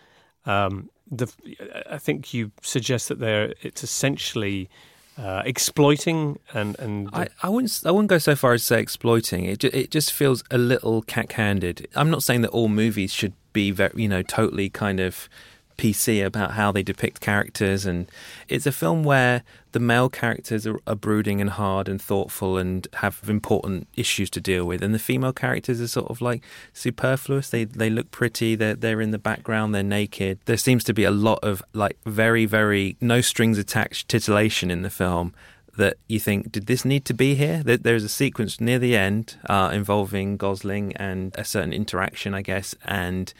Um, 0.46 0.90
the, 1.10 1.30
I 1.88 1.98
think 1.98 2.32
you 2.32 2.50
suggest 2.62 3.08
that 3.08 3.18
they're 3.18 3.54
it's 3.62 3.84
essentially 3.84 4.68
uh, 5.16 5.42
exploiting 5.44 6.38
and 6.52 6.78
and 6.78 7.08
I, 7.12 7.28
I 7.42 7.48
wouldn't 7.48 7.80
I 7.84 7.90
wouldn't 7.90 8.10
go 8.10 8.18
so 8.18 8.34
far 8.34 8.52
as 8.52 8.62
to 8.62 8.66
say 8.66 8.80
exploiting. 8.80 9.44
It 9.44 9.60
ju- 9.60 9.70
it 9.72 9.90
just 9.90 10.12
feels 10.12 10.42
a 10.50 10.58
little 10.58 11.02
cack-handed. 11.02 11.88
I'm 11.94 12.10
not 12.10 12.22
saying 12.22 12.42
that 12.42 12.50
all 12.50 12.68
movies 12.68 13.12
should 13.12 13.34
be 13.52 13.70
very, 13.70 13.92
you 13.94 14.08
know 14.08 14.22
totally 14.22 14.68
kind 14.68 15.00
of 15.00 15.28
PC 15.76 16.24
about 16.24 16.52
how 16.52 16.72
they 16.72 16.82
depict 16.82 17.20
characters, 17.20 17.84
and 17.86 18.10
it's 18.48 18.66
a 18.66 18.72
film 18.72 19.04
where 19.04 19.42
the 19.72 19.80
male 19.80 20.08
characters 20.08 20.66
are, 20.66 20.78
are 20.86 20.94
brooding 20.94 21.40
and 21.40 21.50
hard 21.50 21.88
and 21.88 22.00
thoughtful 22.00 22.56
and 22.58 22.86
have 22.94 23.20
important 23.28 23.88
issues 23.96 24.30
to 24.30 24.40
deal 24.40 24.64
with, 24.64 24.82
and 24.82 24.94
the 24.94 24.98
female 24.98 25.32
characters 25.32 25.80
are 25.80 25.88
sort 25.88 26.10
of 26.10 26.20
like 26.20 26.42
superfluous. 26.72 27.50
They 27.50 27.64
they 27.64 27.90
look 27.90 28.10
pretty. 28.10 28.54
They're 28.54 28.74
they're 28.74 29.00
in 29.00 29.10
the 29.10 29.18
background. 29.18 29.74
They're 29.74 29.82
naked. 29.82 30.38
There 30.44 30.56
seems 30.56 30.84
to 30.84 30.94
be 30.94 31.04
a 31.04 31.10
lot 31.10 31.40
of 31.42 31.62
like 31.72 31.96
very 32.04 32.44
very 32.46 32.96
no 33.00 33.20
strings 33.20 33.58
attached 33.58 34.08
titillation 34.08 34.70
in 34.70 34.82
the 34.82 34.90
film 34.90 35.34
that 35.76 35.96
you 36.06 36.20
think, 36.20 36.52
did 36.52 36.66
this 36.66 36.84
need 36.84 37.04
to 37.04 37.12
be 37.12 37.34
here? 37.34 37.60
There- 37.64 37.76
There's 37.76 38.04
a 38.04 38.08
sequence 38.08 38.60
near 38.60 38.78
the 38.78 38.96
end 38.96 39.36
uh, 39.48 39.70
involving 39.74 40.36
Gosling 40.36 40.92
and 40.96 41.34
a 41.36 41.44
certain 41.44 41.72
interaction, 41.72 42.32
I 42.32 42.42
guess, 42.42 42.76
and 42.84 43.34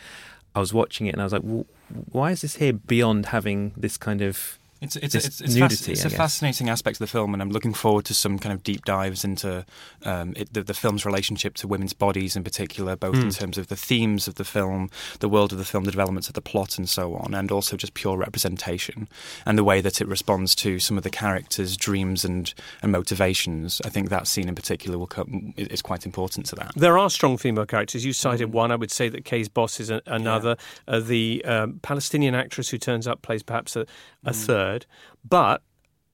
I 0.53 0.59
was 0.59 0.75
watching 0.75 1.07
it 1.07 1.11
and 1.13 1.21
I 1.21 1.25
was 1.25 1.33
like, 1.33 1.43
"W- 1.43 1.65
why 2.11 2.31
is 2.31 2.41
this 2.43 2.57
here 2.57 2.73
beyond 2.73 3.27
having 3.27 3.73
this 3.77 3.97
kind 3.97 4.23
of 4.23 4.59
It's 4.85 4.97
it's 4.97 5.15
it's, 5.15 5.41
it's, 5.41 5.55
nudity, 5.55 5.75
fasc- 5.75 5.89
it's 5.89 6.05
a 6.05 6.11
fascinating 6.11 6.69
aspect 6.69 6.97
of 6.97 7.01
the 7.01 7.07
film, 7.07 7.33
and 7.35 7.43
I'm 7.43 7.51
looking 7.51 7.75
forward 7.75 8.05
to 8.07 8.15
some 8.15 8.39
kind 8.39 8.53
of 8.53 8.63
deep 8.63 8.85
dives 8.85 9.25
into 9.25 9.65
um, 10.05 10.35
it, 10.37 10.53
the, 10.53 10.63
the 10.63 10.75
film's 10.75 11.05
relationship 11.05 11.55
to 11.55 11.69
women's 11.69 11.93
bodies 11.93 12.37
in 12.37 12.45
particular, 12.45 12.97
both 12.97 13.17
in 13.17 13.31
terms 13.31 13.59
of 13.59 13.69
the 13.69 13.77
themes 13.77 14.29
of 14.29 14.37
the 14.37 14.45
film, 14.45 14.91
the 15.21 15.29
world 15.29 15.53
of 15.53 15.59
the 15.59 15.65
film, 15.65 15.85
the 15.85 15.91
developments 15.91 16.29
of 16.29 16.35
the 16.35 16.43
plot, 16.43 16.79
and 16.79 16.89
so 16.89 17.15
on, 17.15 17.35
and 17.35 17.51
also 17.51 17.77
just 17.77 17.95
pure 17.95 18.17
representation 18.17 19.09
and 19.47 19.59
the 19.59 19.65
way 19.65 19.81
that 19.81 20.01
it 20.01 20.09
responds 20.09 20.55
to 20.55 20.79
some 20.79 20.97
of 20.97 21.05
the 21.05 21.11
characters' 21.11 21.77
dreams 21.77 22.25
and, 22.25 22.55
and 22.83 22.93
motivations. 22.93 23.81
I 23.85 23.89
think 23.89 24.09
that 24.11 24.27
scene 24.27 24.49
in 24.49 24.55
particular 24.55 24.99
will 24.99 25.07
come, 25.07 25.55
is 25.57 25.83
quite 25.83 26.07
important 26.07 26.47
to 26.47 26.57
that. 26.57 26.73
There 26.77 26.99
are 26.99 27.11
strong 27.11 27.37
female 27.37 27.67
characters. 27.67 28.05
You 28.05 28.13
cited 28.13 28.53
one. 28.53 28.71
I 28.71 28.77
would 28.77 28.91
say 28.91 29.09
that 29.09 29.25
Kay's 29.25 29.49
boss 29.49 29.81
is 29.81 29.91
a, 29.91 30.03
another. 30.07 30.57
Uh, 30.87 31.01
the 31.01 31.45
um, 31.45 31.81
Palestinian 31.83 32.35
actress 32.35 32.69
who 32.69 32.79
turns 32.79 33.07
up 33.07 33.23
plays 33.23 33.43
perhaps 33.43 33.77
a, 33.77 33.87
a 34.25 34.33
third. 34.33 34.87
But 35.29 35.63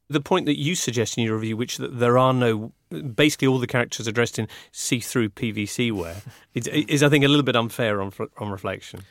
the 0.08 0.20
point 0.20 0.46
that 0.46 0.58
you 0.58 0.74
suggest 0.74 1.16
in 1.16 1.24
your 1.24 1.36
review, 1.36 1.56
which 1.56 1.78
that 1.78 1.98
there 1.98 2.18
are 2.18 2.32
no, 2.32 2.72
basically 3.14 3.48
all 3.48 3.58
the 3.58 3.66
characters 3.66 4.08
are 4.08 4.12
dressed 4.12 4.38
in 4.38 4.48
see-through 4.72 5.30
PVC 5.30 5.92
wear, 5.92 6.16
is, 6.54 6.66
is 6.66 7.02
I 7.02 7.08
think 7.08 7.24
a 7.24 7.28
little 7.28 7.44
bit 7.44 7.56
unfair 7.56 8.02
on 8.02 8.12
on 8.38 8.50
reflection. 8.50 9.02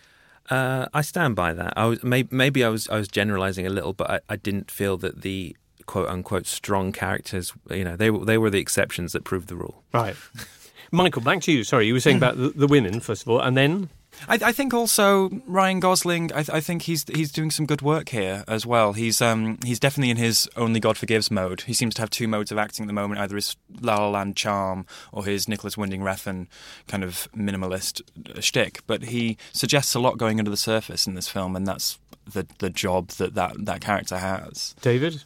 Uh, 0.50 0.88
I 0.94 1.02
stand 1.02 1.36
by 1.36 1.54
that. 1.54 1.74
I 1.78 1.86
was 1.86 2.04
maybe, 2.04 2.36
maybe 2.36 2.64
I 2.64 2.70
was 2.70 2.90
I 2.90 2.98
was 2.98 3.08
generalizing 3.08 3.68
a 3.68 3.70
little, 3.70 3.94
but 3.94 4.10
I, 4.10 4.20
I 4.30 4.36
didn't 4.36 4.72
feel 4.72 4.98
that 4.98 5.22
the 5.22 5.56
quote 5.86 6.08
unquote 6.08 6.48
strong 6.48 6.92
characters, 6.92 7.54
you 7.70 7.84
know, 7.84 7.96
they 7.96 8.10
were 8.10 8.26
they 8.26 8.38
were 8.38 8.50
the 8.50 8.60
exceptions 8.60 9.14
that 9.14 9.24
proved 9.24 9.48
the 9.48 9.56
rule. 9.56 9.84
Right. 9.94 10.16
Michael, 10.92 11.22
back 11.22 11.42
to 11.42 11.52
you. 11.52 11.64
Sorry, 11.64 11.86
you 11.86 11.94
were 11.94 12.00
saying 12.00 12.18
about 12.24 12.38
the, 12.38 12.50
the 12.50 12.68
women 12.68 13.00
first 13.00 13.22
of 13.22 13.30
all, 13.30 13.40
and 13.40 13.56
then 13.56 13.90
I, 14.28 14.40
I 14.44 14.52
think 14.52 14.74
also 14.74 15.30
Ryan 15.46 15.80
Gosling. 15.80 16.32
I, 16.34 16.46
I 16.54 16.60
think 16.60 16.84
he's 16.84 17.06
he's 17.08 17.32
doing 17.32 17.52
some 17.52 17.66
good 17.66 17.82
work 17.82 18.10
here 18.10 18.44
as 18.48 18.66
well. 18.66 18.94
He's 18.94 19.22
um 19.22 19.58
he's 19.66 19.80
definitely 19.80 20.12
in 20.12 20.18
his 20.18 20.50
only 20.56 20.80
God 20.80 20.98
forgives 20.98 21.32
mode. 21.32 21.62
He 21.62 21.74
seems 21.74 21.96
to 21.96 22.02
have 22.02 22.10
two 22.10 22.28
modes 22.28 22.52
of 22.52 22.58
acting 22.58 22.84
at 22.86 22.88
the 22.88 22.94
moment: 22.94 23.20
either 23.22 23.36
his 23.36 23.56
La 23.82 23.98
La 23.98 24.10
Land 24.10 24.36
charm 24.36 24.86
or 25.12 25.26
his 25.26 25.48
Nicolas 25.48 25.78
Winding 25.78 26.02
Refn 26.02 26.48
kind 26.88 27.04
of 27.04 27.28
minimalist 27.36 28.02
uh, 28.36 28.42
shtick. 28.42 28.82
But 28.88 29.04
he 29.04 29.38
suggests 29.54 29.96
a 29.96 30.00
lot 30.00 30.18
going 30.18 30.40
under 30.40 30.52
the 30.52 30.58
surface 30.58 31.08
in 31.08 31.16
this 31.16 31.28
film, 31.30 31.56
and 31.56 31.66
that's 31.66 31.98
the 32.32 32.46
the 32.60 32.70
job 32.70 33.10
that 33.12 33.36
that, 33.36 33.66
that 33.66 33.82
character 33.82 34.18
has. 34.18 34.76
David. 34.82 35.24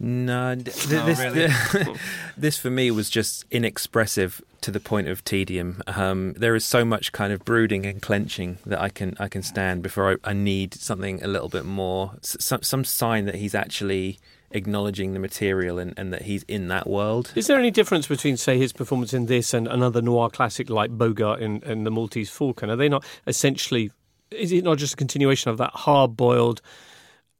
No, 0.00 0.54
d- 0.54 0.70
th- 0.70 0.92
Oh, 1.02 1.06
this, 1.06 1.18
really? 1.18 1.98
this 2.36 2.56
for 2.56 2.70
me 2.70 2.92
was 2.92 3.10
just 3.10 3.44
inexpressive 3.50 4.40
to 4.60 4.70
the 4.70 4.80
point 4.80 5.08
of 5.08 5.24
tedium. 5.24 5.82
Um, 5.86 6.32
there 6.34 6.54
is 6.54 6.64
so 6.64 6.84
much 6.84 7.12
kind 7.12 7.32
of 7.32 7.44
brooding 7.44 7.86
and 7.86 8.02
clenching 8.02 8.58
that 8.66 8.80
I 8.80 8.88
can 8.88 9.16
I 9.18 9.28
can 9.28 9.42
stand 9.42 9.82
before 9.82 10.12
I, 10.12 10.30
I 10.30 10.32
need 10.32 10.74
something 10.74 11.22
a 11.22 11.28
little 11.28 11.48
bit 11.48 11.64
more, 11.64 12.14
some 12.22 12.62
some 12.62 12.84
sign 12.84 13.26
that 13.26 13.36
he's 13.36 13.54
actually 13.54 14.18
acknowledging 14.50 15.12
the 15.12 15.18
material 15.18 15.78
and, 15.78 15.92
and 15.98 16.12
that 16.12 16.22
he's 16.22 16.42
in 16.44 16.68
that 16.68 16.86
world. 16.86 17.32
Is 17.36 17.48
there 17.48 17.58
any 17.58 17.70
difference 17.70 18.06
between, 18.06 18.38
say, 18.38 18.56
his 18.56 18.72
performance 18.72 19.12
in 19.12 19.26
this 19.26 19.52
and 19.52 19.68
another 19.68 20.00
noir 20.00 20.30
classic 20.30 20.70
like 20.70 20.90
Bogart 20.90 21.40
in, 21.40 21.62
in 21.64 21.84
The 21.84 21.90
Maltese 21.90 22.30
Falcon? 22.30 22.70
Are 22.70 22.76
they 22.76 22.88
not 22.88 23.04
essentially, 23.26 23.90
is 24.30 24.50
it 24.50 24.64
not 24.64 24.78
just 24.78 24.94
a 24.94 24.96
continuation 24.96 25.50
of 25.50 25.58
that 25.58 25.72
hard 25.72 26.16
boiled, 26.16 26.62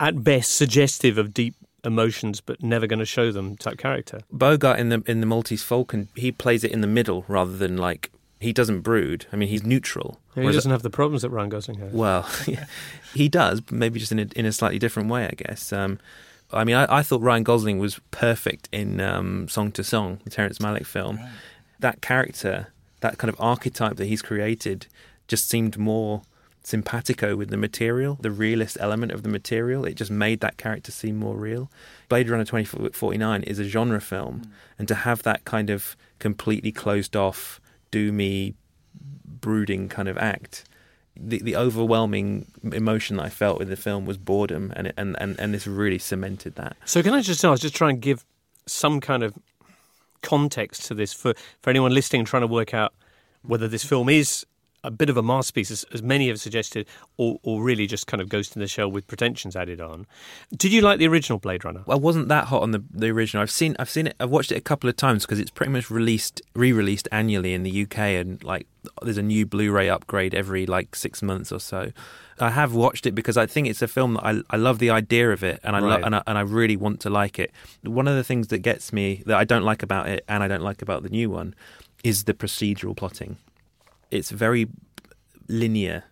at 0.00 0.22
best 0.22 0.54
suggestive 0.54 1.18
of 1.18 1.33
deep 1.33 1.54
emotions 1.85 2.41
but 2.41 2.62
never 2.62 2.87
going 2.87 2.99
to 2.99 3.07
show 3.07 3.33
them 3.33 3.57
type 3.57 3.79
character? 3.79 4.21
Bogart 4.31 4.79
in 4.79 4.88
the 4.88 5.03
in 5.07 5.21
the 5.21 5.27
Maltese 5.27 5.62
Falcon, 5.62 6.09
he 6.14 6.33
plays 6.33 6.64
it 6.64 6.73
in 6.73 6.81
the 6.81 6.87
middle 6.87 7.25
rather 7.29 7.57
than 7.57 7.77
like 7.77 8.11
he 8.41 8.53
doesn't 8.53 8.81
brood. 8.81 9.27
I 9.33 9.37
mean, 9.37 9.49
he's 9.49 9.64
neutral. 9.64 10.21
He 10.35 10.43
doesn't 10.43 10.71
have 10.71 10.83
the 10.83 10.91
problems 10.91 11.23
that 11.23 11.31
Ryan 11.31 11.49
Gosling 11.49 11.79
has. 11.79 11.93
Well, 11.93 12.29
he 13.14 13.29
does, 13.29 13.61
but 13.61 13.75
maybe 13.75 13.99
just 13.99 14.12
in 14.12 14.21
a, 14.21 14.27
in 14.37 14.47
a 14.47 14.53
slightly 14.53 14.79
different 14.79 15.09
way, 15.11 15.27
I 15.27 15.35
guess. 15.37 15.73
Um, 15.73 15.99
I 16.53 16.62
mean, 16.64 16.77
I, 16.77 16.99
I 16.99 17.03
thought 17.03 17.21
Ryan 17.21 17.43
Gosling 17.43 17.79
was 17.79 18.01
perfect 18.12 18.69
in 18.71 19.01
um, 19.01 19.49
Song 19.49 19.73
to 19.73 19.83
Song, 19.83 20.21
the 20.25 20.31
Terrence 20.31 20.59
Malick 20.59 20.87
film. 20.87 21.19
That 21.81 22.01
character, 22.01 22.69
that 23.01 23.19
kind 23.19 23.29
of 23.29 23.37
archetype 23.41 23.97
that 23.97 24.07
he's 24.07 24.23
created, 24.23 24.87
just 25.27 25.49
seemed 25.49 25.77
more 25.77 26.23
simpatico 26.62 27.37
with 27.37 27.51
the 27.51 27.57
material, 27.57 28.18
the 28.21 28.31
realist 28.31 28.77
element 28.81 29.12
of 29.12 29.23
the 29.23 29.29
material. 29.29 29.85
It 29.85 29.94
just 29.94 30.11
made 30.11 30.40
that 30.40 30.57
character 30.57 30.92
seem 30.92 31.16
more 31.16 31.37
real. 31.37 31.71
Blade 32.09 32.29
Runner 32.29 32.44
2049 32.44 33.42
is 33.44 33.59
a 33.59 33.64
genre 33.64 34.01
film, 34.01 34.42
mm. 34.42 34.51
and 34.79 34.88
to 34.88 34.94
have 34.94 35.23
that 35.23 35.44
kind 35.44 35.71
of 35.71 35.97
completely 36.18 36.73
closed 36.73 37.16
off, 37.16 37.61
doomy, 37.92 38.55
brooding 39.40 39.88
kind 39.88 40.09
of 40.09 40.18
act 40.18 40.64
the, 41.21 41.38
the 41.42 41.57
overwhelming 41.57 42.47
emotion 42.62 43.16
that 43.16 43.25
I 43.25 43.29
felt 43.29 43.61
in 43.61 43.68
the 43.68 43.77
film 43.77 44.07
was 44.07 44.16
boredom, 44.16 44.73
and 44.77 44.88
it, 44.88 44.94
and, 44.97 45.16
and 45.21 45.38
and 45.38 45.53
this 45.53 45.66
really 45.66 45.99
cemented 45.99 46.55
that. 46.55 46.77
So 46.85 47.03
can 47.03 47.12
I 47.12 47.23
just 47.23 47.44
I 47.44 47.51
was 47.51 47.61
just 47.61 47.75
try 47.75 47.90
and 47.90 48.01
give 48.01 48.25
some 48.66 49.01
kind 49.01 49.23
of 49.23 49.35
context 50.23 50.85
to 50.87 50.94
this 50.94 51.12
for, 51.12 51.35
for 51.61 51.71
anyone 51.71 51.92
listening 51.92 52.25
trying 52.25 52.42
to 52.42 52.47
work 52.47 52.75
out 52.75 52.92
whether 53.42 53.68
this 53.68 53.85
film 53.85 54.09
is 54.09 54.44
a 54.85 54.91
bit 54.91 55.11
of 55.11 55.17
a 55.17 55.23
masterpiece, 55.23 55.71
as, 55.71 55.85
as 55.93 56.03
many 56.03 56.29
have 56.29 56.41
suggested, 56.41 56.87
or, 57.17 57.38
or 57.43 57.62
really 57.62 57.87
just 57.87 58.07
kind 58.07 58.21
of 58.21 58.29
Ghost 58.29 58.55
in 58.55 58.61
the 58.61 58.69
Shell 58.69 58.91
with 58.91 59.07
pretensions 59.07 59.57
added 59.57 59.81
on. 59.81 60.07
Did 60.57 60.73
you 60.73 60.81
like 60.83 60.99
the 60.99 61.07
original 61.09 61.38
Blade 61.38 61.64
Runner? 61.64 61.83
I 61.88 61.97
wasn't 61.97 62.29
that 62.29 62.47
hot 62.47 62.62
on 62.62 62.71
the 62.71 62.83
the 62.91 63.09
original. 63.09 63.43
I've 63.43 63.51
seen 63.51 63.75
I've 63.79 63.91
seen 63.91 64.07
it. 64.09 64.17
I've 64.21 64.31
watched 64.31 64.53
it 64.53 64.57
a 64.57 64.61
couple 64.61 64.88
of 64.88 64.97
times 64.97 65.25
because 65.27 65.41
it's 65.41 65.51
pretty 65.51 65.73
much 65.73 65.91
released 65.91 66.41
re-released 66.55 67.09
annually 67.11 67.55
in 67.55 67.62
the 67.64 67.83
UK, 67.83 67.99
and 67.99 68.43
like 68.45 68.67
there's 69.03 69.19
a 69.19 69.23
new 69.23 69.45
Blu-ray 69.47 69.88
upgrade 69.88 70.35
every 70.35 70.64
like 70.67 70.95
six 70.95 71.23
months 71.23 71.51
or 71.53 71.59
so. 71.61 71.91
I 72.41 72.51
have 72.51 72.73
watched 72.73 73.05
it 73.05 73.17
because 73.17 73.37
I 73.37 73.47
think 73.47 73.67
it's 73.67 73.83
a 73.83 73.88
film 73.88 74.14
that 74.14 74.25
I 74.25 74.41
I 74.51 74.57
love 74.59 74.79
the 74.79 74.91
idea 74.91 75.33
of 75.33 75.43
it, 75.43 75.59
and 75.64 75.75
I 75.75 75.81
Right. 75.81 75.88
love 75.91 76.03
and 76.05 76.14
I, 76.14 76.23
and 76.27 76.38
I 76.38 76.43
really 76.43 76.77
want 76.77 77.01
to 77.01 77.11
like 77.11 77.38
it. 77.41 77.51
One 77.83 78.07
of 78.07 78.14
the 78.14 78.23
things 78.23 78.47
that 78.49 78.59
gets 78.59 78.93
me 78.93 79.23
that 79.27 79.37
I 79.37 79.43
don't 79.45 79.64
like 79.64 79.83
about 79.83 80.09
it, 80.09 80.25
and 80.29 80.45
I 80.45 80.49
don't 80.49 80.62
like 80.62 80.81
about 80.83 81.03
the 81.03 81.09
new 81.09 81.31
one, 81.31 81.55
is 82.05 82.25
the 82.25 82.35
procedural 82.35 82.97
plotting. 82.97 83.38
It's 84.11 84.31
very 84.31 84.68
linear. 85.49 86.05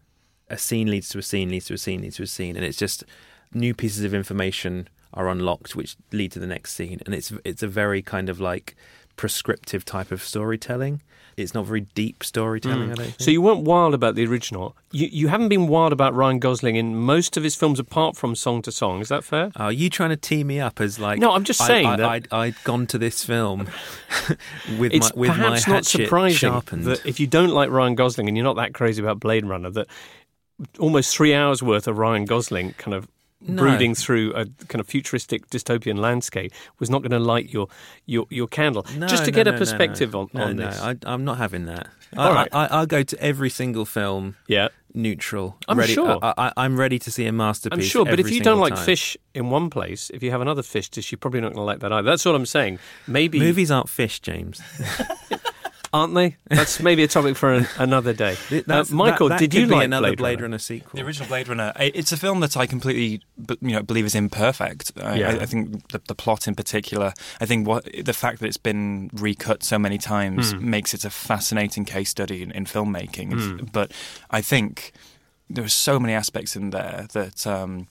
A 0.49 0.59
scene 0.59 0.91
leads 0.91 1.09
to 1.11 1.19
a 1.19 1.23
scene, 1.23 1.51
leads 1.51 1.67
to 1.67 1.75
a 1.75 1.79
scene, 1.79 2.03
leads 2.03 2.17
to 2.17 2.23
a 2.23 2.27
scene, 2.27 2.57
and 2.57 2.65
it's 2.65 2.79
just 2.79 3.05
new 3.53 3.75
pieces 3.75 4.05
of 4.05 4.15
information 4.15 4.89
are 5.15 5.29
unlocked, 5.29 5.75
which 5.75 5.97
lead 6.13 6.31
to 6.33 6.39
the 6.39 6.47
next 6.47 6.73
scene, 6.73 7.01
and 7.07 7.15
it's 7.15 7.33
it's 7.45 7.63
a 7.63 7.69
very 7.69 8.03
kind 8.03 8.29
of 8.29 8.39
like 8.39 8.77
prescriptive 9.17 9.85
type 9.85 10.11
of 10.13 10.23
storytelling. 10.23 11.03
It's 11.37 11.53
not 11.53 11.67
very 11.67 11.83
deep 11.83 12.25
storytelling. 12.25 12.89
Mm. 12.89 12.93
I 12.99 13.03
think. 13.05 13.17
So 13.19 13.31
you 13.31 13.43
weren't 13.43 13.61
wild 13.65 13.93
about 13.93 14.15
the 14.15 14.25
original. 14.25 14.75
You 14.91 15.07
you 15.13 15.29
haven't 15.29 15.51
been 15.51 15.69
wild 15.69 15.93
about 15.93 16.15
Ryan 16.15 16.39
Gosling 16.39 16.77
in 16.77 16.97
most 16.97 17.37
of 17.37 17.43
his 17.45 17.55
films, 17.55 17.79
apart 17.79 18.17
from 18.17 18.35
Song 18.35 18.63
to 18.63 18.73
Song. 18.73 19.01
Is 19.03 19.09
that 19.11 19.23
fair? 19.23 19.53
Are 19.57 19.71
you 19.71 19.91
trying 19.91 20.09
to 20.11 20.17
tee 20.17 20.45
me 20.45 20.61
up 20.61 20.81
as 20.81 20.99
like? 20.99 21.19
No, 21.19 21.33
I'm 21.33 21.45
just 21.45 21.61
I- 21.61 21.67
saying 21.67 21.87
I, 21.89 21.97
that- 21.97 22.09
I'd, 22.09 22.29
I'd 22.33 22.65
gone 22.65 22.87
to 22.87 22.97
this 22.97 23.23
film 23.23 23.69
with 24.79 24.95
it's 24.95 25.15
my 25.15 25.21
with 25.21 25.29
my 25.31 25.35
perhaps 25.37 25.69
not 25.69 25.85
surprising 25.85 26.39
sharpened. 26.39 26.85
that 26.85 27.05
if 27.05 27.21
you 27.21 27.27
don't 27.27 27.51
like 27.51 27.69
Ryan 27.69 27.97
Gosling 27.97 28.29
and 28.29 28.37
you're 28.37 28.45
not 28.45 28.57
that 28.57 28.73
crazy 28.73 29.03
about 29.03 29.21
Blade 29.21 29.45
Runner, 29.45 29.69
that 29.71 29.89
almost 30.79 31.15
three 31.15 31.35
hours 31.35 31.63
worth 31.63 31.87
of 31.87 31.99
Ryan 31.99 32.25
Gosling 32.25 32.73
kind 32.79 32.95
of 32.95 33.09
No. 33.39 33.63
brooding 33.63 33.95
through 33.95 34.33
a 34.35 34.47
kind 34.67 34.81
of 34.81 34.89
futuristic 34.89 35.49
dystopian 35.51 35.99
landscape 35.99 36.53
was 36.79 36.89
not 36.89 37.03
going 37.03 37.11
to 37.11 37.19
light 37.19 37.51
your 37.53 37.69
your, 38.07 38.27
your 38.31 38.49
candle. 38.49 38.87
No, 38.97 39.07
Just 39.07 39.27
to 39.27 39.31
no, 39.31 39.35
get 39.35 39.47
a 39.47 39.53
perspective 39.53 40.15
on, 40.17 40.31
on 40.35 40.57
no, 40.57 40.67
this. 40.67 40.81
I, 40.81 40.97
I'm 41.05 41.25
not 41.25 41.37
having 41.37 41.67
that. 41.67 41.89
All 42.17 42.33
I, 42.33 42.35
right. 42.35 42.49
I, 42.53 42.67
I'll 42.69 42.87
go 42.87 43.03
to 43.03 43.21
every 43.21 43.51
single 43.51 43.85
film 43.85 44.37
yeah, 44.49 44.69
neutral. 44.95 45.57
I'm 45.69 45.79
ready, 45.79 45.93
sure. 45.93 46.19
I, 46.23 46.35
I, 46.39 46.53
I'm 46.57 46.79
ready 46.79 46.99
to 46.99 47.11
see 47.11 47.27
a 47.27 47.33
masterpiece. 47.33 47.77
I'm 47.77 47.85
sure. 47.85 48.05
But 48.05 48.19
if 48.19 48.31
you 48.31 48.41
don't 48.41 48.59
like 48.59 48.75
time. 48.75 48.85
fish 48.85 49.17
in 49.35 49.51
one 49.51 49.71
place, 49.71 50.11
if 50.15 50.23
you 50.23 50.31
have 50.31 50.41
another 50.41 50.63
fish 50.63 50.89
dish, 50.89 51.13
you're 51.13 51.19
probably 51.19 51.41
not 51.41 51.49
going 51.49 51.57
to 51.59 51.63
like 51.63 51.81
that 51.81 51.93
either. 51.93 52.09
That's 52.09 52.25
what 52.25 52.35
I'm 52.35 52.47
saying. 52.47 52.79
Maybe 53.07 53.39
movies 53.39 53.71
aren't 53.71 53.89
fish, 53.89 54.21
James. 54.21 54.61
aren't 55.97 56.15
they? 56.15 56.37
That's 56.49 56.81
maybe 56.81 57.03
a 57.03 57.09
topic 57.09 57.37
for 57.37 57.53
an, 57.53 57.67
another 57.79 58.13
day. 58.13 58.37
Uh, 58.69 58.85
Michael, 58.91 59.29
that- 59.29 59.35
that 59.37 59.39
did 59.41 59.51
could 59.51 59.61
you 59.61 59.67
be 59.67 59.75
like 59.75 59.85
another 59.87 60.09
Blade, 60.09 60.19
Blade 60.19 60.35
Runner? 60.37 60.43
Runner 60.45 60.59
sequel? 60.59 60.91
The 60.99 61.07
original 61.07 61.29
Blade 61.29 61.49
Runner. 61.49 61.73
It's 61.79 62.13
a 62.13 62.17
film 62.17 62.41
that 62.41 62.57
I 62.57 62.67
completely, 62.67 63.23
you 63.61 63.73
know, 63.73 63.83
believe 63.83 64.05
is 64.05 64.15
imperfect. 64.15 64.93
I, 65.01 65.17
Yeah. 65.19 65.31
I, 65.31 65.33
I 65.43 65.47
think 65.47 65.89
the, 65.93 66.01
the 66.07 66.15
plot 66.15 66.47
in 66.49 66.55
particular. 66.55 67.13
I 67.41 67.47
think 67.47 67.67
what 67.67 67.85
the 68.05 68.13
fact 68.13 68.41
that 68.41 68.47
it's 68.47 68.57
been 68.57 69.11
recut 69.13 69.63
so 69.63 69.79
many 69.79 69.99
times 69.99 70.53
Hmm. 70.53 70.71
makes 70.71 70.95
it 70.95 71.05
a 71.05 71.11
fascinating 71.11 71.85
case 71.85 72.11
study 72.11 72.43
in, 72.43 72.51
in 72.53 72.65
filmmaking. 72.65 73.33
Hmm. 73.33 73.65
But 73.73 73.93
I 74.31 74.41
think 74.43 74.93
there 75.49 75.65
are 75.65 75.69
so 75.69 75.99
many 76.01 76.13
aspects 76.15 76.57
in 76.57 76.71
there 76.71 77.07
that. 77.13 77.47
Um, 77.47 77.87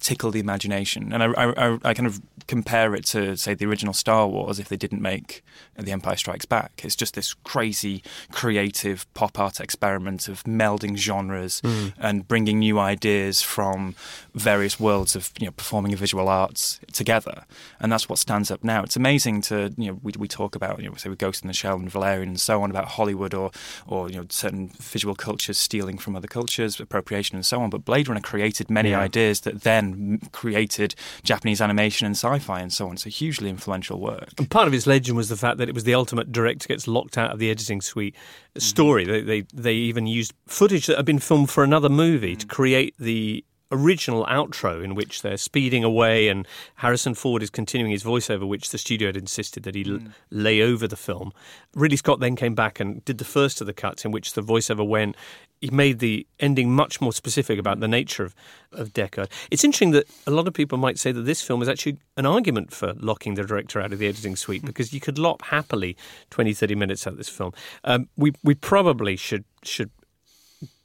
tickle 0.00 0.30
the 0.30 0.38
imagination 0.38 1.12
and 1.12 1.24
I, 1.24 1.26
I, 1.32 1.70
I- 1.72 1.78
I 1.86 1.92
kind 1.92 2.06
of 2.06 2.20
compare 2.46 2.94
it 2.94 3.04
to 3.06 3.36
say 3.36 3.54
the 3.54 3.66
original 3.66 3.92
Star 3.92 4.28
Wars 4.28 4.60
if 4.60 4.68
they 4.68 4.76
didn't 4.76 5.02
make 5.02 5.42
The 5.84 5.92
Empire 5.92 6.16
Strikes 6.16 6.44
Back. 6.44 6.80
It's 6.84 6.96
just 6.96 7.14
this 7.14 7.34
crazy 7.44 8.02
creative 8.32 9.12
pop 9.14 9.38
art 9.38 9.60
experiment 9.60 10.28
of 10.28 10.42
melding 10.44 10.96
genres 10.96 11.60
mm. 11.62 11.92
and 11.98 12.26
bringing 12.26 12.58
new 12.60 12.78
ideas 12.78 13.42
from 13.42 13.94
various 14.34 14.78
worlds 14.80 15.16
of 15.16 15.30
you 15.38 15.46
know 15.46 15.52
performing 15.52 15.92
and 15.92 15.98
visual 15.98 16.28
arts 16.28 16.80
together. 16.92 17.44
And 17.80 17.90
that's 17.92 18.08
what 18.08 18.18
stands 18.18 18.50
up 18.50 18.64
now. 18.64 18.82
It's 18.82 18.96
amazing 18.96 19.40
to 19.42 19.72
you 19.76 19.88
know 19.92 20.00
we, 20.02 20.12
we 20.18 20.28
talk 20.28 20.54
about 20.54 20.80
you 20.80 20.88
know 20.88 20.94
say 20.96 21.08
with 21.08 21.18
Ghost 21.18 21.42
in 21.42 21.48
the 21.48 21.54
Shell 21.54 21.76
and 21.76 21.90
Valerian 21.90 22.28
and 22.30 22.40
so 22.40 22.62
on 22.62 22.70
about 22.70 22.88
Hollywood 22.88 23.34
or 23.34 23.50
or 23.86 24.08
you 24.10 24.16
know 24.16 24.26
certain 24.30 24.70
visual 24.80 25.14
cultures 25.14 25.58
stealing 25.58 25.98
from 25.98 26.16
other 26.16 26.28
cultures 26.28 26.80
appropriation 26.80 27.36
and 27.36 27.46
so 27.46 27.60
on. 27.60 27.70
But 27.70 27.84
Blade 27.84 28.08
Runner 28.08 28.20
created 28.20 28.70
many 28.70 28.90
Yeah. 28.90 29.00
ideas 29.00 29.40
that 29.40 29.62
then 29.62 30.20
created 30.32 30.94
Japanese 31.22 31.60
animation 31.60 32.06
and 32.06 32.16
sci-fi 32.16 32.60
and 32.60 32.72
so 32.72 32.86
on. 32.86 32.94
It's 32.94 33.06
a 33.06 33.10
hugely 33.10 33.50
influential 33.50 34.00
work. 34.00 34.30
And 34.38 34.48
part 34.50 34.66
of 34.66 34.72
his 34.72 34.86
legend 34.86 35.16
was 35.16 35.28
the 35.28 35.36
fact 35.36 35.58
that 35.58 35.67
it 35.68 35.74
was 35.74 35.84
the 35.84 35.94
ultimate 35.94 36.32
director 36.32 36.68
gets 36.68 36.88
locked 36.88 37.18
out 37.18 37.30
of 37.30 37.38
the 37.38 37.50
editing 37.50 37.80
suite 37.80 38.16
story. 38.56 39.04
Mm-hmm. 39.04 39.26
They, 39.26 39.40
they 39.40 39.46
they 39.54 39.74
even 39.74 40.06
used 40.06 40.32
footage 40.46 40.86
that 40.86 40.96
had 40.96 41.06
been 41.06 41.18
filmed 41.18 41.50
for 41.50 41.62
another 41.62 41.88
movie 41.88 42.36
to 42.36 42.46
mm-hmm. 42.46 42.54
create 42.54 42.94
the 42.98 43.44
original 43.70 44.24
outro 44.26 44.82
in 44.82 44.94
which 44.94 45.22
they're 45.22 45.36
speeding 45.36 45.84
away 45.84 46.28
and 46.28 46.46
Harrison 46.76 47.14
Ford 47.14 47.42
is 47.42 47.50
continuing 47.50 47.92
his 47.92 48.02
voiceover 48.02 48.48
which 48.48 48.70
the 48.70 48.78
studio 48.78 49.08
had 49.08 49.16
insisted 49.16 49.62
that 49.64 49.74
he 49.74 49.84
l- 49.84 49.98
mm. 49.98 50.12
lay 50.30 50.62
over 50.62 50.88
the 50.88 50.96
film. 50.96 51.32
Ridley 51.74 51.98
Scott 51.98 52.20
then 52.20 52.34
came 52.34 52.54
back 52.54 52.80
and 52.80 53.04
did 53.04 53.18
the 53.18 53.24
first 53.24 53.60
of 53.60 53.66
the 53.66 53.74
cuts 53.74 54.04
in 54.04 54.10
which 54.10 54.32
the 54.32 54.42
voiceover 54.42 54.86
went 54.86 55.16
he 55.60 55.70
made 55.70 55.98
the 55.98 56.26
ending 56.40 56.72
much 56.72 57.00
more 57.00 57.12
specific 57.12 57.58
about 57.58 57.80
the 57.80 57.88
nature 57.88 58.24
of, 58.24 58.34
of 58.72 58.92
Deckard. 58.92 59.30
It's 59.50 59.64
interesting 59.64 59.90
that 59.92 60.06
a 60.26 60.30
lot 60.30 60.46
of 60.46 60.54
people 60.54 60.78
might 60.78 60.98
say 60.98 61.12
that 61.12 61.22
this 61.22 61.42
film 61.42 61.62
is 61.62 61.68
actually 61.68 61.98
an 62.16 62.26
argument 62.26 62.72
for 62.72 62.94
locking 62.94 63.34
the 63.34 63.44
director 63.44 63.80
out 63.80 63.92
of 63.92 63.98
the 63.98 64.06
editing 64.06 64.36
suite 64.36 64.64
because 64.64 64.92
you 64.92 65.00
could 65.00 65.18
lop 65.18 65.42
happily 65.42 65.96
20, 66.30 66.52
30 66.54 66.74
minutes 66.74 67.06
out 67.06 67.12
of 67.12 67.18
this 67.18 67.28
film. 67.28 67.52
Um, 67.84 68.08
we, 68.16 68.32
we 68.42 68.54
probably 68.54 69.16
should, 69.16 69.44
should 69.62 69.90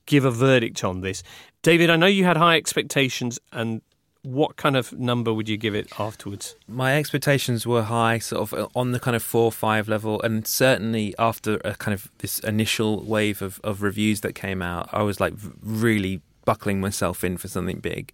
give 0.05 0.25
a 0.25 0.31
verdict 0.31 0.83
on 0.83 1.01
this. 1.01 1.23
David, 1.62 1.89
I 1.89 1.95
know 1.95 2.07
you 2.07 2.25
had 2.25 2.38
high 2.38 2.57
expectations, 2.57 3.39
and 3.51 3.81
what 4.23 4.55
kind 4.55 4.75
of 4.75 4.93
number 4.93 5.33
would 5.33 5.47
you 5.47 5.57
give 5.57 5.75
it 5.75 5.88
afterwards? 5.99 6.55
my 6.67 6.95
expectations 6.97 7.67
were 7.67 7.83
high, 7.83 8.19
sort 8.19 8.41
of 8.41 8.59
uh, 8.59 8.67
on 8.75 8.91
the 8.91 8.99
kind 8.99 9.15
of 9.15 9.21
four 9.21 9.45
or 9.45 9.51
five 9.51 9.88
level, 9.88 10.21
and 10.21 10.47
certainly 10.47 11.13
after 11.19 11.59
a 11.63 11.75
kind 11.75 11.93
of 11.93 12.09
this 12.19 12.39
initial 12.39 13.03
wave 13.03 13.41
of, 13.41 13.59
of 13.63 13.81
reviews 13.81 14.21
that 14.21 14.33
came 14.33 14.62
out, 14.62 14.89
I 14.91 15.03
was 15.03 15.19
like 15.19 15.33
really 15.62 16.21
buckling 16.45 16.79
myself 16.79 17.23
in 17.23 17.38
for 17.38 17.47
something 17.47 17.79
big. 17.79 18.13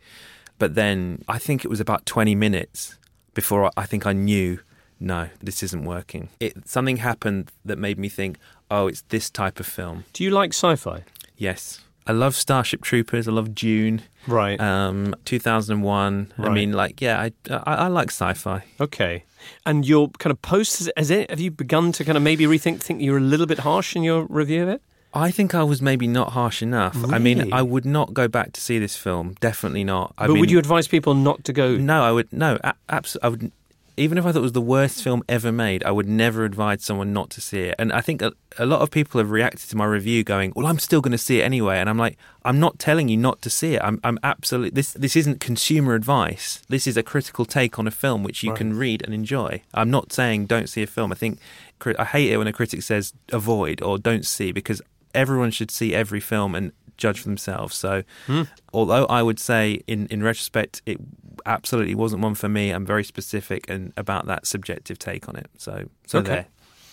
But 0.57 0.75
then 0.75 1.23
I 1.27 1.37
think 1.37 1.63
it 1.63 1.69
was 1.69 1.79
about 1.79 2.05
20 2.05 2.35
minutes 2.35 2.97
before 3.33 3.65
I, 3.65 3.69
I 3.77 3.85
think 3.85 4.05
I 4.05 4.13
knew, 4.13 4.59
no, 4.99 5.29
this 5.41 5.63
isn't 5.63 5.85
working. 5.85 6.29
It 6.39 6.67
something 6.67 6.97
happened 6.97 7.51
that 7.63 7.77
made 7.77 7.97
me 7.97 8.09
think, 8.09 8.37
oh, 8.69 8.87
it's 8.87 9.03
this 9.09 9.29
type 9.29 9.59
of 9.59 9.65
film. 9.65 10.05
Do 10.13 10.23
you 10.23 10.31
like 10.31 10.53
sci 10.53 10.75
fi? 10.75 11.03
Yes. 11.37 11.81
I 12.09 12.11
love 12.11 12.35
Starship 12.35 12.81
Troopers. 12.81 13.27
I 13.27 13.31
love 13.31 13.53
Dune. 13.53 14.01
Right. 14.25 14.59
Um, 14.59 15.13
2001. 15.25 16.33
I 16.39 16.49
mean, 16.49 16.73
like, 16.73 17.01
yeah, 17.01 17.21
I, 17.21 17.31
I, 17.51 17.75
I 17.75 17.87
like 17.87 18.09
sci-fi. 18.09 18.63
Okay. 18.81 19.25
And 19.63 19.87
your 19.87 20.09
kind 20.17 20.31
of 20.31 20.41
post, 20.41 20.79
has, 20.79 20.91
has 20.97 21.11
it, 21.11 21.29
have 21.29 21.39
you 21.39 21.51
begun 21.51 21.91
to 21.91 22.03
kind 22.03 22.17
of 22.17 22.23
maybe 22.23 22.45
rethink, 22.45 22.81
think 22.81 22.99
you 22.99 23.11
were 23.11 23.19
a 23.19 23.21
little 23.21 23.45
bit 23.45 23.59
harsh 23.59 23.95
in 23.95 24.01
your 24.01 24.23
review 24.23 24.63
of 24.63 24.69
it? 24.69 24.81
I 25.13 25.29
think 25.29 25.53
I 25.53 25.61
was 25.61 25.83
maybe 25.83 26.07
not 26.07 26.31
harsh 26.31 26.63
enough. 26.63 26.97
I 27.11 27.19
mean, 27.19 27.53
I 27.53 27.61
would 27.61 27.85
not 27.85 28.15
go 28.15 28.27
back 28.27 28.53
to 28.53 28.61
see 28.61 28.79
this 28.79 28.95
film. 28.95 29.35
Definitely 29.39 29.83
not. 29.83 30.15
I 30.17 30.25
but 30.25 30.33
mean, 30.33 30.39
would 30.39 30.51
you 30.51 30.57
advise 30.57 30.87
people 30.87 31.13
not 31.13 31.43
to 31.43 31.53
go? 31.53 31.77
No, 31.77 32.03
I 32.03 32.11
would. 32.11 32.33
No, 32.33 32.59
absolutely. 32.89 33.25
I 33.25 33.29
would. 33.29 33.51
Even 33.99 34.17
if 34.17 34.25
I 34.25 34.31
thought 34.31 34.39
it 34.39 34.41
was 34.41 34.53
the 34.53 34.61
worst 34.61 35.03
film 35.03 35.23
ever 35.27 35.51
made, 35.51 35.83
I 35.83 35.91
would 35.91 36.07
never 36.07 36.45
advise 36.45 36.83
someone 36.83 37.11
not 37.11 37.29
to 37.31 37.41
see 37.41 37.61
it. 37.61 37.75
And 37.77 37.91
I 37.91 38.01
think 38.01 38.21
a, 38.21 38.31
a 38.57 38.65
lot 38.65 38.81
of 38.81 38.91
people 38.91 39.19
have 39.19 39.29
reacted 39.29 39.69
to 39.69 39.77
my 39.77 39.85
review, 39.85 40.23
going, 40.23 40.53
"Well, 40.55 40.65
I'm 40.65 40.79
still 40.79 41.01
going 41.01 41.11
to 41.11 41.17
see 41.17 41.41
it 41.41 41.43
anyway." 41.43 41.77
And 41.77 41.89
I'm 41.89 41.97
like, 41.97 42.17
"I'm 42.45 42.59
not 42.59 42.79
telling 42.79 43.09
you 43.09 43.17
not 43.17 43.41
to 43.41 43.49
see 43.49 43.75
it. 43.75 43.81
I'm, 43.83 43.99
I'm 44.03 44.17
absolutely 44.23 44.71
this. 44.71 44.93
This 44.93 45.15
isn't 45.15 45.39
consumer 45.39 45.93
advice. 45.93 46.61
This 46.69 46.87
is 46.87 46.97
a 46.97 47.03
critical 47.03 47.45
take 47.45 47.77
on 47.77 47.87
a 47.87 47.91
film 47.91 48.23
which 48.23 48.41
you 48.41 48.53
can 48.53 48.77
read 48.77 49.03
and 49.03 49.13
enjoy. 49.13 49.61
I'm 49.73 49.91
not 49.91 50.13
saying 50.13 50.45
don't 50.45 50.69
see 50.69 50.81
a 50.81 50.87
film. 50.87 51.11
I 51.11 51.15
think 51.15 51.39
I 51.85 52.05
hate 52.05 52.31
it 52.31 52.37
when 52.37 52.47
a 52.47 52.53
critic 52.53 52.81
says 52.83 53.13
avoid 53.31 53.81
or 53.81 53.97
don't 53.97 54.25
see 54.25 54.51
because 54.51 54.81
everyone 55.13 55.51
should 55.51 55.71
see 55.71 55.93
every 55.93 56.19
film 56.19 56.55
and 56.55 56.71
judge 56.97 57.19
for 57.19 57.27
themselves. 57.27 57.75
So, 57.75 58.03
hmm. 58.27 58.43
although 58.73 59.05
I 59.05 59.23
would 59.23 59.39
say 59.39 59.81
in 59.87 60.07
in 60.07 60.21
retrospect 60.21 60.81
it 60.85 60.99
absolutely 61.45 61.95
wasn't 61.95 62.21
one 62.21 62.35
for 62.35 62.49
me, 62.49 62.71
I'm 62.71 62.85
very 62.85 63.03
specific 63.03 63.69
and 63.69 63.93
about 63.97 64.25
that 64.27 64.45
subjective 64.47 64.97
take 64.99 65.27
on 65.29 65.35
it. 65.35 65.47
So, 65.57 65.89
so 66.05 66.19
Okay. 66.19 66.27
there. 66.29 66.45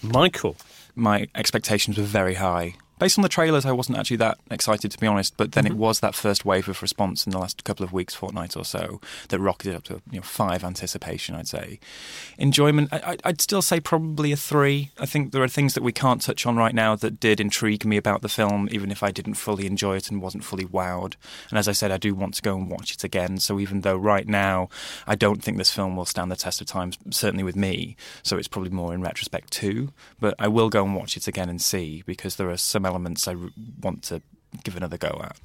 Michael. 0.03 0.57
my 0.95 1.27
expectations 1.35 1.97
were 1.99 2.05
very 2.05 2.35
high. 2.35 2.75
Based 2.99 3.19
on 3.19 3.23
the 3.23 3.29
trailers, 3.29 3.67
I 3.67 3.73
wasn't 3.73 3.99
actually 3.99 4.17
that 4.19 4.39
excited, 4.51 4.91
to 4.91 4.99
be 4.99 5.07
honest. 5.07 5.37
But 5.37 5.53
then 5.53 5.67
it 5.67 5.71
mm-hmm. 5.71 5.79
was 5.79 6.01
that 6.01 6.15
first 6.15 6.47
wave 6.47 6.67
of 6.69 6.81
response 6.81 7.27
in 7.27 7.33
the 7.33 7.39
last 7.39 7.63
couple 7.65 7.85
of 7.85 7.93
weeks, 7.93 8.15
fortnight 8.15 8.57
or 8.57 8.65
so, 8.65 9.01
that 9.29 9.39
rocketed 9.39 9.75
up 9.75 9.85
to 9.85 10.01
you 10.11 10.19
know 10.19 10.23
five 10.23 10.65
anticipation. 10.65 11.35
I'd 11.35 11.49
say 11.49 11.79
enjoyment. 12.39 12.89
I, 12.93 13.19
I'd 13.23 13.43
still 13.43 13.61
say 13.61 13.81
probably 13.81 14.33
a 14.33 14.37
three. 14.37 14.93
I 14.99 15.05
think 15.05 15.33
there 15.33 15.43
are 15.43 15.49
things 15.49 15.75
that 15.75 15.83
we 15.83 15.93
can't 15.93 16.23
touch 16.23 16.47
on 16.47 16.57
right 16.57 16.75
now 16.75 16.97
that 16.97 17.21
did 17.21 17.39
intrigue 17.39 17.85
me 17.85 17.99
about 17.99 18.23
the 18.23 18.31
film, 18.31 18.69
even 18.73 18.91
if 18.91 19.03
I 19.03 19.11
didn't 19.11 19.35
fully 19.35 19.67
enjoy 19.67 19.97
it 19.97 20.11
and 20.11 20.23
wasn't 20.23 20.45
fully 20.45 20.65
wowed. 20.65 21.17
And 21.51 21.59
as 21.59 21.69
I 21.69 21.73
said, 21.73 21.91
I 21.91 21.99
do 21.99 22.15
want 22.15 22.35
to 22.35 22.43
go 22.43 22.57
and 22.57 22.71
watch 22.71 22.93
it 22.93 23.05
again. 23.05 23.39
So 23.39 23.61
even 23.61 23.83
though 23.83 23.97
right 23.97 24.27
now 24.27 24.71
I 25.07 25.17
don't 25.17 25.43
think 25.43 25.59
this 25.59 25.73
film 25.73 25.97
will 25.97 26.07
stand 26.07 26.31
the 26.31 26.37
test 26.37 26.63
of 26.63 26.67
time, 26.67 26.93
certainly 27.11 27.45
with 27.45 27.57
me, 27.57 27.97
so 28.23 28.39
it's 28.39 28.49
probably 28.49 28.71
more 28.71 28.95
in 28.95 29.03
retrospect 29.03 29.51
too. 29.51 29.93
But 30.19 30.35
I 30.39 30.49
will 30.49 30.71
go 30.71 30.85
and 30.85 30.97
watch 30.97 31.17
it 31.17 31.29
again 31.29 31.51
and 31.51 31.61
see 31.61 32.03
because 32.07 32.37
there 32.37 32.49
are 32.49 32.57
some 32.57 32.86
elements 32.87 33.29
I 33.29 33.35
r- 33.35 33.51
want 33.83 34.03
to 34.05 34.23
give 34.65 34.77
another 34.77 34.97
go 34.97 35.21
at. 35.23 35.37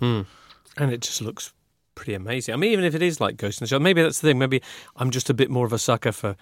And 0.78 0.92
it 0.94 1.02
just 1.02 1.22
looks 1.22 1.52
pretty 1.96 2.14
amazing. 2.14 2.54
I 2.54 2.58
mean, 2.58 2.72
even 2.72 2.86
if 2.86 2.96
it 2.96 3.02
is 3.02 3.20
like 3.20 3.36
Ghost 3.38 3.60
in 3.60 3.66
the 3.66 3.68
Shell, 3.68 3.80
maybe 3.80 4.02
that's 4.02 4.22
the 4.22 4.30
thing. 4.30 4.40
Maybe 4.40 4.62
I'm 4.96 5.12
just 5.12 5.30
a 5.30 5.34
bit 5.34 5.50
more 5.50 5.66
of 5.66 5.74
a 5.74 5.78
sucker 5.78 6.12
for 6.14 6.36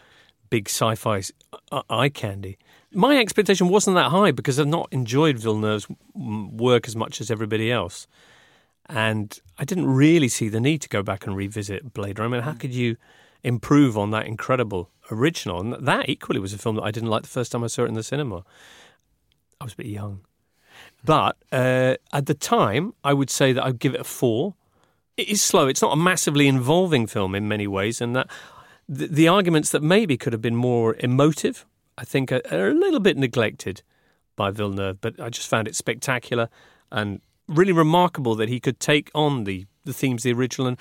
big 0.50 0.68
sci-fi 0.68 1.24
uh, 1.72 1.82
eye 1.90 2.10
candy. 2.10 2.58
My 2.94 3.18
expectation 3.18 3.70
wasn't 3.70 3.96
that 3.96 4.10
high 4.12 4.32
because 4.32 4.60
I've 4.60 4.68
not 4.68 4.88
enjoyed 4.92 5.38
Villeneuve's 5.38 5.88
mm, 6.18 6.52
work 6.54 6.88
as 6.88 6.96
much 6.96 7.22
as 7.22 7.30
everybody 7.32 7.72
else, 7.72 8.08
and 8.88 9.40
I 9.58 9.66
didn't 9.66 9.88
really 9.88 10.28
see 10.28 10.50
the 10.50 10.60
need 10.60 10.82
to 10.82 10.90
go 10.90 11.04
back 11.04 11.28
and 11.28 11.36
revisit 11.36 11.94
Blade 11.94 12.20
Runner. 12.20 12.36
I 12.36 12.40
mean, 12.40 12.46
how 12.46 12.54
could 12.54 12.74
you 12.74 12.98
improve 13.44 13.98
on 13.98 14.12
that 14.12 14.26
incredible 14.26 14.90
original? 15.12 15.60
And 15.60 15.88
that 15.88 16.10
equally 16.10 16.40
was 16.40 16.54
a 16.54 16.58
film 16.58 16.76
that 16.78 16.84
I 16.84 16.92
didn't 16.92 17.10
like 17.10 17.24
the 17.24 17.30
first 17.30 17.52
time 17.52 17.64
I 17.64 17.68
saw 17.68 17.84
it 17.84 17.90
in 17.90 17.94
the 17.94 18.04
cinema. 18.04 18.44
I 19.62 19.66
was 19.66 19.74
a 19.74 19.78
bit 19.78 19.86
young. 19.86 20.22
But 21.04 21.38
uh, 21.52 21.96
at 22.12 22.26
the 22.26 22.34
time, 22.34 22.94
I 23.04 23.14
would 23.14 23.30
say 23.30 23.54
that 23.54 23.64
I'd 23.64 23.80
give 23.80 23.96
it 23.96 24.02
a 24.02 24.04
four. 24.04 24.56
It 25.18 25.30
is 25.30 25.42
slow. 25.42 25.68
It's 25.68 25.82
not 25.82 25.94
a 25.94 25.96
massively 25.96 26.48
involving 26.48 27.08
film 27.08 27.36
in 27.36 27.48
many 27.48 27.68
ways, 27.68 28.02
and 28.02 28.16
that 28.16 28.30
the, 28.88 29.08
the 29.08 29.28
arguments 29.28 29.72
that 29.72 29.84
maybe 29.84 30.18
could 30.18 30.34
have 30.34 30.42
been 30.42 30.56
more 30.56 30.96
emotive, 31.00 31.66
I 31.98 32.06
think, 32.06 32.32
are, 32.32 32.42
are 32.52 32.70
a 32.70 32.74
little 32.74 33.00
bit 33.00 33.18
neglected 33.18 33.82
by 34.36 34.52
Villeneuve. 34.52 35.02
But 35.02 35.20
I 35.20 35.30
just 35.30 35.48
found 35.48 35.68
it 35.68 35.76
spectacular 35.76 36.50
and 36.92 37.22
really 37.48 37.74
remarkable 37.74 38.36
that 38.36 38.50
he 38.50 38.60
could 38.60 38.80
take 38.80 39.10
on 39.14 39.44
the, 39.46 39.66
the 39.86 39.94
themes 39.94 40.22
of 40.22 40.32
the 40.32 40.40
original 40.40 40.68
and 40.68 40.78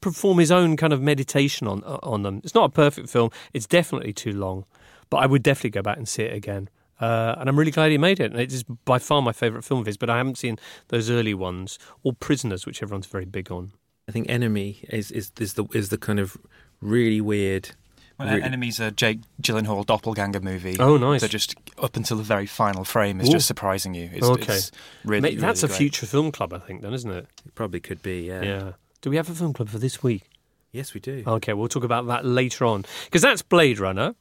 perform 0.00 0.38
his 0.38 0.50
own 0.50 0.76
kind 0.76 0.92
of 0.92 1.00
meditation 1.00 1.66
on 1.66 1.82
on 1.84 2.22
them. 2.22 2.40
It's 2.44 2.54
not 2.54 2.64
a 2.64 2.68
perfect 2.68 3.08
film. 3.08 3.30
It's 3.52 3.66
definitely 3.66 4.12
too 4.12 4.32
long, 4.32 4.64
but 5.08 5.18
I 5.18 5.26
would 5.26 5.42
definitely 5.42 5.70
go 5.70 5.82
back 5.82 5.96
and 5.96 6.08
see 6.08 6.24
it 6.24 6.34
again. 6.34 6.68
Uh, 7.02 7.34
and 7.38 7.48
I'm 7.48 7.58
really 7.58 7.72
glad 7.72 7.90
he 7.90 7.98
made 7.98 8.20
it. 8.20 8.30
And 8.30 8.40
it 8.40 8.52
is 8.52 8.62
by 8.62 8.98
far 8.98 9.20
my 9.22 9.32
favourite 9.32 9.64
film 9.64 9.80
of 9.80 9.86
his, 9.86 9.96
but 9.96 10.08
I 10.08 10.16
haven't 10.18 10.38
seen 10.38 10.56
those 10.88 11.10
early 11.10 11.34
ones 11.34 11.78
or 12.04 12.12
Prisoners, 12.12 12.64
which 12.64 12.82
everyone's 12.82 13.06
very 13.06 13.24
big 13.24 13.50
on. 13.50 13.72
I 14.08 14.12
think 14.12 14.28
Enemy 14.28 14.84
is 14.88 15.10
is 15.10 15.32
is 15.40 15.54
the 15.54 15.64
is 15.74 15.88
the 15.88 15.98
kind 15.98 16.20
of 16.20 16.36
really 16.80 17.20
weird. 17.20 17.70
Well, 18.18 18.28
Really- 18.28 18.42
Enemy's 18.42 18.78
a 18.78 18.90
Jake 18.90 19.20
Gyllenhaal 19.40 19.84
doppelganger 19.86 20.40
movie. 20.40 20.76
Oh, 20.78 20.96
nice. 20.96 21.22
That 21.22 21.30
just 21.30 21.56
up 21.78 21.96
until 21.96 22.18
the 22.18 22.22
very 22.22 22.46
final 22.46 22.84
frame 22.84 23.20
is 23.20 23.28
Ooh. 23.28 23.32
just 23.32 23.46
surprising 23.46 23.94
you. 23.94 24.10
It's, 24.12 24.26
Okay. 24.26 24.54
it's 24.54 24.70
really, 25.04 25.22
Mate, 25.30 25.40
that's 25.40 25.62
really 25.62 25.74
a 25.74 25.78
future 25.78 26.06
film 26.06 26.30
club, 26.30 26.52
I 26.52 26.58
think, 26.58 26.82
then, 26.82 26.92
isn't 26.92 27.10
it? 27.10 27.26
It 27.46 27.54
probably 27.54 27.80
could 27.80 28.02
be. 28.02 28.26
Yeah. 28.28 28.42
Yeah. 28.42 28.72
Do 29.00 29.10
we 29.10 29.16
have 29.16 29.28
a 29.30 29.34
film 29.34 29.52
club 29.54 29.70
for 29.70 29.78
this 29.78 30.02
week? 30.02 30.24
Yes, 30.72 30.94
we 30.94 31.00
do. 31.00 31.22
Okay, 31.26 31.52
we'll 31.52 31.68
talk 31.68 31.84
about 31.84 32.06
that 32.06 32.24
later 32.24 32.64
on. 32.64 32.84
Because 33.06 33.22
that's 33.22 33.42
Blade 33.42 33.78
Runner. 33.78 34.14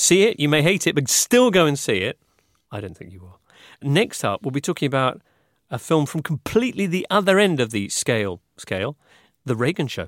See 0.00 0.22
it, 0.22 0.38
you 0.38 0.48
may 0.48 0.62
hate 0.62 0.86
it, 0.86 0.94
but 0.94 1.08
still 1.08 1.50
go 1.50 1.66
and 1.66 1.76
see 1.76 1.98
it. 2.02 2.20
I 2.70 2.80
don't 2.80 2.96
think 2.96 3.12
you 3.12 3.20
will. 3.20 3.40
Next 3.82 4.24
up, 4.24 4.42
we'll 4.42 4.52
be 4.52 4.60
talking 4.60 4.86
about 4.86 5.20
a 5.72 5.78
film 5.78 6.06
from 6.06 6.22
completely 6.22 6.86
the 6.86 7.04
other 7.10 7.40
end 7.40 7.58
of 7.58 7.72
the 7.72 7.88
scale. 7.88 8.40
Scale, 8.56 8.96
The 9.44 9.56
Reagan 9.56 9.88
Show. 9.88 10.06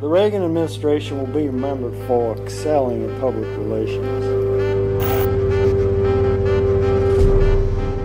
The 0.00 0.06
Reagan 0.06 0.44
administration 0.44 1.18
will 1.18 1.26
be 1.26 1.48
remembered 1.48 1.96
for 2.06 2.40
excelling 2.40 3.02
in 3.02 3.20
public 3.20 3.48
relations. 3.58 4.24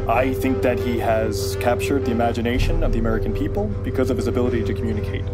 I 0.10 0.34
think 0.34 0.64
that 0.64 0.80
he 0.80 0.98
has 0.98 1.58
captured 1.58 2.06
the 2.06 2.12
imagination 2.12 2.82
of 2.82 2.92
the 2.92 2.98
American 2.98 3.34
people 3.36 3.68
because 3.84 4.10
of 4.10 4.18
his 4.18 4.26
ability 4.26 4.64
to 4.64 4.74
communicate. 4.74 5.26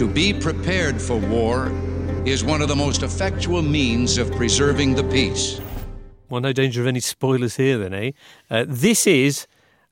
To 0.00 0.08
be 0.08 0.32
prepared 0.32 0.98
for 0.98 1.18
war 1.18 1.70
is 2.24 2.42
one 2.42 2.62
of 2.62 2.68
the 2.68 2.74
most 2.74 3.02
effectual 3.02 3.60
means 3.60 4.16
of 4.16 4.32
preserving 4.32 4.94
the 4.94 5.04
peace. 5.04 5.60
Well, 6.30 6.40
no 6.40 6.54
danger 6.54 6.80
of 6.80 6.86
any 6.86 7.00
spoilers 7.00 7.56
here, 7.56 7.76
then, 7.76 7.92
eh? 7.92 8.12
Uh, 8.48 8.64
this 8.66 9.06
is 9.06 9.46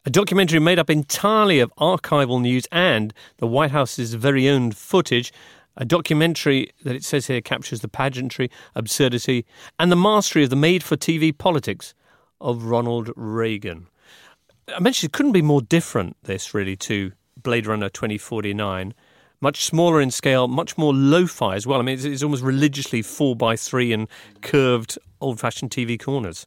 a 0.07 0.11
documentary 0.11 0.61
made 0.61 0.79
up 0.79 0.89
entirely 0.89 1.61
of 1.61 1.71
archival 1.79 2.41
news 2.41 2.67
and 2.73 3.13
the 3.37 3.47
White 3.47 3.71
House's 3.71 4.15
very 4.15 4.49
own 4.49 4.73
footage. 4.73 5.31
A 5.77 5.85
documentary 5.85 6.71
that 6.85 6.97
it 6.97 7.05
says 7.05 7.27
here 7.27 7.43
captures 7.43 7.83
the 7.83 7.87
pageantry, 7.89 8.51
absurdity, 8.75 9.45
and 9.79 9.93
the 9.93 9.97
mastery 9.97 10.43
of 10.43 10.49
the 10.49 10.57
made 10.57 10.83
for 10.83 10.97
TV 10.97 11.37
politics 11.37 11.93
of 12.41 12.65
Ronald 12.65 13.11
Reagan. 13.15 13.89
I 14.75 14.81
mentioned 14.81 15.11
it 15.11 15.13
couldn't 15.13 15.33
be 15.33 15.43
more 15.43 15.61
different, 15.61 16.17
this 16.23 16.55
really, 16.55 16.77
to 16.77 17.13
Blade 17.37 17.67
Runner 17.67 17.91
2049. 17.91 18.95
Much 19.41 19.65
smaller 19.65 20.01
in 20.01 20.11
scale, 20.11 20.49
much 20.49 20.77
more 20.77 20.93
lo 20.93 21.27
fi 21.27 21.55
as 21.55 21.67
well. 21.67 21.79
I 21.79 21.83
mean, 21.83 21.95
it's, 21.95 22.05
it's 22.05 22.23
almost 22.25 22.43
religiously 22.43 23.03
4 23.03 23.37
by 23.37 23.55
3 23.55 23.93
and 23.93 24.09
curved 24.43 24.99
old 25.21 25.39
fashioned 25.39 25.71
TV 25.71 25.99
corners. 25.99 26.47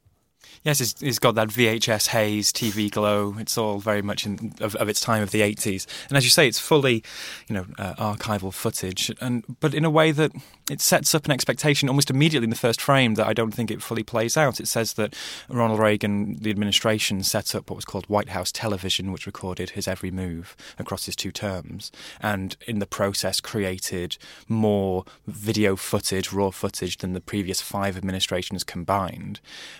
Yes, 0.64 0.80
it's, 0.80 1.02
it's 1.02 1.18
got 1.18 1.34
that 1.36 1.48
VHS 1.48 2.08
haze, 2.08 2.54
TV 2.54 2.92
glow. 2.92 3.36
It's 3.40 3.58
all 3.58 3.80
very 3.80 4.04
much 4.04 4.28
in, 4.28 4.54
of, 4.62 4.76
of, 4.76 4.90
its 4.90 5.02
time 5.02 5.24
of 5.24 5.32
the 5.32 5.42
80s. 5.42 5.88
And 6.08 6.16
as 6.16 6.24
you 6.24 6.30
say, 6.30 6.48
it's 6.48 6.60
fully, 6.60 7.04
you 7.48 7.56
know, 7.56 7.66
uh, 7.80 7.96
archival 7.96 8.54
footage, 8.54 9.12
and 9.20 9.44
but 9.60 9.74
in 9.74 9.86
a 9.86 9.90
way 9.90 10.12
that 10.12 10.32
it 10.70 10.80
sets 10.80 11.16
up 11.16 11.26
an 11.26 11.32
expectation 11.32 11.90
almost 11.90 12.10
immediately 12.10 12.46
in 12.46 12.50
the 12.52 12.56
first 12.56 12.80
frame 12.80 13.16
that 13.16 13.28
I 13.28 13.34
don't 13.34 13.52
think 13.52 13.72
it 13.72 13.82
fully 13.82 14.04
plays 14.04 14.38
out. 14.38 14.60
It 14.60 14.68
says 14.68 14.94
that 14.94 15.16
Ronald 15.50 15.80
Reagan, 15.80 16.38
the 16.40 16.52
administration, 16.52 17.24
set 17.24 17.56
up 17.56 17.70
what 17.70 17.76
was 17.76 17.86
called 17.86 18.06
White 18.06 18.30
House 18.30 18.52
Television, 18.52 19.12
which 19.12 19.26
recorded 19.26 19.72
his 19.72 19.88
every 19.88 20.12
move 20.12 20.56
across 20.78 21.08
his 21.08 21.16
two 21.16 21.32
terms, 21.32 21.92
and 22.22 22.56
in 22.68 22.80
the 22.80 22.86
process 22.86 23.42
created 23.42 24.18
more 24.48 25.06
video 25.26 25.76
footage, 25.76 26.32
raw 26.32 26.52
footage, 26.52 26.98
than 26.98 27.14
the 27.14 27.20
previous 27.20 27.62
five 27.62 27.98
administrations 27.98 28.64
combined. 28.64 29.40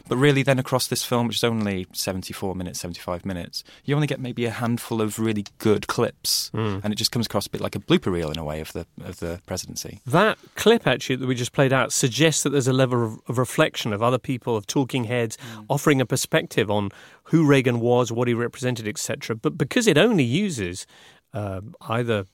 But 0.10 0.18
really, 0.18 0.42
then 0.42 0.60
across 0.72 0.88
this 0.88 1.04
film, 1.04 1.28
which 1.28 1.36
is 1.36 1.44
only 1.44 1.86
74 1.92 2.56
minutes, 2.56 2.80
75 2.80 3.26
minutes, 3.26 3.62
you 3.84 3.94
only 3.94 4.08
get 4.08 4.22
maybe 4.22 4.46
a 4.46 4.52
handful 4.52 5.02
of 5.02 5.20
really 5.20 5.44
good 5.58 5.86
clips, 5.88 6.50
mm. 6.54 6.82
and 6.82 6.94
it 6.94 6.96
just 6.96 7.12
comes 7.12 7.26
across 7.26 7.46
a 7.46 7.50
bit 7.50 7.60
like 7.60 7.76
a 7.76 7.80
blooper 7.80 8.10
reel 8.10 8.32
in 8.32 8.40
a 8.40 8.46
way 8.46 8.62
of 8.62 8.72
the 8.72 8.88
of 9.04 9.20
the 9.20 9.42
presidency. 9.46 10.00
That 10.06 10.38
clip 10.56 10.88
actually 10.88 11.18
that 11.18 11.28
we 11.28 11.36
just 11.36 11.52
played 11.52 11.74
out 11.74 11.92
suggests 11.92 12.44
that 12.44 12.52
there's 12.52 12.70
a 12.70 12.74
level 12.74 13.04
of, 13.04 13.20
of 13.28 13.38
reflection 13.38 13.92
of 13.92 14.02
other 14.02 14.18
people, 14.18 14.56
of 14.56 14.66
talking 14.66 15.04
heads, 15.04 15.38
mm. 15.38 15.66
offering 15.68 16.00
a 16.00 16.06
perspective 16.06 16.72
on 16.72 16.88
who 17.24 17.46
Reagan 17.46 17.82
was, 17.82 18.10
what 18.10 18.30
he 18.30 18.34
represented, 18.34 18.88
etc. 18.88 19.36
But 19.36 19.58
because 19.58 19.88
it 19.88 19.98
only 19.98 20.24
uses 20.24 20.88
uh, 21.34 21.60
either 21.90 22.28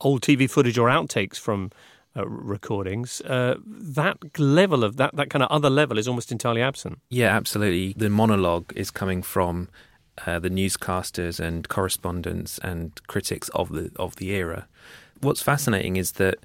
old 0.00 0.22
TV 0.22 0.48
footage 0.48 0.78
or 0.78 0.88
outtakes 0.88 1.36
from 1.36 1.70
uh, 2.16 2.26
recordings, 2.26 3.20
uh, 3.22 3.56
that 3.66 4.38
level 4.38 4.84
of 4.84 4.96
that 4.96 5.14
that 5.16 5.30
kind 5.30 5.42
of 5.42 5.50
other 5.50 5.70
level 5.70 5.98
is 5.98 6.08
almost 6.08 6.32
entirely 6.32 6.62
absent. 6.62 6.98
Yeah, 7.10 7.36
absolutely. 7.36 7.94
The 7.96 8.10
monologue 8.10 8.72
is 8.74 8.90
coming 8.90 9.22
from 9.22 9.68
uh, 10.26 10.38
the 10.38 10.50
newscasters 10.50 11.38
and 11.38 11.68
correspondents 11.68 12.58
and 12.58 13.00
critics 13.06 13.48
of 13.50 13.70
the 13.70 13.90
of 13.96 14.16
the 14.16 14.30
era. 14.30 14.66
What's 15.20 15.42
fascinating 15.42 15.96
is 15.96 16.12
that 16.12 16.38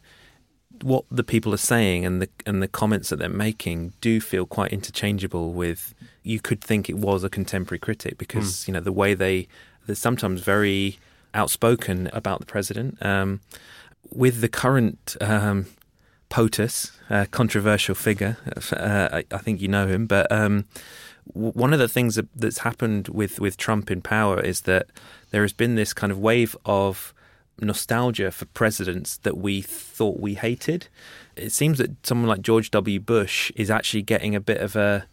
what 0.82 1.06
the 1.12 1.24
people 1.24 1.54
are 1.54 1.58
saying 1.58 2.06
and 2.06 2.22
the 2.22 2.30
and 2.46 2.62
the 2.62 2.68
comments 2.68 3.10
that 3.10 3.20
they're 3.20 3.30
making 3.30 3.94
do 4.02 4.20
feel 4.20 4.46
quite 4.46 4.72
interchangeable 4.72 5.54
with 5.54 5.94
you 6.24 6.40
could 6.40 6.62
think 6.62 6.90
it 6.90 6.98
was 6.98 7.24
a 7.24 7.30
contemporary 7.30 7.80
critic 7.80 8.18
because 8.18 8.48
mm. 8.48 8.68
you 8.68 8.74
know 8.74 8.80
the 8.80 8.92
way 8.92 9.14
they 9.14 9.48
they're 9.86 9.96
sometimes 9.96 10.42
very 10.42 10.98
outspoken 11.34 12.10
about 12.14 12.40
the 12.40 12.46
president. 12.46 13.04
Um, 13.04 13.42
with 14.13 14.41
the 14.41 14.50
current 14.50 15.15
um, 15.21 15.67
POTUS, 16.30 16.91
a 17.10 17.28
controversial 17.28 17.95
figure, 17.95 18.38
uh, 18.71 19.10
I, 19.12 19.24
I, 19.32 19.38
think 19.39 19.62
you 19.62 19.67
know 19.67 19.88
him, 19.88 20.06
but 20.06 20.32
um, 20.32 20.65
w- 21.34 21.52
one 21.54 21.74
of 21.74 21.80
the 21.80 21.88
things 21.88 22.15
that, 22.15 22.28
that's 22.36 22.60
happened 22.60 23.08
with, 23.10 23.39
with 23.39 23.58
Trump 23.58 23.91
in 23.91 24.02
power 24.02 24.39
is 24.39 24.62
that 24.62 24.88
there 25.32 25.41
has 25.41 25.54
been 25.54 25.76
this 25.76 25.93
kind 25.93 26.12
of 26.12 26.19
wave 26.19 26.56
of 26.65 27.13
nostalgia 27.60 28.32
for 28.32 28.45
presidents 28.45 29.17
that 29.17 29.38
we 29.38 29.62
thought 29.62 30.19
we 30.19 30.36
hated. 30.36 30.88
It 31.36 31.52
seems 31.52 31.78
that 31.78 32.06
someone 32.06 32.28
like 32.28 32.41
George 32.41 32.71
W. 32.71 33.00
Bush 33.00 33.52
is 33.56 33.69
actually 33.69 34.02
getting 34.02 34.36
a 34.36 34.39
bit 34.39 34.62
of 34.62 34.76
a 34.76 35.06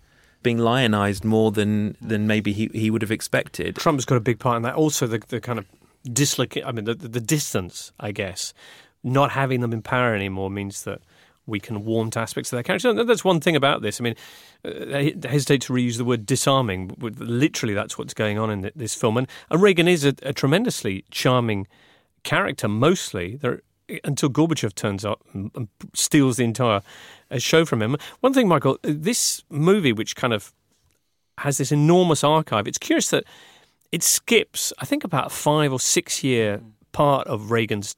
being 0.43 0.59
lionized 0.59 1.25
more 1.25 1.51
than 1.51 1.97
than 2.01 2.27
maybe 2.27 2.53
he, 2.53 2.71
he 2.73 2.91
would 2.91 3.03
have 3.03 3.11
expected. 3.11 3.77
Trump's 3.77 4.05
got 4.05 4.17
a 4.17 4.21
big 4.21 4.39
part 4.39 4.57
in 4.57 4.63
that. 4.63 4.75
Also, 4.75 5.07
the, 5.07 5.23
the 5.29 5.41
kind 5.41 5.59
of 5.59 5.67
dislocate. 6.13 6.65
I 6.65 6.73
mean, 6.73 6.85
the, 6.85 6.95
the 6.95 7.21
distance, 7.21 7.93
I 7.99 8.13
guess, 8.13 8.55
not 9.03 9.31
having 9.33 9.61
them 9.61 9.73
in 9.73 9.83
power 9.83 10.15
anymore 10.15 10.51
means 10.51 10.85
that 10.85 11.01
we 11.47 11.59
can 11.59 11.85
warm 11.85 12.11
to 12.11 12.21
aspects 12.21 12.53
of 12.53 12.57
their 12.57 12.63
character. 12.63 12.93
That's 13.05 13.25
one 13.25 13.41
thing 13.41 13.57
about 13.57 13.81
this. 13.81 14.01
I 14.01 14.05
mean, 14.05 14.15
uh, 14.65 14.97
I 14.97 15.15
hesitate 15.29 15.63
to 15.63 15.73
reuse 15.73 15.97
the 15.97 16.05
word 16.05 16.27
disarming. 16.27 16.89
But 16.99 17.19
literally, 17.19 17.75
that's 17.75 17.97
what's 17.97 18.13
going 18.13 18.39
on 18.39 18.51
in 18.51 18.71
this 18.77 18.95
film. 18.95 19.17
And, 19.17 19.27
and 19.51 19.63
Reagan 19.63 19.89
is 19.89 20.05
a, 20.05 20.15
a 20.23 20.35
tremendously 20.35 21.05
charming 21.11 21.67
character, 22.23 22.69
mostly. 22.69 23.37
There, 23.37 23.63
until 24.05 24.29
Gorbachev 24.29 24.75
turns 24.75 25.05
up 25.05 25.23
and 25.33 25.69
steals 25.95 26.37
the 26.37 26.45
entire 26.45 26.83
uh, 27.31 27.39
show 27.39 27.65
from 27.65 27.81
him. 27.81 27.97
One 28.21 28.35
thing, 28.35 28.47
Michael, 28.47 28.79
this 28.83 29.43
movie, 29.49 29.93
which 29.93 30.15
kind 30.15 30.35
of 30.35 30.53
has 31.39 31.57
this 31.57 31.73
enormous 31.73 32.23
archive, 32.23 32.69
it's 32.69 32.79
curious 32.79 33.09
that 33.11 33.25
it 33.91 34.03
skips, 34.03 34.73
I 34.79 34.85
think, 34.85 35.05
about 35.05 35.29
a 35.29 35.31
five 35.31 35.73
or 35.73 35.81
six 35.81 36.23
year 36.23 36.61
part 36.93 37.27
of 37.27 37.51
Reagan's 37.51 37.97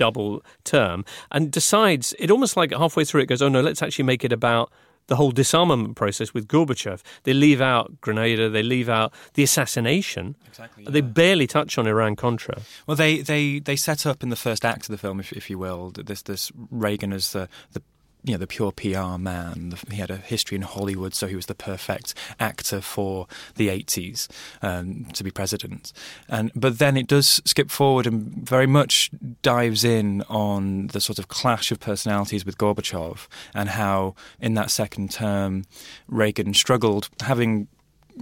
double 0.00 0.42
term 0.64 1.04
and 1.30 1.50
decides 1.50 2.14
it 2.18 2.30
almost 2.30 2.56
like 2.56 2.72
halfway 2.72 3.04
through 3.04 3.20
it 3.20 3.26
goes, 3.26 3.42
oh 3.42 3.50
no, 3.50 3.60
let's 3.60 3.82
actually 3.82 4.06
make 4.06 4.24
it 4.24 4.32
about 4.32 4.72
the 5.08 5.16
whole 5.16 5.32
disarmament 5.32 5.94
process 5.96 6.32
with 6.32 6.48
Gorbachev. 6.48 7.02
They 7.24 7.34
leave 7.34 7.60
out 7.60 8.00
Grenada, 8.00 8.48
they 8.48 8.62
leave 8.62 8.88
out 8.88 9.12
the 9.34 9.42
assassination. 9.42 10.36
Exactly. 10.46 10.84
Yeah. 10.84 10.90
They 10.90 11.02
barely 11.02 11.46
touch 11.46 11.76
on 11.76 11.86
Iran 11.86 12.16
Contra. 12.16 12.62
Well, 12.86 12.96
they, 12.96 13.20
they, 13.20 13.58
they 13.58 13.76
set 13.76 14.06
up 14.06 14.22
in 14.22 14.30
the 14.30 14.36
first 14.36 14.64
act 14.64 14.82
of 14.82 14.92
the 14.92 14.98
film, 14.98 15.20
if, 15.20 15.32
if 15.32 15.50
you 15.50 15.58
will, 15.58 15.90
this 15.90 16.22
this 16.22 16.52
Reagan 16.70 17.12
as 17.12 17.32
the, 17.32 17.48
the 17.72 17.82
you 18.24 18.32
know 18.32 18.38
the 18.38 18.46
pure 18.46 18.72
PR 18.72 19.18
man. 19.18 19.74
He 19.90 19.96
had 19.96 20.10
a 20.10 20.16
history 20.16 20.56
in 20.56 20.62
Hollywood, 20.62 21.14
so 21.14 21.26
he 21.26 21.36
was 21.36 21.46
the 21.46 21.54
perfect 21.54 22.14
actor 22.38 22.80
for 22.80 23.26
the 23.56 23.68
80s 23.68 24.28
um, 24.62 25.06
to 25.12 25.24
be 25.24 25.30
president. 25.30 25.92
And 26.28 26.50
but 26.54 26.78
then 26.78 26.96
it 26.96 27.06
does 27.06 27.40
skip 27.44 27.70
forward 27.70 28.06
and 28.06 28.46
very 28.46 28.66
much 28.66 29.10
dives 29.42 29.84
in 29.84 30.22
on 30.22 30.88
the 30.88 31.00
sort 31.00 31.18
of 31.18 31.28
clash 31.28 31.70
of 31.70 31.80
personalities 31.80 32.44
with 32.44 32.58
Gorbachev 32.58 33.26
and 33.54 33.70
how 33.70 34.14
in 34.40 34.54
that 34.54 34.70
second 34.70 35.10
term 35.10 35.64
Reagan 36.08 36.54
struggled 36.54 37.08
having 37.20 37.68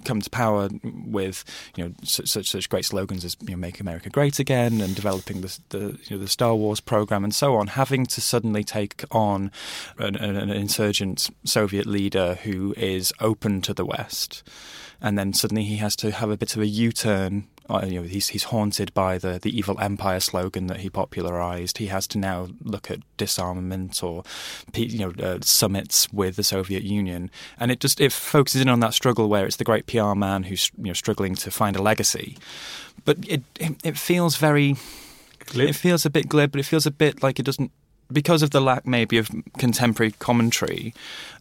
come 0.05 0.21
to 0.21 0.31
power 0.31 0.69
with 0.83 1.45
you 1.77 1.85
know 1.85 1.95
such 2.03 2.49
such, 2.49 2.69
great 2.69 2.85
slogans 2.85 3.25
as 3.25 3.37
you 3.41 3.51
know, 3.51 3.57
"Make 3.57 3.81
America 3.81 4.11
Great 4.11 4.39
Again" 4.39 4.81
and 4.81 4.95
developing 4.95 5.41
the 5.41 5.59
the, 5.71 5.99
you 6.05 6.17
know, 6.17 6.19
the 6.19 6.29
Star 6.29 6.55
Wars 6.55 6.81
program 6.81 7.25
and 7.25 7.35
so 7.35 7.57
on, 7.57 7.69
having 7.69 8.07
to 8.07 8.21
suddenly 8.21 8.65
take 8.65 9.05
on 9.11 9.51
an, 9.99 10.17
an 10.17 10.51
insurgent 10.51 11.31
Soviet 11.45 11.87
leader 11.87 12.39
who 12.43 12.75
is 12.77 13.13
open 13.21 13.61
to 13.63 13.75
the 13.75 13.85
West, 13.85 14.43
and 15.01 15.19
then 15.19 15.33
suddenly 15.33 15.65
he 15.65 15.77
has 15.77 15.97
to 15.97 16.11
have 16.11 16.31
a 16.31 16.37
bit 16.37 16.57
of 16.57 16.63
a 16.63 16.67
U 16.67 16.93
turn 16.93 17.49
you 17.69 18.01
know, 18.01 18.03
he's 18.03 18.29
he's 18.29 18.45
haunted 18.45 18.95
by 18.95 19.19
the, 19.19 19.39
the 19.39 19.57
evil 19.57 19.79
empire 19.81 20.21
slogan 20.21 20.69
that 20.69 20.79
he 20.79 20.89
popularized. 20.89 21.79
He 21.79 21.87
has 21.87 22.07
to 22.09 22.19
now 22.19 22.49
look 22.63 22.91
at 22.91 23.01
disarmament 23.17 24.03
or 24.03 24.23
you 24.75 24.99
know 24.99 25.13
uh, 25.23 25.39
summits 25.43 26.11
with 26.13 26.37
the 26.37 26.43
Soviet 26.43 26.83
Union, 26.83 27.31
and 27.61 27.71
it 27.71 27.81
just 27.81 28.01
it 28.01 28.13
focuses 28.13 28.63
in 28.63 28.69
on 28.69 28.81
that 28.81 28.95
struggle 28.95 29.29
where 29.29 29.45
it's 29.45 29.57
the 29.57 29.65
great 29.65 29.87
PR 29.87 30.15
man 30.15 30.45
who's 30.45 30.71
you 30.79 30.85
know 30.85 30.93
struggling 30.95 31.35
to 31.37 31.51
find 31.51 31.77
a 31.77 31.83
legacy, 31.83 32.39
but 33.05 33.19
it 33.29 33.43
it, 33.61 33.77
it 33.85 33.99
feels 33.99 34.37
very. 34.37 34.77
Glib. 35.47 35.71
It 35.71 35.77
feels 35.77 36.05
a 36.05 36.11
bit 36.11 36.29
glib, 36.29 36.53
but 36.53 36.61
it 36.61 36.67
feels 36.67 36.85
a 36.85 36.91
bit 36.91 37.23
like 37.23 37.39
it 37.39 37.45
doesn't 37.45 37.71
because 38.13 38.43
of 38.43 38.51
the 38.51 38.61
lack 38.61 38.87
maybe 38.87 39.19
of 39.19 39.31
contemporary 39.59 40.13
commentary, 40.13 40.95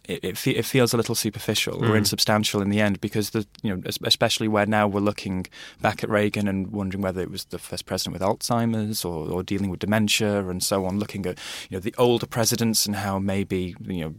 it, 0.07 0.19
it, 0.23 0.37
fe- 0.37 0.51
it 0.55 0.65
feels 0.65 0.93
a 0.93 0.97
little 0.97 1.15
superficial 1.15 1.83
or 1.83 1.89
Mm. 1.89 1.97
insubstantial 1.97 2.61
in 2.61 2.69
the 2.69 2.79
end 2.81 2.99
because 3.01 3.31
the 3.31 3.45
you 3.61 3.75
know 3.75 3.81
especially 4.05 4.47
where 4.47 4.65
now 4.65 4.87
we're 4.87 5.01
looking 5.01 5.45
back 5.81 6.03
at 6.03 6.09
Reagan 6.09 6.47
and 6.47 6.67
wondering 6.71 7.01
whether 7.01 7.21
it 7.21 7.29
was 7.31 7.45
the 7.45 7.59
first 7.59 7.85
president 7.85 8.13
with 8.13 8.21
Alzheimer's 8.21 9.03
or, 9.05 9.29
or 9.29 9.43
dealing 9.43 9.69
with 9.69 9.79
dementia 9.79 10.47
and 10.47 10.63
so 10.63 10.85
on, 10.85 10.97
looking 10.99 11.25
at 11.25 11.37
you 11.69 11.75
know 11.77 11.81
the 11.81 11.93
older 11.97 12.25
presidents 12.25 12.85
and 12.85 12.95
how 12.97 13.19
maybe 13.19 13.75
you 13.81 14.01
know 14.05 14.13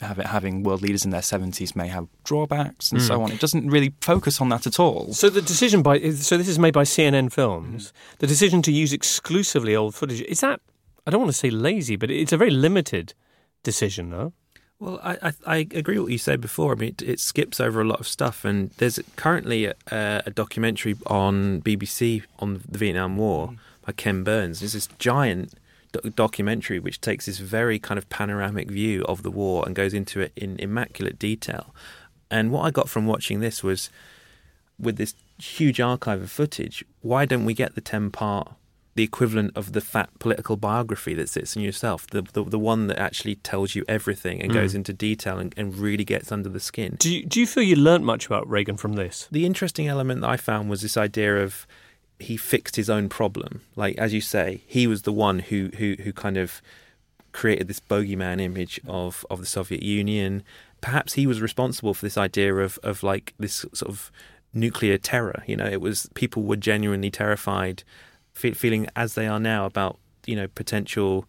having, 0.00 0.26
having 0.26 0.62
world 0.62 0.82
leaders 0.82 1.04
in 1.04 1.10
their 1.10 1.22
seventies 1.22 1.74
may 1.76 1.88
have 1.88 2.06
drawbacks 2.24 2.92
and 2.92 3.02
so 3.02 3.18
Mm. 3.18 3.22
on. 3.24 3.32
It 3.32 3.40
doesn't 3.40 3.68
really 3.70 3.94
focus 4.00 4.40
on 4.40 4.48
that 4.50 4.66
at 4.66 4.78
all. 4.78 5.12
So 5.12 5.28
the 5.30 5.42
decision 5.42 5.82
by 5.82 6.10
so 6.12 6.36
this 6.36 6.48
is 6.48 6.58
made 6.58 6.74
by 6.74 6.84
CNN 6.84 7.32
Films. 7.32 7.92
The 8.18 8.26
decision 8.26 8.62
to 8.62 8.72
use 8.72 8.92
exclusively 8.92 9.74
old 9.74 9.94
footage 9.94 10.20
is 10.22 10.40
that 10.40 10.60
I 11.06 11.10
don't 11.10 11.20
want 11.20 11.32
to 11.32 11.38
say 11.38 11.50
lazy, 11.50 11.96
but 11.96 12.10
it's 12.10 12.32
a 12.32 12.36
very 12.36 12.50
limited 12.50 13.14
decision, 13.62 14.10
no? 14.10 14.32
Well, 14.78 15.00
I, 15.02 15.16
I, 15.22 15.32
I 15.46 15.56
agree 15.56 15.96
with 15.96 16.04
what 16.04 16.12
you 16.12 16.18
said 16.18 16.40
before. 16.40 16.72
I 16.72 16.74
mean, 16.74 16.88
it, 16.90 17.02
it 17.02 17.20
skips 17.20 17.60
over 17.60 17.80
a 17.80 17.84
lot 17.84 18.00
of 18.00 18.06
stuff, 18.06 18.44
and 18.44 18.70
there's 18.76 18.98
currently 19.16 19.66
a, 19.66 19.74
a 19.90 20.30
documentary 20.30 20.96
on 21.06 21.62
BBC 21.62 22.24
on 22.38 22.62
the 22.68 22.78
Vietnam 22.78 23.16
War 23.16 23.48
mm. 23.48 23.58
by 23.86 23.92
Ken 23.92 24.22
Burns. 24.22 24.60
There's 24.60 24.74
this 24.74 24.88
giant 24.98 25.54
do- 25.92 26.10
documentary 26.10 26.78
which 26.78 27.00
takes 27.00 27.24
this 27.24 27.38
very 27.38 27.78
kind 27.78 27.96
of 27.96 28.08
panoramic 28.10 28.70
view 28.70 29.02
of 29.04 29.22
the 29.22 29.30
war 29.30 29.64
and 29.64 29.74
goes 29.74 29.94
into 29.94 30.20
it 30.20 30.32
in 30.36 30.58
immaculate 30.58 31.18
detail. 31.18 31.74
And 32.30 32.50
what 32.50 32.62
I 32.62 32.70
got 32.70 32.90
from 32.90 33.06
watching 33.06 33.40
this 33.40 33.62
was, 33.62 33.88
with 34.78 34.98
this 34.98 35.14
huge 35.38 35.80
archive 35.80 36.20
of 36.20 36.30
footage, 36.30 36.84
why 37.00 37.24
don't 37.24 37.46
we 37.46 37.54
get 37.54 37.76
the 37.76 37.80
ten 37.80 38.10
part? 38.10 38.52
The 38.96 39.02
equivalent 39.04 39.52
of 39.56 39.72
the 39.72 39.80
fat 39.80 40.08
political 40.18 40.56
biography 40.56 41.14
that 41.14 41.28
sits 41.28 41.54
in 41.56 41.62
yourself, 41.62 42.06
the 42.08 42.22
the, 42.22 42.42
the 42.44 42.58
one 42.58 42.88
that 42.88 42.98
actually 42.98 43.36
tells 43.36 43.74
you 43.76 43.84
everything 43.88 44.40
and 44.42 44.50
Mm. 44.50 44.54
goes 44.54 44.74
into 44.74 44.92
detail 44.92 45.38
and, 45.38 45.54
and 45.56 45.76
really 45.76 46.04
gets 46.04 46.32
under 46.32 46.48
the 46.48 46.60
skin. 46.60 46.96
Do 46.98 47.10
you, 47.14 47.24
do 47.26 47.38
you 47.40 47.46
feel 47.46 47.62
you 47.62 47.76
learnt 47.76 48.04
much 48.04 48.26
about 48.26 48.48
Reagan 48.50 48.76
from 48.78 48.94
this? 48.94 49.28
The 49.30 49.46
interesting 49.46 49.86
element 49.86 50.22
that 50.22 50.30
I 50.30 50.36
found 50.38 50.68
was 50.70 50.80
this 50.82 50.96
idea 50.96 51.32
of 51.44 51.66
he 52.18 52.36
fixed 52.38 52.76
his 52.76 52.88
own 52.88 53.08
problem. 53.10 53.60
Like 53.76 53.96
as 53.98 54.12
you 54.14 54.20
say, 54.22 54.62
he 54.66 54.86
was 54.86 55.02
the 55.02 55.12
one 55.12 55.40
who 55.40 55.70
who 55.78 55.96
who 56.02 56.12
kind 56.12 56.38
of 56.38 56.62
created 57.32 57.68
this 57.68 57.80
bogeyman 57.80 58.40
image 58.40 58.80
of 58.88 59.26
of 59.28 59.40
the 59.40 59.46
Soviet 59.46 59.82
Union. 59.82 60.42
Perhaps 60.80 61.12
he 61.14 61.26
was 61.26 61.42
responsible 61.42 61.92
for 61.92 62.06
this 62.06 62.16
idea 62.16 62.54
of 62.54 62.78
of 62.82 63.02
like 63.02 63.34
this 63.38 63.66
sort 63.74 63.90
of 63.90 64.10
nuclear 64.54 64.96
terror. 64.96 65.42
You 65.46 65.56
know, 65.56 65.66
it 65.66 65.82
was 65.82 66.08
people 66.14 66.42
were 66.44 66.56
genuinely 66.56 67.10
terrified, 67.10 67.82
fe- 68.36 68.52
feeling 68.52 68.86
as 68.94 69.14
they 69.14 69.26
are 69.26 69.40
now 69.40 69.64
about 69.66 69.98
you 70.26 70.36
know 70.36 70.46
potential 70.48 71.28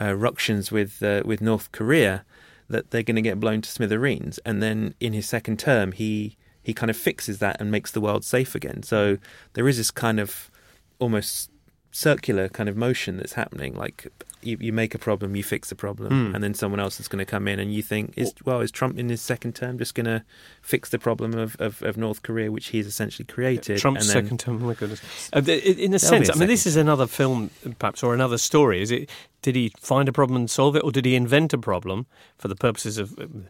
uh, 0.00 0.14
ructions 0.14 0.70
with 0.70 1.02
uh, 1.02 1.22
with 1.24 1.40
North 1.40 1.72
Korea 1.72 2.24
that 2.68 2.90
they're 2.90 3.02
going 3.02 3.16
to 3.16 3.22
get 3.22 3.40
blown 3.40 3.60
to 3.60 3.70
smithereens. 3.70 4.38
And 4.44 4.62
then 4.62 4.94
in 5.00 5.12
his 5.12 5.28
second 5.28 5.58
term, 5.58 5.92
he 5.92 6.36
he 6.62 6.72
kind 6.72 6.90
of 6.90 6.96
fixes 6.96 7.38
that 7.38 7.60
and 7.60 7.70
makes 7.70 7.90
the 7.90 8.00
world 8.00 8.24
safe 8.24 8.54
again. 8.54 8.82
So 8.82 9.18
there 9.54 9.68
is 9.68 9.76
this 9.76 9.90
kind 9.90 10.20
of 10.20 10.50
almost 10.98 11.50
circular 11.96 12.48
kind 12.48 12.68
of 12.68 12.76
motion 12.76 13.16
that's 13.18 13.34
happening. 13.34 13.72
Like 13.74 14.08
you, 14.42 14.58
you 14.60 14.72
make 14.72 14.96
a 14.96 14.98
problem, 14.98 15.36
you 15.36 15.44
fix 15.44 15.68
the 15.68 15.76
problem, 15.76 16.08
Hmm. 16.28 16.34
and 16.34 16.42
then 16.42 16.52
someone 16.52 16.80
else 16.80 16.98
is 16.98 17.06
going 17.06 17.20
to 17.20 17.24
come 17.24 17.46
in, 17.46 17.60
and 17.60 17.72
you 17.72 17.82
think, 17.82 18.12
is 18.16 18.34
well, 18.44 18.60
is 18.60 18.72
Trump 18.72 18.98
in 18.98 19.08
his 19.08 19.22
second 19.22 19.54
term 19.54 19.78
just 19.78 19.94
going 19.94 20.06
to 20.06 20.24
fix 20.60 20.88
the 20.90 20.98
problem 20.98 21.38
of, 21.38 21.54
of, 21.60 21.82
of 21.82 21.96
North 21.96 22.22
Korea, 22.22 22.50
which 22.50 22.66
he's 22.68 22.86
essentially 22.88 23.24
created? 23.24 23.78
Trump's 23.78 24.08
and 24.08 24.14
then- 24.16 24.24
second 24.24 24.40
term. 24.40 24.56
Oh 24.62 24.66
my 24.66 24.74
goodness. 24.74 25.00
Uh, 25.32 25.38
in 25.46 25.78
in 25.78 25.94
a 25.94 25.98
sense, 26.00 26.28
a 26.28 26.32
I 26.34 26.36
mean, 26.36 26.48
this 26.48 26.66
is 26.66 26.76
another 26.76 27.06
film, 27.06 27.50
perhaps, 27.78 28.02
or 28.02 28.12
another 28.12 28.38
story. 28.38 28.82
Is 28.82 28.90
it? 28.90 29.08
Did 29.40 29.54
he 29.54 29.70
find 29.78 30.08
a 30.08 30.12
problem 30.12 30.36
and 30.36 30.50
solve 30.50 30.74
it, 30.74 30.82
or 30.82 30.90
did 30.90 31.04
he 31.04 31.14
invent 31.14 31.52
a 31.52 31.58
problem 31.58 32.06
for 32.38 32.48
the 32.48 32.56
purposes 32.56 32.98
of, 32.98 33.16
um, 33.18 33.48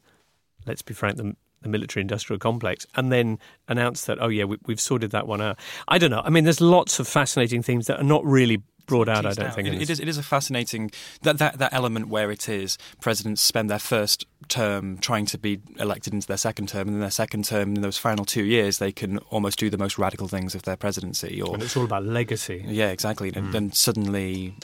let's 0.66 0.82
be 0.82 0.92
frank, 0.92 1.16
the, 1.16 1.34
the 1.64 1.68
military-industrial 1.68 2.38
complex, 2.38 2.86
and 2.94 3.10
then 3.10 3.38
announce 3.66 4.04
that, 4.04 4.18
oh 4.20 4.28
yeah, 4.28 4.44
we, 4.44 4.58
we've 4.66 4.80
sorted 4.80 5.10
that 5.10 5.26
one 5.26 5.40
out? 5.40 5.58
I 5.88 5.98
don't 5.98 6.10
know. 6.10 6.22
I 6.24 6.30
mean, 6.30 6.44
there's 6.44 6.60
lots 6.60 7.00
of 7.00 7.08
fascinating 7.08 7.62
things 7.62 7.88
that 7.88 7.98
are 7.98 8.04
not 8.04 8.24
really 8.24 8.62
brought 8.86 9.08
out. 9.08 9.24
I 9.26 9.32
don't 9.32 9.46
out. 9.48 9.54
think. 9.54 9.68
It- 9.68 9.74
in 9.74 9.76
it 9.76 9.86
this. 9.86 9.90
is. 9.90 10.00
It 10.00 10.08
is 10.08 10.18
a 10.18 10.22
fascinating 10.22 10.90
that, 11.22 11.38
that 11.38 11.58
that 11.58 11.72
element 11.72 12.08
where 12.08 12.30
it 12.30 12.48
is 12.48 12.78
presidents 13.00 13.42
spend 13.42 13.70
their 13.70 13.78
first 13.78 14.26
term 14.48 14.98
trying 14.98 15.24
to 15.24 15.38
be 15.38 15.58
elected 15.78 16.12
into 16.12 16.26
their 16.26 16.36
second 16.36 16.68
term, 16.68 16.88
and 16.88 16.96
in 16.96 17.00
their 17.00 17.10
second 17.10 17.44
term, 17.44 17.74
in 17.74 17.80
those 17.82 17.96
final 17.96 18.24
two 18.24 18.44
years, 18.44 18.78
they 18.78 18.92
can 18.92 19.18
almost 19.30 19.58
do 19.58 19.70
the 19.70 19.78
most 19.78 19.98
radical 19.98 20.28
things 20.28 20.54
of 20.54 20.62
their 20.62 20.76
presidency. 20.76 21.40
Or 21.40 21.54
And 21.54 21.62
it's 21.62 21.76
all 21.76 21.84
about 21.84 22.04
legacy. 22.04 22.62
yeah, 22.66 22.90
exactly. 22.90 23.32
And 23.34 23.52
then 23.54 23.72
suddenly, 23.72 24.54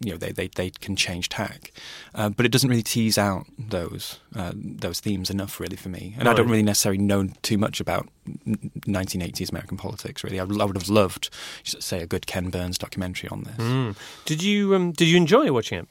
you 0.00 0.12
know, 0.12 0.16
they, 0.16 0.30
they, 0.32 0.46
they 0.48 0.70
can 0.70 0.94
change 0.94 1.28
tack. 1.28 1.72
Uh, 2.14 2.28
but 2.28 2.46
it 2.46 2.52
doesn't 2.52 2.70
really 2.70 2.82
tease 2.82 3.18
out 3.18 3.46
those 3.58 4.20
uh, 4.36 4.52
those 4.54 5.00
themes 5.00 5.30
enough, 5.30 5.58
really, 5.58 5.76
for 5.76 5.88
me. 5.88 6.14
And 6.18 6.28
I 6.28 6.34
don't 6.34 6.48
really 6.48 6.62
necessarily 6.62 7.02
know 7.02 7.28
too 7.42 7.58
much 7.58 7.80
about 7.80 8.08
1980s 8.86 9.50
American 9.50 9.76
politics. 9.76 10.22
Really, 10.22 10.38
I 10.40 10.44
would, 10.44 10.60
I 10.60 10.64
would 10.64 10.76
have 10.76 10.88
loved, 10.88 11.30
say, 11.64 12.00
a 12.02 12.06
good 12.06 12.26
Ken 12.26 12.50
Burns 12.50 12.78
documentary 12.78 13.28
on 13.30 13.42
this. 13.44 13.55
Mm. 13.58 13.96
Did 14.24 14.42
you 14.42 14.74
um, 14.74 14.92
did 14.92 15.08
you 15.08 15.16
enjoy 15.16 15.50
watching 15.52 15.78
it? 15.80 15.88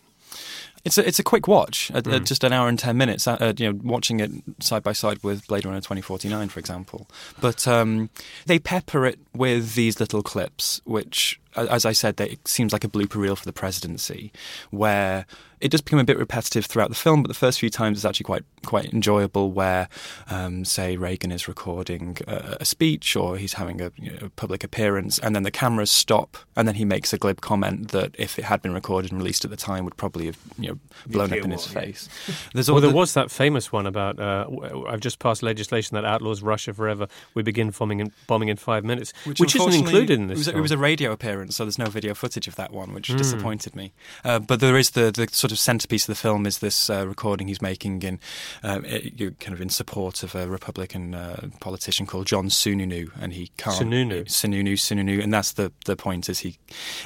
It's 0.84 1.00
a, 1.00 1.08
it's 1.08 1.18
a 1.18 1.24
quick 1.24 1.48
watch, 1.48 1.90
at, 1.96 2.06
at 2.06 2.22
Mm. 2.22 2.26
just 2.28 2.44
an 2.44 2.54
hour 2.54 2.68
and 2.68 2.78
ten 2.78 2.96
minutes. 2.96 3.28
Uh, 3.28 3.54
you 3.58 3.72
know, 3.74 3.80
watching 3.84 4.20
it 4.20 4.30
side 4.60 4.84
by 4.84 4.94
side 4.94 5.24
with 5.24 5.48
Blade 5.48 5.66
Runner 5.66 5.82
twenty 5.82 6.02
forty 6.04 6.30
nine, 6.30 6.48
for 6.50 6.60
example. 6.60 7.08
But 7.42 7.68
um, 7.68 8.12
they 8.46 8.60
pepper 8.60 9.06
it 9.08 9.18
with 9.34 9.74
these 9.74 10.00
little 10.00 10.22
clips, 10.22 10.82
which, 10.86 11.40
a- 11.45 11.45
as 11.56 11.86
I 11.86 11.92
said, 11.92 12.18
they, 12.18 12.30
it 12.30 12.48
seems 12.48 12.74
like 12.74 12.84
a 12.84 12.88
blooper 12.90 13.16
reel 13.16 13.36
for 13.36 13.46
the 13.46 13.54
presidency, 13.54 14.32
where 14.72 15.26
it 15.62 15.72
does 15.72 15.82
become 15.82 16.00
a 16.00 16.04
bit 16.04 16.18
repetitive 16.18 16.66
throughout 16.66 16.90
the 16.90 16.96
film. 16.96 17.24
But 17.24 17.30
the 17.30 17.34
first 17.34 17.60
few 17.60 17.70
times 17.70 17.98
it's 17.98 18.06
actually 18.06 18.26
quite 18.26 18.44
quite 18.66 18.94
enjoyable. 18.94 19.52
Where, 19.52 19.88
um, 20.30 20.66
say, 20.66 20.98
Reagan 20.98 21.32
is 21.32 21.48
recording 21.48 22.18
a, 22.28 22.58
a 22.62 22.66
speech 22.66 23.16
or 23.16 23.38
he's 23.38 23.54
having 23.54 23.82
a, 23.82 23.92
you 23.96 24.12
know, 24.12 24.30
public 24.36 24.64
appearance, 24.64 25.18
and 25.20 25.36
then 25.36 25.44
the 25.44 25.52
cameras 25.52 25.92
stop, 25.92 26.38
and 26.56 26.68
then 26.68 26.76
he 26.76 26.86
makes 26.86 27.14
a 27.14 27.18
glib 27.18 27.42
comment 27.42 27.92
that 27.92 28.16
if 28.18 28.38
it 28.38 28.46
had 28.46 28.62
been 28.62 28.74
recorded 28.74 29.12
and 29.12 29.20
released 29.20 29.46
at 29.46 29.52
the 29.52 29.58
time, 29.58 29.86
would 29.86 29.98
probably 29.98 30.26
have 30.26 30.38
you 30.58 30.70
know 30.70 30.80
blown 31.08 31.32
up 31.32 31.40
in 31.40 31.52
his 31.52 31.66
face. 31.66 32.10
There's 32.54 32.70
well, 32.70 32.82
there 32.82 32.90
the- 32.90 32.96
was 32.96 33.14
that 33.14 33.32
famous 33.32 33.72
one 33.72 33.88
about 33.88 34.20
uh, 34.20 34.44
w- 34.46 34.88
I've 34.88 35.00
just 35.00 35.20
passed 35.20 35.42
legislation 35.42 35.96
that 35.96 36.06
outlaws 36.06 36.42
Russia 36.42 36.74
forever. 36.74 37.08
We 37.34 37.44
begin 37.44 37.72
bombing 37.72 38.00
in, 38.00 38.12
bombing 38.28 38.50
in 38.50 38.58
five 38.58 38.84
minutes, 38.84 39.14
which, 39.26 39.56
isn't 39.56 39.74
included 39.74 40.20
in 40.20 40.28
this. 40.28 40.36
It 40.36 40.40
was, 40.40 40.48
film. 40.48 40.58
it 40.58 40.62
was 40.62 40.72
a 40.72 40.78
radio 40.78 41.12
appearance, 41.12 41.45
so 41.50 41.64
there's 41.66 41.78
no 41.80 41.86
video 41.90 42.14
footage 42.14 42.48
of 42.48 42.56
that 42.56 42.72
one, 42.72 42.94
which 42.94 43.10
Mm. 43.10 43.18
disappointed 43.18 43.76
me. 43.76 43.92
Uh, 44.24 44.40
but 44.40 44.60
there 44.60 44.78
is 44.78 44.92
the, 44.92 45.12
the 45.12 45.28
sort 45.32 45.52
of 45.52 45.60
centerpiece 45.60 46.04
of 46.08 46.16
the 46.16 46.22
film 46.22 46.46
is 46.46 46.60
this 46.60 46.90
uh, 46.90 47.06
recording 47.08 47.48
he's 47.48 47.62
making 47.62 48.02
in 48.04 48.20
um, 48.64 48.84
it, 48.86 49.40
kind 49.40 49.54
of 49.54 49.62
in 49.62 49.70
support 49.70 50.24
of 50.24 50.36
a 50.36 50.48
Republican 50.48 51.14
uh, 51.16 51.50
politician 51.60 52.06
called 52.06 52.26
John 52.28 52.48
Sununu, 52.50 53.12
and 53.20 53.34
he 53.34 53.52
can't 53.58 53.76
Sununu. 53.78 54.26
Sununu 54.26 54.74
Sununu, 54.74 55.24
and 55.24 55.34
that's 55.34 55.52
the 55.54 55.72
the 55.86 55.96
point 55.96 56.30
is 56.30 56.40
he 56.40 56.58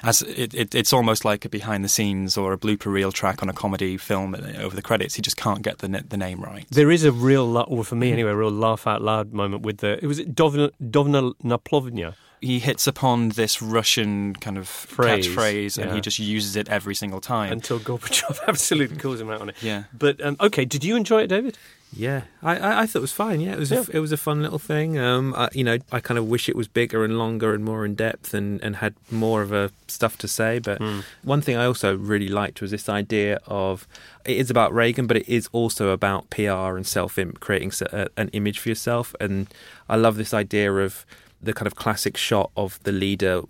as 0.03 0.21
it, 0.21 0.53
it, 0.53 0.75
it's 0.75 0.93
almost 0.93 1.25
like 1.25 1.45
a 1.45 1.49
behind 1.49 1.83
the 1.83 1.89
scenes 1.89 2.37
or 2.37 2.53
a 2.53 2.57
blooper 2.57 2.91
reel 2.91 3.11
track 3.11 3.41
on 3.43 3.49
a 3.49 3.53
comedy 3.53 3.97
film 3.97 4.35
uh, 4.35 4.39
over 4.61 4.75
the 4.75 4.81
credits. 4.81 5.15
He 5.15 5.21
just 5.21 5.37
can't 5.37 5.61
get 5.61 5.79
the 5.79 5.87
the 6.09 6.17
name 6.17 6.41
right. 6.41 6.65
There 6.69 6.91
is 6.91 7.03
a 7.03 7.11
real, 7.11 7.57
or 7.57 7.83
for 7.83 7.95
Mm. 7.95 7.99
me 7.99 8.11
anyway, 8.13 8.31
a 8.31 8.35
real 8.35 8.51
laugh 8.51 8.87
out 8.87 9.01
loud 9.01 9.33
moment 9.33 9.63
with 9.63 9.77
the. 9.79 9.99
It 10.03 10.07
was 10.07 10.19
it 10.19 10.33
Dovna, 10.35 10.71
Dovna 10.81 11.33
Naplovna. 11.43 12.13
He 12.41 12.59
hits 12.59 12.87
upon 12.87 13.29
this 13.29 13.61
Russian 13.61 14.33
kind 14.35 14.57
of 14.57 14.67
Phrase, 14.67 15.27
catchphrase, 15.27 15.77
and 15.81 15.91
he 15.93 16.01
just 16.01 16.19
uses 16.19 16.55
it 16.55 16.69
every 16.69 16.95
single 16.95 17.21
time. 17.21 17.51
Until 17.51 17.79
Gorbachev 17.79 18.39
absolutely 18.47 18.97
calls 18.97 19.19
him 19.19 19.29
out 19.29 19.41
on 19.41 19.49
it. 19.49 19.55
Yeah. 19.61 19.83
But 19.97 20.23
um, 20.23 20.37
okay, 20.39 20.65
did 20.65 20.83
you 20.83 20.95
enjoy 20.95 21.23
it, 21.23 21.27
David? 21.27 21.57
Yeah, 21.91 22.21
I, 22.43 22.55
I, 22.55 22.81
I 22.81 22.85
thought 22.85 22.99
it 22.99 23.01
was 23.01 23.11
fine. 23.11 23.41
Yeah, 23.41 23.53
it 23.53 23.57
was 23.59 23.71
Yeah. 23.71 23.83
A, 23.91 23.97
it 23.97 23.99
was 23.99 24.11
a 24.11 24.17
fun 24.17 24.43
little 24.43 24.59
thing. 24.59 24.99
Um, 24.99 25.33
I, 25.35 25.49
you 25.53 25.63
know, 25.63 25.79
I 25.91 25.99
kind 25.99 26.19
of 26.19 26.27
wish 26.29 26.47
it 26.47 26.55
was 26.55 26.67
bigger 26.67 27.03
and 27.03 27.17
longer 27.17 27.51
and 27.55 27.65
more 27.65 27.83
in 27.83 27.95
depth 27.95 28.35
and, 28.35 28.61
and 28.63 28.75
had 28.75 28.93
more 29.09 29.41
of 29.41 29.51
a 29.51 29.71
stuff 29.87 30.15
to 30.19 30.27
say. 30.27 30.59
But 30.59 30.77
Hmm. 30.77 30.99
one 31.23 31.41
thing 31.41 31.55
I 31.57 31.65
also 31.65 31.97
really 31.97 32.27
liked 32.27 32.61
was 32.61 32.69
this 32.69 32.89
idea 32.89 33.39
of 33.47 33.87
it 34.23 34.37
is 34.37 34.51
about 34.51 34.71
Reagan, 34.71 35.07
but 35.07 35.17
it 35.17 35.27
is 35.27 35.49
also 35.51 35.89
about 35.89 36.29
PR 36.29 36.77
and 36.77 36.85
self 36.85 37.17
imp 37.17 37.39
creating 37.39 37.69
s- 37.69 37.81
a- 37.81 38.09
an 38.17 38.29
image 38.33 38.59
for 38.59 38.69
yourself. 38.69 39.15
And 39.19 39.47
I 39.89 39.95
love 39.95 40.15
this 40.17 40.31
idea 40.31 40.71
of 40.71 41.07
the 41.41 41.53
kind 41.53 41.67
of 41.67 41.75
classic 41.75 42.17
shot 42.17 42.51
of 42.57 42.79
the 42.83 42.91
leader 42.91 43.41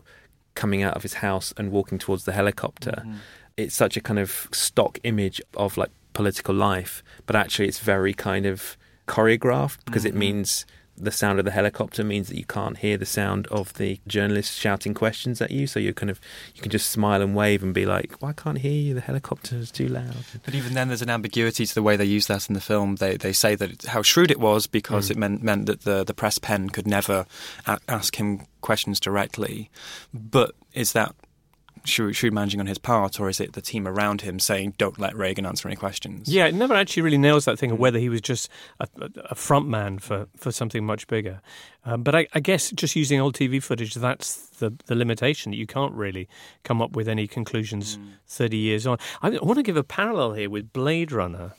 coming 0.55 0.83
out 0.83 0.95
of 0.95 1.03
his 1.03 1.15
house 1.15 1.53
and 1.57 1.71
walking 1.71 1.97
towards 1.97 2.25
the 2.25 2.33
helicopter. 2.33 3.03
It's 3.57 3.75
such 3.75 3.97
a 3.97 4.01
kind 4.01 4.19
of 4.19 4.47
stock 4.51 4.99
image 5.03 5.41
of 5.55 5.77
like 5.77 5.89
political 6.13 6.55
life, 6.55 7.03
but 7.25 7.35
actually 7.35 7.67
it's 7.67 7.79
very 7.79 8.13
kind 8.13 8.45
of 8.45 8.77
choreographed 9.07 9.79
because 9.85 10.05
it 10.05 10.13
Mhm. 10.13 10.17
means 10.17 10.65
the 10.99 11.11
sound 11.11 11.39
of 11.39 11.45
the 11.45 11.51
helicopter 11.51 12.03
means 12.03 12.27
that 12.27 12.37
you 12.37 12.45
can't 12.45 12.77
hear 12.77 12.97
the 12.97 13.05
sound 13.05 13.47
of 13.47 13.73
the 13.75 13.99
journalists 14.07 14.55
shouting 14.55 14.93
questions 14.93 15.41
at 15.41 15.51
you. 15.51 15.65
So 15.67 15.79
you're 15.79 15.93
kind 15.93 16.09
of 16.09 16.19
you 16.55 16.61
can 16.61 16.71
just 16.71 16.89
smile 16.91 17.21
and 17.21 17.35
wave 17.35 17.63
and 17.63 17.73
be 17.73 17.85
like, 17.85 18.21
"Well, 18.21 18.29
I 18.29 18.33
can't 18.33 18.57
hear 18.59 18.71
you. 18.71 18.93
The 18.93 19.01
helicopter 19.01 19.55
is 19.57 19.71
too 19.71 19.87
loud." 19.87 20.15
But 20.45 20.53
even 20.55 20.73
then, 20.73 20.87
there's 20.89 21.01
an 21.01 21.09
ambiguity 21.09 21.65
to 21.65 21.73
the 21.75 21.83
way 21.83 21.95
they 21.95 22.05
use 22.05 22.27
that 22.27 22.47
in 22.49 22.53
the 22.53 22.61
film. 22.61 22.97
They 22.97 23.17
they 23.17 23.33
say 23.33 23.55
that 23.55 23.71
it, 23.71 23.83
how 23.85 24.01
shrewd 24.01 24.31
it 24.31 24.39
was 24.39 24.67
because 24.67 25.07
Mm. 25.07 25.11
it 25.11 25.17
meant 25.17 25.43
meant 25.43 25.65
that 25.67 25.81
the 25.81 26.03
the 26.03 26.13
press 26.13 26.37
pen 26.37 26.69
could 26.69 26.87
never 26.87 27.25
a- 27.65 27.79
ask 27.87 28.15
him 28.17 28.41
questions 28.61 28.99
directly. 28.99 29.69
But 30.13 30.53
is 30.73 30.93
that 30.93 31.15
shrewd, 31.85 32.15
shrewd 32.15 32.33
managing 32.33 32.59
on 32.59 32.65
his 32.65 32.77
part, 32.77 33.19
or 33.19 33.29
is 33.29 33.39
it 33.39 33.53
the 33.53 33.61
team 33.61 33.87
around 33.87 34.21
him 34.21 34.39
saying, 34.39 34.73
"Don't 34.77 34.99
let 34.99 35.15
Reagan 35.15 35.45
answer 35.45 35.67
any 35.67 35.75
questions"? 35.75 36.27
Yeah, 36.27 36.45
it 36.45 36.53
never 36.53 36.73
actually 36.73 37.03
really 37.03 37.17
nails 37.17 37.45
that 37.45 37.59
thing 37.59 37.71
of 37.71 37.79
whether 37.79 37.99
he 37.99 38.09
was 38.09 38.21
just 38.21 38.49
a, 38.79 38.87
a 39.29 39.35
front 39.35 39.67
man 39.67 39.99
for, 39.99 40.27
for 40.35 40.51
something 40.51 40.85
much 40.85 41.07
bigger. 41.07 41.41
Um, 41.85 42.03
but 42.03 42.15
I, 42.15 42.27
I 42.33 42.39
guess 42.39 42.71
just 42.71 42.95
using 42.95 43.19
old 43.19 43.35
TV 43.35 43.61
footage, 43.61 43.93
that's 43.95 44.47
the, 44.57 44.73
the 44.85 44.95
limitation. 44.95 45.51
That 45.51 45.57
you 45.57 45.67
can't 45.67 45.93
really 45.93 46.27
come 46.63 46.81
up 46.81 46.95
with 46.95 47.07
any 47.07 47.27
conclusions 47.27 47.97
30 48.27 48.57
years 48.57 48.85
on. 48.85 48.97
I, 49.21 49.29
I 49.29 49.43
want 49.43 49.57
to 49.57 49.63
give 49.63 49.77
a 49.77 49.83
parallel 49.83 50.33
here 50.33 50.49
with 50.49 50.73
Blade 50.73 51.11
Runner. 51.11 51.53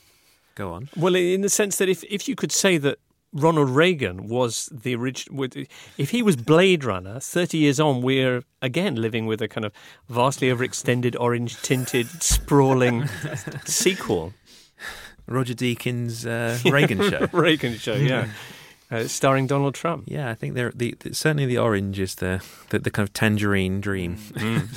Go 0.55 0.73
on. 0.73 0.89
Well, 0.97 1.15
in 1.15 1.41
the 1.41 1.49
sense 1.49 1.77
that 1.79 1.89
if, 1.89 2.05
if 2.05 2.29
you 2.29 2.35
could 2.35 2.53
say 2.53 2.77
that 2.79 2.99
Ronald 3.33 3.71
Reagan 3.71 4.27
was 4.29 4.69
the 4.73 4.95
original, 4.95 5.47
if 5.97 6.11
he 6.11 6.23
was 6.23 6.37
Blade 6.37 6.85
Runner, 6.85 7.21
30 7.21 7.59
years 7.59 7.79
on, 7.79 8.03
we're 8.03 8.43
again 8.61 8.97
living 8.97 9.27
with 9.27 9.41
a 9.41 9.47
kind 9.47 9.65
of 9.65 9.73
vastly 10.09 10.49
overextended, 10.49 11.17
orange 11.19 11.61
tinted, 11.63 12.09
sprawling 12.23 13.07
sequel. 13.65 14.33
Roger 15.29 15.55
Deakins' 15.55 16.27
uh, 16.27 16.71
Reagan 16.71 16.99
show. 17.09 17.29
Reagan 17.33 17.75
show, 17.77 17.95
yeah. 17.95 18.27
Uh, 18.91 19.05
starring 19.07 19.47
Donald 19.47 19.75
Trump. 19.75 20.05
Yeah, 20.09 20.29
I 20.31 20.35
think 20.35 20.55
they're 20.55 20.73
the, 20.75 20.97
the 20.99 21.15
certainly 21.15 21.47
the 21.47 21.59
orange 21.59 22.01
is 22.01 22.17
the 22.17 22.43
the, 22.71 22.81
the 22.81 22.91
kind 22.91 23.07
of 23.09 23.13
tangerine 23.13 23.81
dream. 23.81 24.19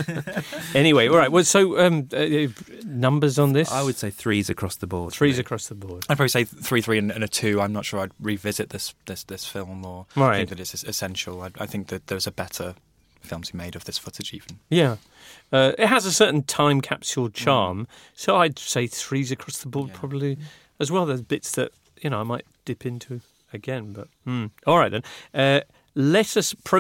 Anyway, 0.76 1.07
all 1.07 1.18
right. 1.18 1.32
Well, 1.32 1.43
so 1.43 1.80
um, 1.80 2.07
uh, 2.14 2.47
numbers 2.86 3.38
on 3.39 3.53
this? 3.53 3.72
I 3.72 3.84
would 3.84 3.95
say 3.95 4.09
threes 4.09 4.49
across 4.49 4.76
the 4.76 4.88
board. 4.88 5.14
threes 5.14 5.38
across 5.39 5.68
the 5.68 5.76
board. 5.76 6.05
I'd 6.09 6.18
probably 6.18 6.30
say 6.30 6.43
three, 6.45 6.82
three, 6.82 6.97
and, 6.97 7.11
and 7.11 7.24
a 7.24 7.28
two. 7.28 7.61
I'm 7.61 7.74
not 7.74 7.86
sure 7.86 7.99
I'd 7.99 8.11
revisit 8.20 8.70
this 8.70 8.93
this 9.05 9.24
this 9.24 9.45
film 9.45 9.86
or 9.86 10.05
Right. 10.16 10.38
think 10.38 10.49
that 10.49 10.59
it's 10.59 10.84
essential. 10.84 11.41
I, 11.41 11.51
I 11.59 11.66
think 11.66 11.88
that 11.88 12.07
there's 12.07 12.28
a 12.28 12.32
better 12.32 12.76
film 13.22 13.41
to 13.43 13.53
be 13.53 13.57
made 13.57 13.76
of 13.76 13.86
this 13.86 13.97
footage, 13.97 14.34
even. 14.34 14.59
Yeah. 14.70 14.97
Uh, 15.51 15.74
it 15.78 15.88
has 15.88 16.05
a 16.05 16.11
certain 16.11 16.43
time 16.43 16.82
capsule 16.82 17.30
charm, 17.30 17.88
so 18.16 18.36
I'd 18.38 18.57
say 18.59 18.88
threes 18.88 19.32
across 19.32 19.57
the 19.59 19.70
board 19.70 19.93
probably 19.93 20.38
as 20.80 20.91
well. 20.91 21.05
There's 21.05 21.22
bits 21.22 21.51
that 21.51 21.72
you 22.01 22.09
know 22.09 22.20
I 22.20 22.24
might 22.24 22.45
dip 22.66 22.86
into 22.86 23.22
again, 23.54 23.93
but 23.93 24.08
hmm. 24.26 24.47
all 24.66 24.78
right 24.78 24.91
then. 24.91 25.04
Uh, 25.34 25.62
let 25.95 26.36
us 26.38 26.54
pro- 26.64 26.80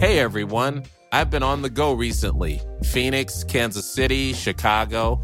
Hey 0.00 0.20
everyone, 0.20 0.84
I've 1.10 1.28
been 1.28 1.42
on 1.42 1.62
the 1.62 1.70
go 1.70 1.92
recently 1.92 2.60
Phoenix, 2.84 3.42
Kansas 3.42 3.92
City, 3.92 4.32
Chicago. 4.32 5.20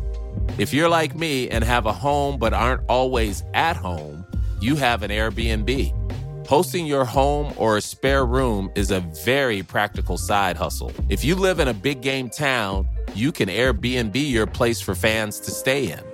If 0.58 0.74
you're 0.74 0.88
like 0.88 1.14
me 1.14 1.48
and 1.48 1.62
have 1.62 1.86
a 1.86 1.92
home 1.92 2.38
but 2.38 2.52
aren't 2.52 2.82
always 2.88 3.44
at 3.54 3.76
home, 3.76 4.26
you 4.60 4.74
have 4.74 5.04
an 5.04 5.12
Airbnb. 5.12 6.48
Hosting 6.48 6.86
your 6.86 7.04
home 7.04 7.54
or 7.56 7.76
a 7.76 7.80
spare 7.80 8.26
room 8.26 8.70
is 8.74 8.90
a 8.90 9.00
very 9.24 9.62
practical 9.62 10.18
side 10.18 10.56
hustle. 10.56 10.92
If 11.08 11.24
you 11.24 11.36
live 11.36 11.60
in 11.60 11.68
a 11.68 11.74
big 11.74 12.02
game 12.02 12.28
town, 12.28 12.88
you 13.14 13.30
can 13.30 13.48
Airbnb 13.48 14.14
your 14.28 14.46
place 14.46 14.80
for 14.80 14.94
fans 14.94 15.38
to 15.40 15.50
stay 15.50 15.90
in. 15.90 16.13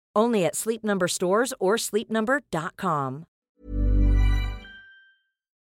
Only 0.15 0.45
at 0.45 0.55
Sleep 0.55 0.83
Number 0.83 1.07
stores 1.07 1.53
or 1.59 1.77
sleepnumber.com. 1.77 3.25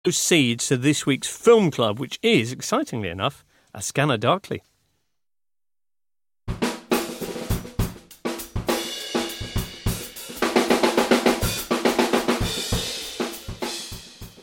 proceed 0.09 0.59
to 0.59 0.75
this 0.75 1.05
week's 1.05 1.29
film 1.29 1.71
club, 1.71 1.99
which 1.99 2.19
is, 2.23 2.51
excitingly 2.51 3.11
enough, 3.11 3.45
A 3.75 3.83
Scanner 3.83 4.17
Darkly. 4.17 4.63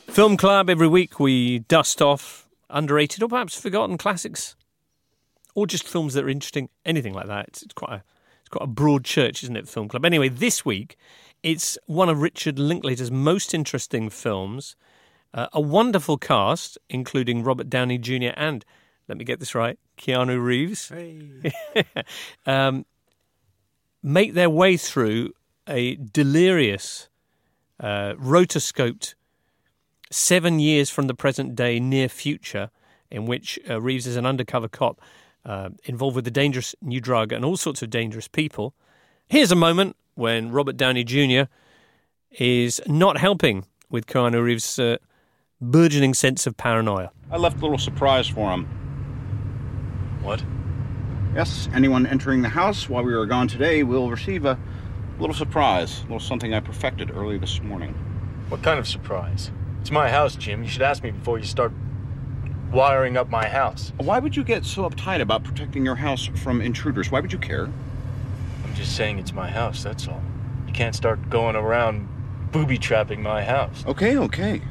Film 0.08 0.38
Club, 0.38 0.70
every 0.70 0.88
week 0.88 1.20
we 1.20 1.60
dust 1.60 2.00
off 2.00 2.48
underrated 2.70 3.24
or 3.24 3.28
perhaps 3.28 3.60
forgotten 3.60 3.98
classics, 3.98 4.56
or 5.56 5.66
just 5.66 5.88
films 5.88 6.14
that 6.14 6.24
are 6.24 6.30
interesting, 6.30 6.70
anything 6.86 7.14
like 7.16 7.26
that. 7.26 7.48
It's, 7.48 7.64
it's 7.64 7.74
quite 7.74 7.92
a, 7.92 8.04
it's 8.46 8.50
quite 8.52 8.64
a 8.64 8.68
broad 8.68 9.04
church, 9.04 9.42
isn't 9.42 9.58
it, 9.58 9.68
Film 9.68 9.88
Club? 9.88 10.06
Anyway, 10.06 10.30
this 10.30 10.64
week 10.64 10.98
it's 11.42 11.80
one 11.88 12.10
of 12.10 12.22
Richard 12.22 12.60
Linklater's 12.60 13.10
most 13.10 13.56
interesting 13.56 14.08
films. 14.12 14.76
Uh, 15.34 15.48
a 15.52 15.60
wonderful 15.60 16.20
cast, 16.20 16.78
including 16.88 17.44
Robert 17.44 17.72
Downey 17.72 17.98
Jr. 17.98 18.34
and, 18.38 18.64
let 19.08 19.18
me 19.18 19.26
get 19.26 19.40
this 19.40 19.56
right, 19.56 19.80
Keanu 19.98 20.44
Reeves, 20.44 20.92
um, 22.46 22.86
make 24.04 24.36
their 24.36 24.50
way 24.50 24.78
through 24.78 25.34
a 25.68 25.96
delirious, 25.96 27.10
uh, 27.80 28.14
rotoscoped 28.14 29.16
seven 30.12 30.60
years 30.60 30.92
from 30.92 31.08
the 31.08 31.16
present 31.16 31.56
day 31.56 31.80
near 31.80 32.08
future, 32.08 32.70
in 33.10 33.26
which 33.26 33.58
uh, 33.68 33.82
Reeves 33.82 34.06
is 34.06 34.18
an 34.18 34.28
undercover 34.28 34.68
cop 34.68 35.02
uh, 35.46 35.70
involved 35.86 36.16
with 36.16 36.28
a 36.28 36.32
dangerous 36.32 36.76
new 36.82 37.00
drug 37.00 37.32
and 37.32 37.46
all 37.46 37.58
sorts 37.58 37.82
of 37.82 37.90
dangerous 37.90 38.28
people. 38.28 38.74
Here's 39.28 39.52
a 39.52 39.56
moment 39.56 39.96
when 40.16 40.52
Robert 40.52 40.78
Downey 40.78 41.04
Jr. 41.04 41.44
is 42.32 42.82
not 42.88 43.18
helping 43.18 43.66
with 43.90 44.08
Keanu 44.08 44.44
Reeves' 44.44 44.80
uh, 44.80 44.98
burgeoning 45.62 46.14
sense 46.14 46.48
of 46.48 46.58
paranoia. 46.58 47.12
I 47.32 47.38
left 47.38 47.58
a 47.58 47.62
little 47.62 47.78
surprise 47.78 48.28
for 48.28 48.52
him. 48.52 48.66
What? 50.22 50.44
Yes, 51.36 51.70
anyone 51.74 52.06
entering 52.06 52.42
the 52.42 52.50
house 52.50 52.90
while 52.90 53.04
we 53.04 53.14
are 53.14 53.26
gone 53.26 53.48
today 53.48 53.84
will 53.84 54.10
receive 54.10 54.46
a 54.46 54.58
little 55.20 55.36
surprise, 55.36 56.00
a 56.00 56.04
little 56.04 56.20
something 56.20 56.54
I 56.54 56.60
perfected 56.60 57.12
early 57.12 57.38
this 57.38 57.62
morning. 57.62 57.94
What 58.50 58.64
kind 58.64 58.80
of 58.80 58.88
surprise? 58.88 59.52
It's 59.82 59.92
my 59.92 60.10
house, 60.10 60.36
Jim. 60.36 60.64
You 60.64 60.70
should 60.70 60.82
ask 60.82 61.04
me 61.04 61.12
before 61.12 61.38
you 61.38 61.46
start 61.46 61.72
wiring 62.76 63.16
up 63.16 63.30
my 63.30 63.48
house. 63.48 63.94
Why 63.98 64.20
would 64.20 64.36
you 64.36 64.44
get 64.44 64.66
so 64.66 64.88
uptight 64.88 65.22
about 65.22 65.46
protecting 65.46 65.86
your 65.86 65.96
house 65.96 66.26
from 66.26 66.60
intruders? 66.60 67.10
Why 67.10 67.22
would 67.22 67.32
you 67.32 67.40
care? 67.40 67.70
I'm 68.66 68.76
just 68.76 68.98
saying 68.98 69.18
it's 69.18 69.32
my 69.32 69.50
house, 69.50 69.82
that's 69.82 70.10
all. 70.10 70.22
You 70.68 70.74
can't 70.74 70.94
start 70.94 71.30
going 71.30 71.56
around 71.56 72.10
booby 72.52 72.78
trapping 72.78 73.24
my 73.24 73.46
house. 73.46 73.86
Okay, 73.88 74.18
okay. 74.18 74.62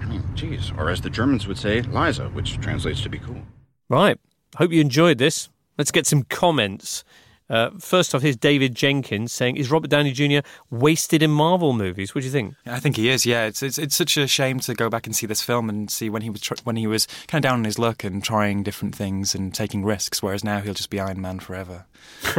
I 0.00 0.04
mean, 0.06 0.22
geez, 0.34 0.70
or 0.78 0.88
as 0.88 1.00
the 1.00 1.10
Germans 1.10 1.48
would 1.48 1.58
say, 1.58 1.82
Liza, 1.82 2.28
which 2.28 2.60
translates 2.60 3.02
to 3.02 3.08
be 3.08 3.18
cool. 3.18 3.42
Right. 3.88 4.20
Hope 4.56 4.70
you 4.70 4.80
enjoyed 4.80 5.18
this. 5.18 5.48
Let's 5.76 5.90
get 5.90 6.06
some 6.06 6.22
comments. 6.22 7.02
Uh, 7.50 7.70
first 7.78 8.14
off, 8.14 8.22
here's 8.22 8.36
David 8.36 8.74
Jenkins 8.74 9.32
saying, 9.32 9.56
"Is 9.56 9.70
Robert 9.70 9.90
Downey 9.90 10.12
Jr. 10.12 10.46
wasted 10.70 11.22
in 11.22 11.30
Marvel 11.30 11.72
movies? 11.72 12.14
What 12.14 12.20
do 12.22 12.26
you 12.26 12.32
think?" 12.32 12.54
I 12.66 12.80
think 12.80 12.96
he 12.96 13.08
is. 13.08 13.26
Yeah, 13.26 13.44
it's 13.46 13.62
it's, 13.62 13.78
it's 13.78 13.94
such 13.94 14.16
a 14.16 14.26
shame 14.26 14.60
to 14.60 14.74
go 14.74 14.88
back 14.88 15.06
and 15.06 15.14
see 15.14 15.26
this 15.26 15.42
film 15.42 15.68
and 15.68 15.90
see 15.90 16.08
when 16.08 16.22
he 16.22 16.30
was 16.30 16.40
tr- 16.40 16.54
when 16.64 16.76
he 16.76 16.86
was 16.86 17.06
kind 17.26 17.44
of 17.44 17.48
down 17.50 17.58
on 17.58 17.64
his 17.64 17.78
luck 17.78 18.04
and 18.04 18.22
trying 18.24 18.62
different 18.62 18.94
things 18.94 19.34
and 19.34 19.54
taking 19.54 19.84
risks. 19.84 20.22
Whereas 20.22 20.44
now 20.44 20.60
he'll 20.60 20.74
just 20.74 20.90
be 20.90 21.00
Iron 21.00 21.20
Man 21.20 21.40
forever. 21.40 21.86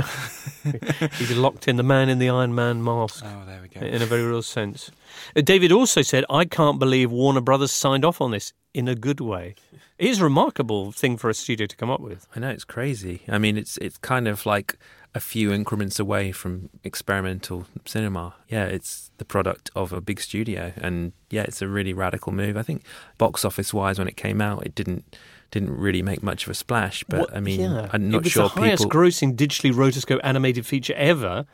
He's 1.17 1.31
locked 1.31 1.67
in 1.67 1.75
the 1.77 1.83
man 1.83 2.09
in 2.09 2.19
the 2.19 2.29
Iron 2.29 2.55
Man 2.55 2.83
mask. 2.83 3.23
Oh, 3.25 3.43
there 3.45 3.61
we 3.61 3.67
go. 3.67 3.85
In 3.85 4.01
a 4.01 4.05
very 4.05 4.23
real 4.23 4.41
sense. 4.41 4.91
Uh, 5.35 5.41
David 5.41 5.71
also 5.71 6.01
said, 6.01 6.25
"I 6.29 6.45
can't 6.45 6.79
believe 6.79 7.11
Warner 7.11 7.41
Brothers 7.41 7.71
signed 7.71 8.05
off 8.05 8.21
on 8.21 8.31
this. 8.31 8.53
In 8.73 8.87
a 8.87 8.95
good 8.95 9.19
way. 9.19 9.55
It 9.97 10.09
is 10.09 10.19
a 10.19 10.23
remarkable 10.23 10.91
thing 10.91 11.17
for 11.17 11.29
a 11.29 11.33
studio 11.33 11.67
to 11.67 11.75
come 11.75 11.89
up 11.89 11.99
with. 12.01 12.27
I 12.35 12.39
know 12.39 12.49
it's 12.49 12.63
crazy. 12.63 13.21
I 13.27 13.37
mean, 13.37 13.57
it's 13.57 13.77
it's 13.77 13.97
kind 13.97 14.27
of 14.27 14.45
like 14.45 14.77
a 15.15 15.19
few 15.19 15.51
increments 15.53 15.99
away 15.99 16.31
from 16.31 16.69
experimental 16.83 17.67
cinema. 17.85 18.33
Yeah, 18.47 18.65
it's 18.65 19.11
the 19.17 19.25
product 19.25 19.69
of 19.75 19.93
a 19.93 20.01
big 20.01 20.19
studio, 20.19 20.73
and 20.77 21.13
yeah, 21.29 21.43
it's 21.43 21.61
a 21.61 21.67
really 21.67 21.93
radical 21.93 22.31
move. 22.31 22.57
I 22.57 22.63
think 22.63 22.83
box 23.17 23.45
office 23.45 23.73
wise, 23.73 23.99
when 23.99 24.07
it 24.07 24.17
came 24.17 24.41
out, 24.41 24.65
it 24.65 24.73
didn't 24.75 25.15
didn't 25.51 25.77
really 25.77 26.01
make 26.01 26.23
much 26.23 26.45
of 26.45 26.49
a 26.49 26.55
splash. 26.55 27.03
But 27.07 27.35
I 27.35 27.39
mean, 27.39 27.61
yeah. 27.61 27.89
I'm 27.93 28.09
not 28.09 28.17
it 28.19 28.23
was 28.23 28.31
sure 28.31 28.43
the 28.49 28.61
highest 28.61 28.83
people. 28.83 28.99
grossing 28.99 29.35
digitally 29.35 29.71
rotoscope 29.71 30.19
animated 30.23 30.65
feature 30.65 30.95
ever, 30.95 31.45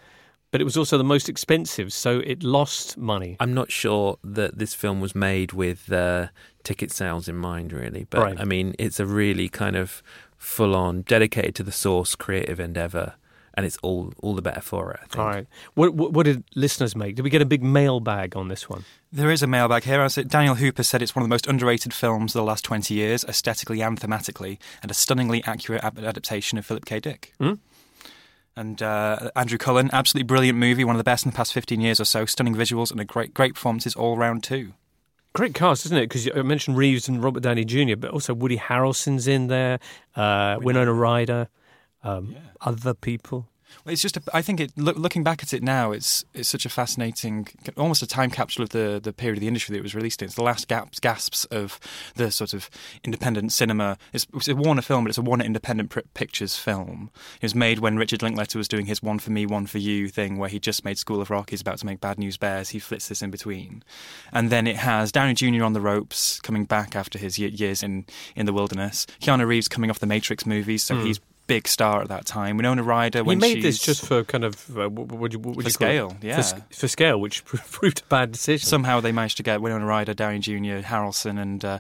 but 0.52 0.62
it 0.62 0.64
was 0.64 0.78
also 0.78 0.98
the 0.98 1.04
most 1.04 1.30
expensive, 1.30 1.92
so 1.94 2.20
it 2.20 2.44
lost 2.44 2.98
money. 2.98 3.38
I'm 3.40 3.54
not 3.54 3.72
sure 3.72 4.18
that 4.24 4.58
this 4.58 4.74
film 4.74 5.00
was 5.00 5.14
made 5.16 5.54
with 5.54 5.92
uh, 5.92 6.28
ticket 6.64 6.92
sales 6.92 7.28
in 7.28 7.36
mind, 7.36 7.72
really. 7.74 8.08
But 8.10 8.22
Right. 8.22 8.40
I 8.40 8.46
mean, 8.46 8.76
it's 8.80 9.00
a 9.00 9.06
really 9.06 9.50
kind 9.50 9.76
of 9.76 10.02
full 10.38 10.76
on, 10.76 11.02
dedicated 11.02 11.54
to 11.56 11.64
the 11.64 11.72
source 11.72 12.16
creative 12.16 12.60
endeavor, 12.60 13.14
and 13.56 13.66
it's 13.66 13.78
all 13.82 14.14
all 14.22 14.36
the 14.36 14.42
better 14.42 14.62
for 14.62 14.92
it. 14.92 15.00
I 15.04 15.06
think. 15.08 15.18
All 15.20 15.28
right. 15.28 15.48
What, 15.74 15.94
what, 15.94 16.14
what 16.14 16.26
did 16.26 16.44
listeners 16.56 16.96
make? 16.96 17.16
Did 17.16 17.24
we 17.24 17.30
get 17.30 17.42
a 17.42 17.46
big 17.46 17.62
mailbag 17.62 18.38
on 18.38 18.48
this 18.48 18.70
one? 18.70 18.86
There 19.12 19.32
is 19.32 19.44
a 19.44 19.48
mailbag 19.48 19.84
here. 19.84 20.02
I 20.02 20.08
said- 20.08 20.30
Daniel 20.30 20.56
Hooper 20.56 20.84
said 20.84 21.02
it's 21.02 21.16
one 21.16 21.24
of 21.24 21.28
the 21.30 21.34
most 21.34 21.46
underrated 21.48 21.94
films 21.94 22.34
of 22.36 22.40
the 22.40 22.46
last 22.46 22.64
20 22.64 22.94
years, 22.94 23.26
aesthetically 23.26 23.82
and 23.82 24.00
thematically, 24.00 24.60
and 24.82 24.90
a 24.92 24.94
stunningly 24.94 25.44
accurate 25.46 25.84
adaptation 25.84 26.58
of 26.58 26.66
Philip 26.66 26.86
K. 26.86 27.00
Dick. 27.00 27.34
Hmm? 27.40 27.54
And 28.60 28.82
uh, 28.82 29.32
Andrew 29.38 29.58
Cullen, 29.58 29.90
absolutely 29.94 30.28
brilliant 30.28 30.58
movie, 30.58 30.84
one 30.84 30.94
of 30.94 30.98
the 30.98 31.06
best 31.06 31.24
in 31.24 31.32
the 31.32 31.36
past 31.36 31.54
15 31.54 31.80
years 31.80 32.02
or 32.02 32.04
so. 32.04 32.26
Stunning 32.26 32.54
visuals 32.54 32.92
and 32.92 33.00
a 33.00 33.06
great, 33.06 33.34
great 33.34 33.54
performances 33.54 33.96
all 33.96 34.18
round 34.18 34.44
too. 34.44 34.74
Great 35.32 35.54
cast, 35.54 35.86
isn't 35.86 35.98
it? 35.98 36.10
Because 36.10 36.30
I 36.36 36.42
mentioned 36.42 36.76
Reeves 36.76 37.08
and 37.08 37.24
Robert 37.24 37.42
Downey 37.42 37.64
Jr., 37.64 37.96
but 37.96 38.12
also 38.12 38.34
Woody 38.34 38.58
Harrelson's 38.58 39.30
in 39.30 39.48
there, 39.48 39.80
uh, 40.18 40.58
Winona 40.60 40.92
Ryder, 40.92 41.48
um, 42.04 42.36
other 42.60 42.94
people. 42.94 43.48
Well, 43.86 43.94
it's 43.94 44.02
just, 44.02 44.18
a, 44.18 44.22
I 44.34 44.42
think, 44.42 44.60
it, 44.60 44.72
look, 44.78 44.98
looking 44.98 45.24
back 45.24 45.42
at 45.44 45.54
it 45.54 45.64
now, 45.64 45.92
it's 45.92 46.26
it's 46.34 46.50
such 46.50 46.66
a 46.66 46.70
fascinating, 46.70 47.48
almost 47.78 48.02
a 48.02 48.08
time 48.08 48.30
capsule 48.30 48.64
of 48.64 48.70
the, 48.70 49.00
the 49.02 49.14
period 49.14 49.38
of 49.38 49.42
the 49.42 49.48
industry 49.48 49.74
that 49.74 49.80
it 49.80 49.84
was 49.84 49.96
released 49.96 50.22
in. 50.22 50.28
It's 50.28 50.36
the 50.36 50.44
last 50.44 50.68
gaps, 50.68 51.00
gasps 51.00 51.46
of 51.46 51.80
the 52.16 52.32
sort 52.32 52.54
of 52.54 52.70
independent 53.04 53.52
cinema. 53.52 53.98
It's, 54.14 54.28
it's 54.34 54.48
a 54.48 54.56
Warner 54.56 54.82
film, 54.82 55.04
but 55.04 55.10
it's 55.10 55.18
a 55.18 55.22
Warner 55.22 55.46
Independent 55.46 55.96
Pictures 56.14 56.58
film. 56.58 57.12
It 57.36 57.44
was 57.44 57.56
made 57.56 57.80
when 57.80 57.98
Richard 57.98 58.22
Linklater 58.22 58.58
was 58.58 58.68
doing 58.68 58.86
his 58.88 59.02
One 59.02 59.20
for 59.20 59.32
Me, 59.32 59.46
One 59.46 59.66
for 59.66 59.78
You 59.78 60.08
thing, 60.10 60.38
where 60.38 60.50
he 60.50 60.60
just 60.60 60.84
made 60.84 60.98
School 60.98 61.22
of 61.22 61.30
Rock. 61.30 61.50
He's 61.52 61.62
about 61.62 61.78
to 61.80 61.86
make 61.86 62.02
Bad 62.02 62.20
News 62.20 62.38
Bears. 62.38 62.70
He 62.70 62.80
flits 62.80 63.08
this 63.08 63.22
in 63.22 63.32
between. 63.32 63.84
And 64.34 64.50
then 64.50 64.68
it 64.68 64.78
has 64.78 65.12
Downey 65.12 65.34
Jr. 65.34 65.64
on 65.64 65.74
the 65.74 65.82
ropes, 65.82 66.40
coming 66.42 66.66
back 66.66 66.96
after 66.96 67.18
his 67.18 67.40
years 67.40 67.84
in, 67.84 68.06
in 68.36 68.46
the 68.46 68.54
wilderness. 68.54 69.06
Keanu 69.22 69.46
Reeves 69.48 69.68
coming 69.68 69.90
off 69.90 70.00
the 70.00 70.06
Matrix 70.08 70.46
movies, 70.46 70.84
so 70.84 70.96
Hmm. 70.96 71.06
he's 71.06 71.20
big 71.50 71.68
star 71.68 72.02
at 72.02 72.08
that 72.08 72.26
time. 72.26 72.56
Winona 72.56 72.84
Ryder 72.84 73.20
He 73.20 73.24
when 73.24 73.40
made 73.40 73.56
she's 73.56 73.64
this 73.64 73.80
just 73.80 74.06
for 74.06 74.24
kind 74.24 74.46
of 74.46 74.78
uh, 74.78 74.88
what 74.90 75.12
would 75.12 75.34
you, 75.34 75.40
what 75.40 75.56
would 75.58 75.64
For 75.66 75.70
you 75.70 75.74
scale, 75.74 76.16
yeah. 76.22 76.42
For, 76.42 76.62
for 76.74 76.88
scale, 76.88 77.20
which 77.20 77.44
proved 77.72 78.02
a 78.02 78.06
bad 78.08 78.32
decision. 78.32 78.66
Somehow 78.66 79.02
they 79.02 79.12
managed 79.12 79.38
to 79.38 79.44
get 79.44 79.62
Winona 79.62 79.86
Ryder, 79.86 80.14
Downey 80.14 80.40
Jr., 80.40 80.82
Harrelson, 80.88 81.38
and 81.42 81.66
uh, 81.66 81.80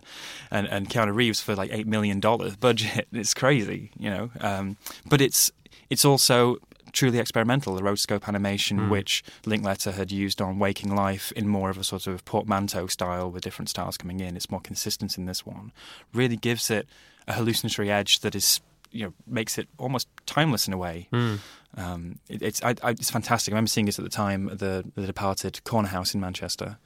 and 0.51 0.67
and 0.67 0.89
Keanu 0.89 1.15
Reeves 1.15 1.39
for 1.39 1.55
like 1.55 1.72
eight 1.72 1.88
million 1.88 2.20
dollars 2.20 2.55
budget. 2.57 3.07
It's 3.13 3.34
crazy, 3.34 3.91
you 3.97 4.09
know. 4.09 4.30
Um, 4.41 4.76
but 5.05 5.22
it's 5.22 5.51
it's 5.89 6.03
also 6.03 6.57
truly 6.91 7.20
experimental. 7.20 7.76
The 7.76 7.84
rotoscope 7.84 8.28
animation, 8.28 8.78
Hmm. 8.80 8.89
which 8.89 9.24
Linklater 9.45 9.91
had 9.91 10.11
used 10.11 10.41
on 10.41 10.57
Waking 10.57 10.95
Life 10.95 11.32
in 11.34 11.47
more 11.47 11.70
of 11.70 11.78
a 11.78 11.84
sort 11.84 12.07
of 12.07 12.26
portmanteau 12.26 12.88
style 12.88 13.30
with 13.30 13.43
different 13.43 13.70
styles 13.70 13.95
coming 13.97 14.20
in. 14.20 14.36
It's 14.36 14.49
more 14.49 14.59
consistent 14.61 15.17
in 15.17 15.26
this 15.26 15.45
one. 15.45 15.72
Really 16.13 16.36
gives 16.38 16.72
it 16.72 16.88
a 17.28 17.34
hallucinatory 17.34 17.91
edge 17.91 18.22
that 18.22 18.34
is 18.36 18.59
you 18.92 19.06
know 19.06 19.14
makes 19.28 19.58
it 19.58 19.68
almost 19.78 20.08
timeless 20.26 20.68
in 20.68 20.74
a 20.74 20.78
way. 20.78 21.08
Hmm. 21.12 21.36
Um, 21.78 22.20
it, 22.28 22.42
it's 22.42 22.64
I, 22.64 22.76
I, 22.84 22.92
it's 22.92 23.12
fantastic. 23.12 23.52
I 23.52 23.56
remember 23.56 23.70
seeing 23.70 23.88
it 23.88 24.00
at 24.00 24.04
the 24.04 24.10
time 24.10 24.50
at 24.50 24.60
the 24.60 24.86
the 24.96 25.06
departed 25.06 25.64
Corner 25.64 25.90
House 25.90 26.14
in 26.14 26.20
Manchester, 26.20 26.78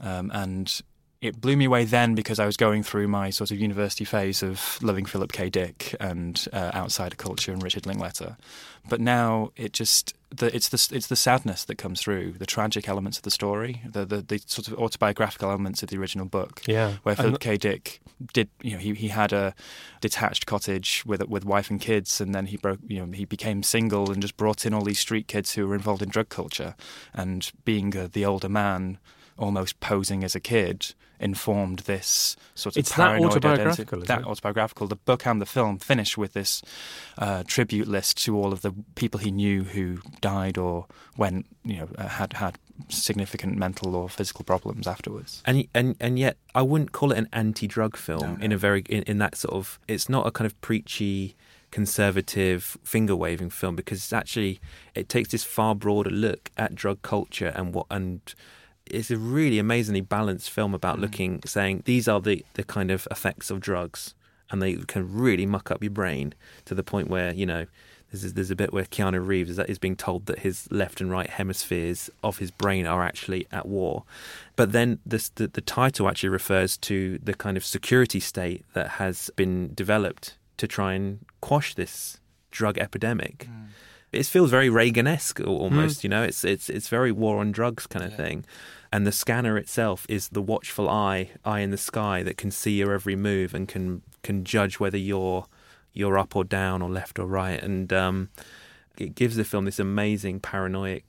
um, 0.00 0.30
and 0.34 0.82
it 1.22 1.40
blew 1.40 1.56
me 1.56 1.66
away 1.66 1.84
then 1.84 2.16
because 2.16 2.40
I 2.40 2.46
was 2.46 2.56
going 2.56 2.82
through 2.82 3.06
my 3.06 3.30
sort 3.30 3.52
of 3.52 3.60
university 3.60 4.04
phase 4.04 4.42
of 4.42 4.78
loving 4.82 5.06
Philip 5.06 5.30
K. 5.30 5.48
Dick 5.48 5.94
and 6.00 6.44
uh, 6.52 6.72
outsider 6.74 7.14
culture 7.14 7.52
and 7.52 7.62
Richard 7.62 7.86
Linklater. 7.86 8.36
But 8.88 9.00
now 9.00 9.52
it 9.56 9.72
just 9.72 10.14
the, 10.30 10.54
it's 10.54 10.68
the 10.68 10.96
it's 10.96 11.06
the 11.06 11.14
sadness 11.14 11.64
that 11.66 11.76
comes 11.76 12.00
through, 12.00 12.32
the 12.32 12.46
tragic 12.46 12.88
elements 12.88 13.18
of 13.18 13.22
the 13.22 13.30
story, 13.30 13.82
the 13.88 14.04
the, 14.04 14.20
the 14.20 14.42
sort 14.46 14.66
of 14.66 14.74
autobiographical 14.74 15.48
elements 15.48 15.84
of 15.84 15.90
the 15.90 15.96
original 15.96 16.26
book. 16.26 16.60
Yeah. 16.66 16.94
where 17.04 17.14
Philip 17.14 17.40
K. 17.40 17.56
Dick 17.56 18.00
did 18.32 18.48
you 18.60 18.72
know 18.72 18.78
he 18.78 18.92
he 18.94 19.08
had 19.08 19.32
a 19.32 19.54
detached 20.00 20.46
cottage 20.46 21.04
with 21.06 21.22
with 21.28 21.44
wife 21.44 21.70
and 21.70 21.80
kids, 21.80 22.20
and 22.20 22.34
then 22.34 22.46
he 22.46 22.56
broke 22.56 22.80
you 22.88 23.06
know 23.06 23.12
he 23.12 23.24
became 23.24 23.62
single 23.62 24.10
and 24.10 24.20
just 24.20 24.36
brought 24.36 24.66
in 24.66 24.74
all 24.74 24.82
these 24.82 24.98
street 24.98 25.28
kids 25.28 25.52
who 25.52 25.68
were 25.68 25.76
involved 25.76 26.02
in 26.02 26.08
drug 26.08 26.30
culture, 26.30 26.74
and 27.14 27.52
being 27.64 27.96
uh, 27.96 28.08
the 28.12 28.24
older 28.24 28.48
man, 28.48 28.98
almost 29.38 29.78
posing 29.78 30.24
as 30.24 30.34
a 30.34 30.40
kid, 30.40 30.94
informed 31.22 31.80
this 31.80 32.36
sort 32.54 32.76
of 32.76 32.80
It's 32.80 32.94
that 32.96 33.20
autobiographical, 33.20 34.00
identity. 34.00 34.02
is 34.02 34.08
That 34.08 34.20
it? 34.20 34.26
autobiographical. 34.26 34.86
The 34.88 34.96
book 34.96 35.26
and 35.26 35.40
the 35.40 35.46
film 35.46 35.78
finish 35.78 36.16
with 36.18 36.32
this 36.32 36.62
uh, 37.18 37.42
tribute 37.46 37.88
list 37.88 38.22
to 38.24 38.36
all 38.36 38.52
of 38.52 38.62
the 38.62 38.72
people 38.94 39.20
he 39.20 39.30
knew 39.30 39.64
who 39.64 39.98
died 40.20 40.58
or 40.58 40.86
went 41.16 41.46
you 41.64 41.76
know 41.78 41.88
uh, 41.98 42.08
had 42.08 42.32
had 42.34 42.58
significant 42.88 43.56
mental 43.56 43.94
or 43.94 44.08
physical 44.08 44.44
problems 44.44 44.86
afterwards. 44.86 45.42
and 45.46 45.66
and 45.74 45.94
and 46.00 46.18
yet 46.18 46.36
I 46.54 46.62
wouldn't 46.62 46.92
call 46.92 47.12
it 47.12 47.18
an 47.18 47.28
anti-drug 47.32 47.96
film 47.96 48.40
in 48.42 48.50
a 48.52 48.56
very 48.56 48.82
in, 48.88 49.02
in 49.04 49.18
that 49.18 49.36
sort 49.36 49.54
of 49.54 49.78
it's 49.88 50.08
not 50.08 50.26
a 50.26 50.30
kind 50.30 50.46
of 50.46 50.60
preachy 50.60 51.36
conservative 51.70 52.78
finger 52.84 53.14
waving 53.16 53.50
film 53.50 53.76
because 53.76 53.98
it's 53.98 54.12
actually 54.12 54.60
it 54.94 55.08
takes 55.08 55.30
this 55.30 55.44
far 55.44 55.74
broader 55.74 56.10
look 56.10 56.50
at 56.56 56.74
drug 56.74 57.00
culture 57.02 57.52
and 57.54 57.74
what 57.74 57.86
and 57.90 58.34
it's 58.86 59.10
a 59.10 59.16
really 59.16 59.58
amazingly 59.58 60.00
balanced 60.00 60.50
film 60.50 60.74
about 60.74 60.98
mm. 60.98 61.02
looking 61.02 61.40
saying 61.44 61.82
these 61.84 62.08
are 62.08 62.20
the 62.20 62.44
the 62.54 62.64
kind 62.64 62.90
of 62.90 63.06
effects 63.10 63.50
of 63.50 63.60
drugs 63.60 64.14
and 64.50 64.60
they 64.60 64.74
can 64.74 65.12
really 65.12 65.46
muck 65.46 65.70
up 65.70 65.82
your 65.82 65.90
brain 65.90 66.34
to 66.64 66.74
the 66.74 66.82
point 66.82 67.08
where 67.08 67.32
you 67.32 67.46
know 67.46 67.66
there's 68.12 68.24
a, 68.24 68.32
there's 68.34 68.50
a 68.50 68.56
bit 68.56 68.72
where 68.72 68.84
Keanu 68.84 69.26
Reeves 69.26 69.50
is, 69.50 69.58
is 69.58 69.78
being 69.78 69.96
told 69.96 70.26
that 70.26 70.40
his 70.40 70.70
left 70.70 71.00
and 71.00 71.10
right 71.10 71.28
hemispheres 71.28 72.10
of 72.22 72.38
his 72.38 72.50
brain 72.50 72.86
are 72.86 73.02
actually 73.02 73.46
at 73.50 73.66
war. 73.66 74.04
But 74.54 74.72
then 74.72 74.98
this, 75.06 75.30
the, 75.30 75.48
the 75.48 75.62
title 75.62 76.08
actually 76.08 76.28
refers 76.28 76.76
to 76.78 77.18
the 77.22 77.32
kind 77.32 77.56
of 77.56 77.64
security 77.64 78.20
state 78.20 78.64
that 78.74 78.88
has 78.90 79.30
been 79.34 79.72
developed 79.74 80.36
to 80.58 80.68
try 80.68 80.92
and 80.92 81.24
quash 81.40 81.74
this 81.74 82.20
drug 82.50 82.76
epidemic. 82.76 83.48
Mm. 83.50 83.68
It 84.12 84.26
feels 84.26 84.50
very 84.50 84.68
Reagan-esque 84.68 85.40
al- 85.40 85.46
almost, 85.46 86.04
you 86.04 86.10
know. 86.10 86.22
It's 86.22 86.44
it's 86.44 86.68
it's 86.68 86.88
very 86.88 87.10
war 87.10 87.38
on 87.38 87.50
drugs 87.50 87.86
kind 87.86 88.04
of 88.04 88.14
thing, 88.14 88.44
and 88.92 89.06
the 89.06 89.12
scanner 89.12 89.56
itself 89.56 90.06
is 90.08 90.28
the 90.28 90.42
watchful 90.42 90.88
eye, 90.88 91.30
eye 91.44 91.60
in 91.60 91.70
the 91.70 91.78
sky 91.78 92.22
that 92.22 92.36
can 92.36 92.50
see 92.50 92.72
your 92.72 92.92
every 92.92 93.16
move 93.16 93.54
and 93.54 93.66
can 93.66 94.02
can 94.22 94.44
judge 94.44 94.78
whether 94.78 94.98
you're 94.98 95.46
you're 95.94 96.18
up 96.18 96.36
or 96.36 96.44
down 96.44 96.82
or 96.82 96.90
left 96.90 97.18
or 97.18 97.26
right, 97.26 97.62
and 97.62 97.92
um, 97.92 98.28
it 98.98 99.14
gives 99.14 99.36
the 99.36 99.44
film 99.44 99.64
this 99.64 99.78
amazing 99.78 100.40
paranoid 100.40 101.02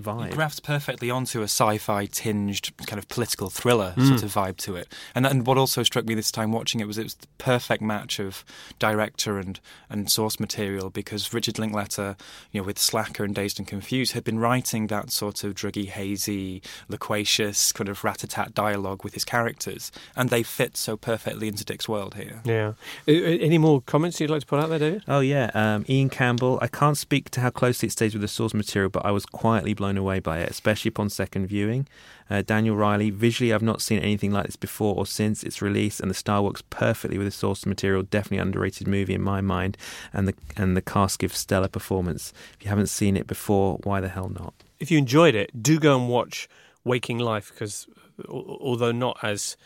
vibe. 0.00 0.26
It 0.28 0.34
grafts 0.34 0.60
perfectly 0.60 1.10
onto 1.10 1.40
a 1.40 1.44
sci-fi 1.44 2.06
tinged 2.06 2.70
kind 2.86 2.98
of 2.98 3.08
political 3.08 3.48
thriller 3.50 3.94
Mm. 3.96 4.08
sort 4.08 4.22
of 4.22 4.32
vibe 4.34 4.56
to 4.58 4.76
it. 4.76 4.88
And 5.14 5.26
and 5.26 5.46
what 5.46 5.58
also 5.58 5.82
struck 5.82 6.04
me 6.04 6.14
this 6.14 6.30
time 6.32 6.52
watching 6.52 6.80
it 6.80 6.86
was 6.86 6.98
it 6.98 7.04
was 7.04 7.14
the 7.14 7.26
perfect 7.38 7.82
match 7.82 8.18
of 8.18 8.44
director 8.78 9.38
and 9.38 9.60
and 9.90 10.10
source 10.10 10.38
material 10.40 10.90
because 10.90 11.32
Richard 11.32 11.58
Linklater, 11.58 12.16
you 12.52 12.60
know, 12.60 12.66
with 12.66 12.78
Slacker 12.78 13.24
and 13.24 13.34
Dazed 13.34 13.58
and 13.58 13.66
Confused, 13.68 14.12
had 14.12 14.24
been 14.24 14.38
writing 14.38 14.86
that 14.88 15.10
sort 15.10 15.44
of 15.44 15.54
druggy, 15.54 15.86
hazy, 15.88 16.62
loquacious 16.88 17.72
kind 17.72 17.88
of 17.88 18.02
rat-a-tat 18.04 18.54
dialogue 18.54 19.04
with 19.04 19.14
his 19.14 19.24
characters, 19.24 19.90
and 20.16 20.30
they 20.30 20.42
fit 20.42 20.76
so 20.76 20.96
perfectly 20.96 21.48
into 21.48 21.64
Dick's 21.64 21.88
world 21.88 22.14
here. 22.14 22.40
Yeah. 22.44 22.72
Uh, 23.06 23.12
uh, 23.12 23.38
Any 23.48 23.58
more 23.58 23.80
comments 23.82 24.20
you'd 24.20 24.30
like 24.30 24.40
to 24.40 24.46
put 24.46 24.58
out 24.60 24.68
there, 24.68 24.78
David? 24.78 25.02
Oh 25.08 25.20
yeah, 25.20 25.50
um, 25.54 25.84
Ian 25.88 26.10
Campbell. 26.10 26.58
I 26.60 26.66
can't 26.66 26.96
speak 26.96 27.30
to 27.30 27.40
how 27.40 27.50
closely 27.50 27.86
it 27.86 27.92
stays 27.92 28.14
with 28.14 28.22
the 28.22 28.28
source 28.28 28.52
material, 28.54 28.90
but 28.90 29.04
I 29.06 29.10
was 29.10 29.24
quietly 29.26 29.67
blown 29.74 29.96
away 29.96 30.20
by 30.20 30.38
it, 30.38 30.50
especially 30.50 30.88
upon 30.88 31.10
second 31.10 31.46
viewing. 31.46 31.86
Uh, 32.30 32.42
Daniel 32.42 32.76
Riley. 32.76 33.10
Visually, 33.10 33.52
I've 33.52 33.62
not 33.62 33.80
seen 33.80 33.98
anything 34.00 34.32
like 34.32 34.46
this 34.46 34.56
before 34.56 34.94
or 34.94 35.06
since 35.06 35.42
its 35.42 35.62
release, 35.62 36.00
and 36.00 36.10
the 36.10 36.14
style 36.14 36.44
works 36.44 36.62
perfectly 36.70 37.18
with 37.18 37.26
the 37.26 37.32
source 37.32 37.64
material. 37.66 38.02
Definitely 38.02 38.38
underrated 38.38 38.86
movie 38.86 39.14
in 39.14 39.22
my 39.22 39.40
mind, 39.40 39.76
and 40.12 40.28
the 40.28 40.34
and 40.56 40.76
the 40.76 40.82
cast 40.82 41.18
gives 41.18 41.38
stellar 41.38 41.68
performance. 41.68 42.32
If 42.58 42.64
you 42.64 42.68
haven't 42.68 42.88
seen 42.88 43.16
it 43.16 43.26
before, 43.26 43.78
why 43.84 44.00
the 44.00 44.08
hell 44.08 44.28
not? 44.28 44.54
If 44.78 44.90
you 44.90 44.98
enjoyed 44.98 45.34
it, 45.34 45.62
do 45.62 45.78
go 45.78 45.98
and 45.98 46.08
watch 46.08 46.48
Waking 46.84 47.18
Life 47.18 47.50
because 47.50 47.86
although 48.28 48.92
not 48.92 49.18
as 49.22 49.56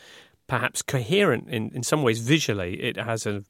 perhaps 0.47 0.81
coherent 0.81 1.49
in, 1.49 1.71
in 1.73 1.83
some 1.83 2.03
ways 2.03 2.19
visually, 2.19 2.81
it 2.81 2.97
has 2.97 3.25
a 3.25 3.43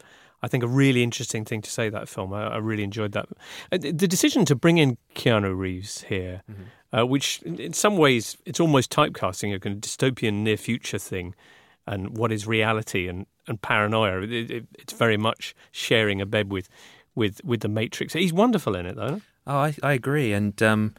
I 0.43 0.47
think 0.49 0.63
a 0.63 0.67
really 0.67 1.01
interesting 1.01 1.45
thing 1.45 1.61
to 1.61 1.71
say 1.71 1.89
that 1.89 2.09
film. 2.09 2.33
I, 2.33 2.55
I 2.55 2.57
really 2.57 2.83
enjoyed 2.83 3.13
that. 3.13 3.27
Uh, 3.71 3.77
The 3.79 4.07
decision 4.07 4.45
to 4.45 4.55
bring 4.55 4.77
in 4.77 4.97
Keanu 5.15 5.57
Reeves 5.57 6.03
here, 6.03 6.43
uh, 6.91 7.07
which 7.07 7.41
in, 7.43 7.59
in 7.59 7.73
some 7.73 7.95
ways 7.97 8.37
it's 8.45 8.59
almost 8.59 8.91
typecasting 8.91 9.55
a 9.55 9.59
kind 9.59 9.75
of 9.75 9.81
dystopian 9.81 10.43
near 10.43 10.57
future 10.57 10.99
thing, 10.99 11.33
and 11.87 12.17
what 12.17 12.31
is 12.31 12.45
reality 12.45 13.07
and, 13.07 13.25
and 13.47 13.61
paranoia. 13.61 14.21
It, 14.21 14.51
it, 14.51 14.65
it's 14.77 14.93
very 14.93 15.17
much 15.17 15.55
sharing 15.71 16.21
a 16.21 16.25
bed 16.25 16.51
with, 16.51 16.67
with, 17.15 17.41
with 17.43 17.61
the 17.61 17.69
Matrix. 17.69 18.13
He's 18.13 18.33
wonderful 18.33 18.75
in 18.75 18.85
it, 18.85 18.95
though. 18.95 19.21
Oh, 19.47 19.57
I, 19.57 19.75
I 19.81 19.93
agree, 19.93 20.33
and 20.33 20.61
um, 20.61 20.93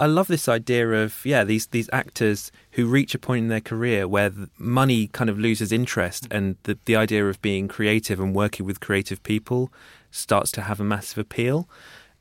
I 0.00 0.06
love 0.06 0.28
this 0.28 0.48
idea 0.48 0.90
of 0.92 1.20
yeah 1.26 1.44
these 1.44 1.66
these 1.66 1.90
actors 1.92 2.50
who 2.72 2.86
reach 2.86 3.14
a 3.14 3.18
point 3.18 3.42
in 3.42 3.48
their 3.48 3.60
career 3.60 4.08
where 4.08 4.32
money 4.56 5.08
kind 5.08 5.28
of 5.28 5.38
loses 5.38 5.72
interest, 5.72 6.26
and 6.30 6.56
the 6.62 6.78
the 6.86 6.96
idea 6.96 7.28
of 7.28 7.42
being 7.42 7.68
creative 7.68 8.18
and 8.18 8.34
working 8.34 8.64
with 8.64 8.80
creative 8.80 9.22
people 9.22 9.70
starts 10.10 10.50
to 10.52 10.62
have 10.62 10.80
a 10.80 10.84
massive 10.84 11.18
appeal. 11.18 11.68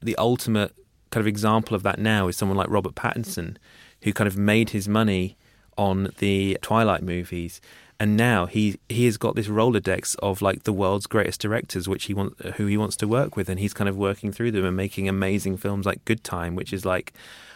The 0.01 0.17
ultimate 0.17 0.75
kind 1.09 1.21
of 1.21 1.27
example 1.27 1.73
of 1.73 1.83
that 1.83 1.99
now 1.99 2.27
is 2.27 2.35
someone 2.35 2.57
like 2.57 2.69
Robert 2.69 2.95
Pattinson, 2.95 3.55
who 4.03 4.11
kind 4.11 4.27
of 4.27 4.37
made 4.37 4.71
his 4.71 4.89
money 4.89 5.37
on 5.77 6.11
the 6.17 6.57
Twilight 6.61 7.01
movies 7.01 7.61
and 7.99 8.15
now 8.15 8.45
he 8.45 8.77
he 8.87 9.05
has 9.05 9.17
got 9.17 9.35
this 9.35 9.47
rolodex 9.47 10.17
of 10.19 10.41
like 10.41 10.63
the 10.63 10.73
world's 10.73 11.07
greatest 11.07 11.41
directors 11.41 11.87
which 11.87 12.05
he 12.05 12.13
want 12.13 12.39
who 12.55 12.65
he 12.65 12.77
wants 12.77 12.95
to 12.97 13.07
work 13.07 13.35
with 13.35 13.49
and 13.49 13.59
he's 13.59 13.73
kind 13.73 13.89
of 13.89 13.97
working 13.97 14.31
through 14.31 14.51
them 14.51 14.65
and 14.65 14.75
making 14.75 15.07
amazing 15.07 15.57
films 15.57 15.85
like 15.85 16.03
Good 16.05 16.23
Time 16.23 16.55
which 16.55 16.71
is 16.73 16.85
like 16.85 17.13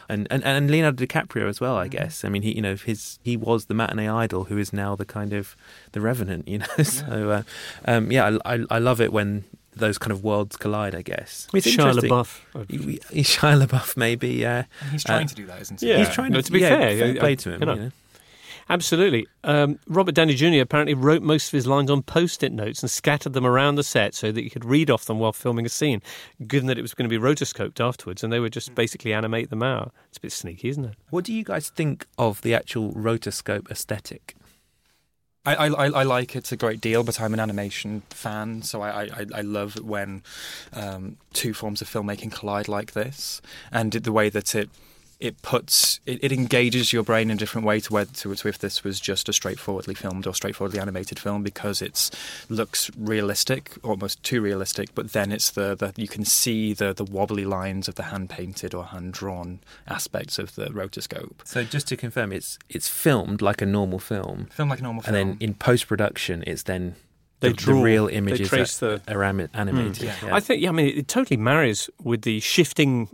and 0.09 0.27
and, 0.29 0.43
and 0.43 0.69
Leonardo 0.69 1.05
DiCaprio 1.05 1.47
as 1.47 1.59
well 1.59 1.77
I 1.77 1.87
mm-hmm. 1.87 1.97
guess 1.97 2.25
I 2.25 2.29
mean 2.29 2.41
he 2.41 2.55
you 2.55 2.61
know 2.61 2.75
his 2.75 3.19
he 3.23 3.37
was 3.37 3.65
the 3.65 3.73
matinee 3.73 4.07
idol 4.07 4.45
who 4.45 4.57
is 4.57 4.73
now 4.73 4.95
the 4.95 5.05
kind 5.05 5.33
of 5.33 5.55
the 5.91 6.01
revenant 6.01 6.47
you 6.47 6.59
know 6.59 6.65
yeah. 6.77 6.83
so 6.83 7.29
uh, 7.31 7.43
um, 7.85 8.11
yeah 8.11 8.37
I, 8.45 8.55
I 8.55 8.65
I 8.69 8.79
love 8.79 9.01
it 9.01 9.13
when 9.13 9.45
those 9.75 9.97
kind 9.97 10.11
of 10.11 10.23
worlds 10.23 10.55
collide, 10.55 10.95
I 10.95 11.01
guess. 11.01 11.47
I 11.51 11.57
mean, 11.57 11.63
it's 11.65 11.75
Shia 11.75 11.93
LaBeouf. 11.93 12.41
Shia 13.23 13.65
LaBeouf, 13.65 13.97
maybe, 13.97 14.29
yeah. 14.29 14.65
he's 14.91 15.03
trying 15.03 15.25
uh, 15.25 15.29
to 15.29 15.35
do 15.35 15.45
that, 15.47 15.61
isn't 15.61 15.79
he? 15.79 15.89
Yeah. 15.89 15.97
He's 15.97 16.09
trying 16.09 16.31
to, 16.31 16.37
no, 16.37 16.41
to 16.41 16.51
be 16.51 16.59
yeah, 16.59 16.69
fair. 16.69 16.97
fair 16.99 17.15
play 17.15 17.35
to 17.35 17.53
him, 17.53 17.59
you 17.59 17.65
know. 17.65 17.73
You 17.73 17.81
know. 17.81 17.91
Absolutely. 18.69 19.27
Um, 19.43 19.79
Robert 19.87 20.15
Downey 20.15 20.35
Jr. 20.35 20.61
apparently 20.61 20.93
wrote 20.93 21.21
most 21.21 21.47
of 21.47 21.51
his 21.51 21.67
lines 21.67 21.91
on 21.91 22.01
post 22.01 22.43
it 22.43 22.51
notes 22.51 22.81
and 22.81 22.89
scattered 22.89 23.33
them 23.33 23.45
around 23.45 23.75
the 23.75 23.83
set 23.83 24.15
so 24.15 24.31
that 24.31 24.41
he 24.41 24.49
could 24.49 24.65
read 24.65 24.89
off 24.89 25.05
them 25.05 25.19
while 25.19 25.33
filming 25.33 25.65
a 25.65 25.69
scene, 25.69 26.01
given 26.47 26.67
that 26.67 26.77
it 26.77 26.81
was 26.81 26.93
going 26.93 27.09
to 27.09 27.19
be 27.19 27.23
rotoscoped 27.23 27.79
afterwards 27.79 28.23
and 28.23 28.31
they 28.31 28.39
would 28.39 28.53
just 28.53 28.73
basically 28.75 29.13
animate 29.13 29.49
them 29.49 29.63
out. 29.63 29.93
It's 30.09 30.17
a 30.17 30.21
bit 30.21 30.31
sneaky, 30.31 30.69
isn't 30.69 30.85
it? 30.85 30.95
What 31.09 31.25
do 31.25 31.33
you 31.33 31.43
guys 31.43 31.69
think 31.69 32.07
of 32.17 32.41
the 32.41 32.53
actual 32.53 32.93
rotoscope 32.93 33.69
aesthetic? 33.69 34.35
I, 35.45 35.55
I, 35.55 35.87
I 35.87 36.03
like 36.03 36.37
it 36.37 36.53
a 36.53 36.55
great 36.55 36.79
deal, 36.79 37.03
but 37.03 37.19
I'm 37.19 37.33
an 37.33 37.39
animation 37.41 38.03
fan, 38.11 38.61
so 38.61 38.81
I, 38.81 39.03
I, 39.03 39.25
I 39.35 39.41
love 39.41 39.75
when 39.83 40.23
um, 40.71 41.17
two 41.33 41.53
forms 41.53 41.81
of 41.81 41.89
filmmaking 41.89 42.31
collide 42.31 42.69
like 42.69 42.93
this, 42.93 43.41
and 43.69 43.91
the 43.91 44.13
way 44.13 44.29
that 44.29 44.55
it 44.55 44.69
it 45.23 45.41
puts 45.41 46.01
it, 46.05 46.21
it, 46.21 46.33
engages 46.33 46.91
your 46.91 47.01
brain 47.01 47.31
in 47.31 47.37
a 47.37 47.39
different 47.39 47.65
way 47.65 47.79
to 47.79 47.93
whether 47.93 48.11
to, 48.11 48.35
to 48.35 48.47
if 48.49 48.59
this 48.59 48.83
was 48.83 48.99
just 48.99 49.29
a 49.29 49.33
straightforwardly 49.33 49.93
filmed 49.93 50.27
or 50.27 50.33
straightforwardly 50.33 50.81
animated 50.81 51.17
film 51.17 51.43
because 51.43 51.81
it 51.81 52.11
looks 52.49 52.91
realistic, 52.97 53.71
almost 53.83 54.21
too 54.21 54.41
realistic. 54.41 54.93
But 54.93 55.13
then 55.13 55.31
it's 55.31 55.49
the, 55.49 55.75
the 55.75 55.93
you 55.95 56.09
can 56.09 56.25
see 56.25 56.73
the 56.73 56.93
the 56.93 57.05
wobbly 57.05 57.45
lines 57.45 57.87
of 57.87 57.95
the 57.95 58.03
hand 58.03 58.29
painted 58.29 58.73
or 58.73 58.83
hand 58.87 59.13
drawn 59.13 59.61
aspects 59.87 60.37
of 60.37 60.55
the 60.55 60.65
rotoscope. 60.65 61.45
So 61.45 61.63
just 61.63 61.87
to 61.87 61.95
confirm, 61.95 62.33
it's 62.33 62.59
it's 62.69 62.89
filmed 62.89 63.41
like 63.41 63.61
a 63.61 63.65
normal 63.65 63.99
film, 63.99 64.47
filmed 64.51 64.71
like 64.71 64.79
a 64.79 64.83
normal 64.83 65.03
film, 65.03 65.15
and 65.15 65.29
then 65.29 65.37
in 65.39 65.53
post 65.53 65.87
production, 65.87 66.43
it's 66.45 66.63
then 66.63 66.95
they 67.39 67.49
the, 67.49 67.55
draw 67.55 67.75
the 67.75 67.81
real 67.81 68.07
images 68.09 68.49
they 68.49 68.57
trace 68.57 68.77
that 68.79 69.05
the, 69.05 69.13
are 69.13 69.23
animated. 69.23 69.53
Mm, 69.53 70.03
yeah. 70.03 70.15
Yeah. 70.21 70.35
I 70.35 70.41
think, 70.41 70.61
yeah, 70.61 70.69
I 70.69 70.71
mean, 70.73 70.97
it 70.97 71.07
totally 71.07 71.37
marries 71.37 71.89
with 72.01 72.23
the 72.23 72.39
shifting 72.41 73.09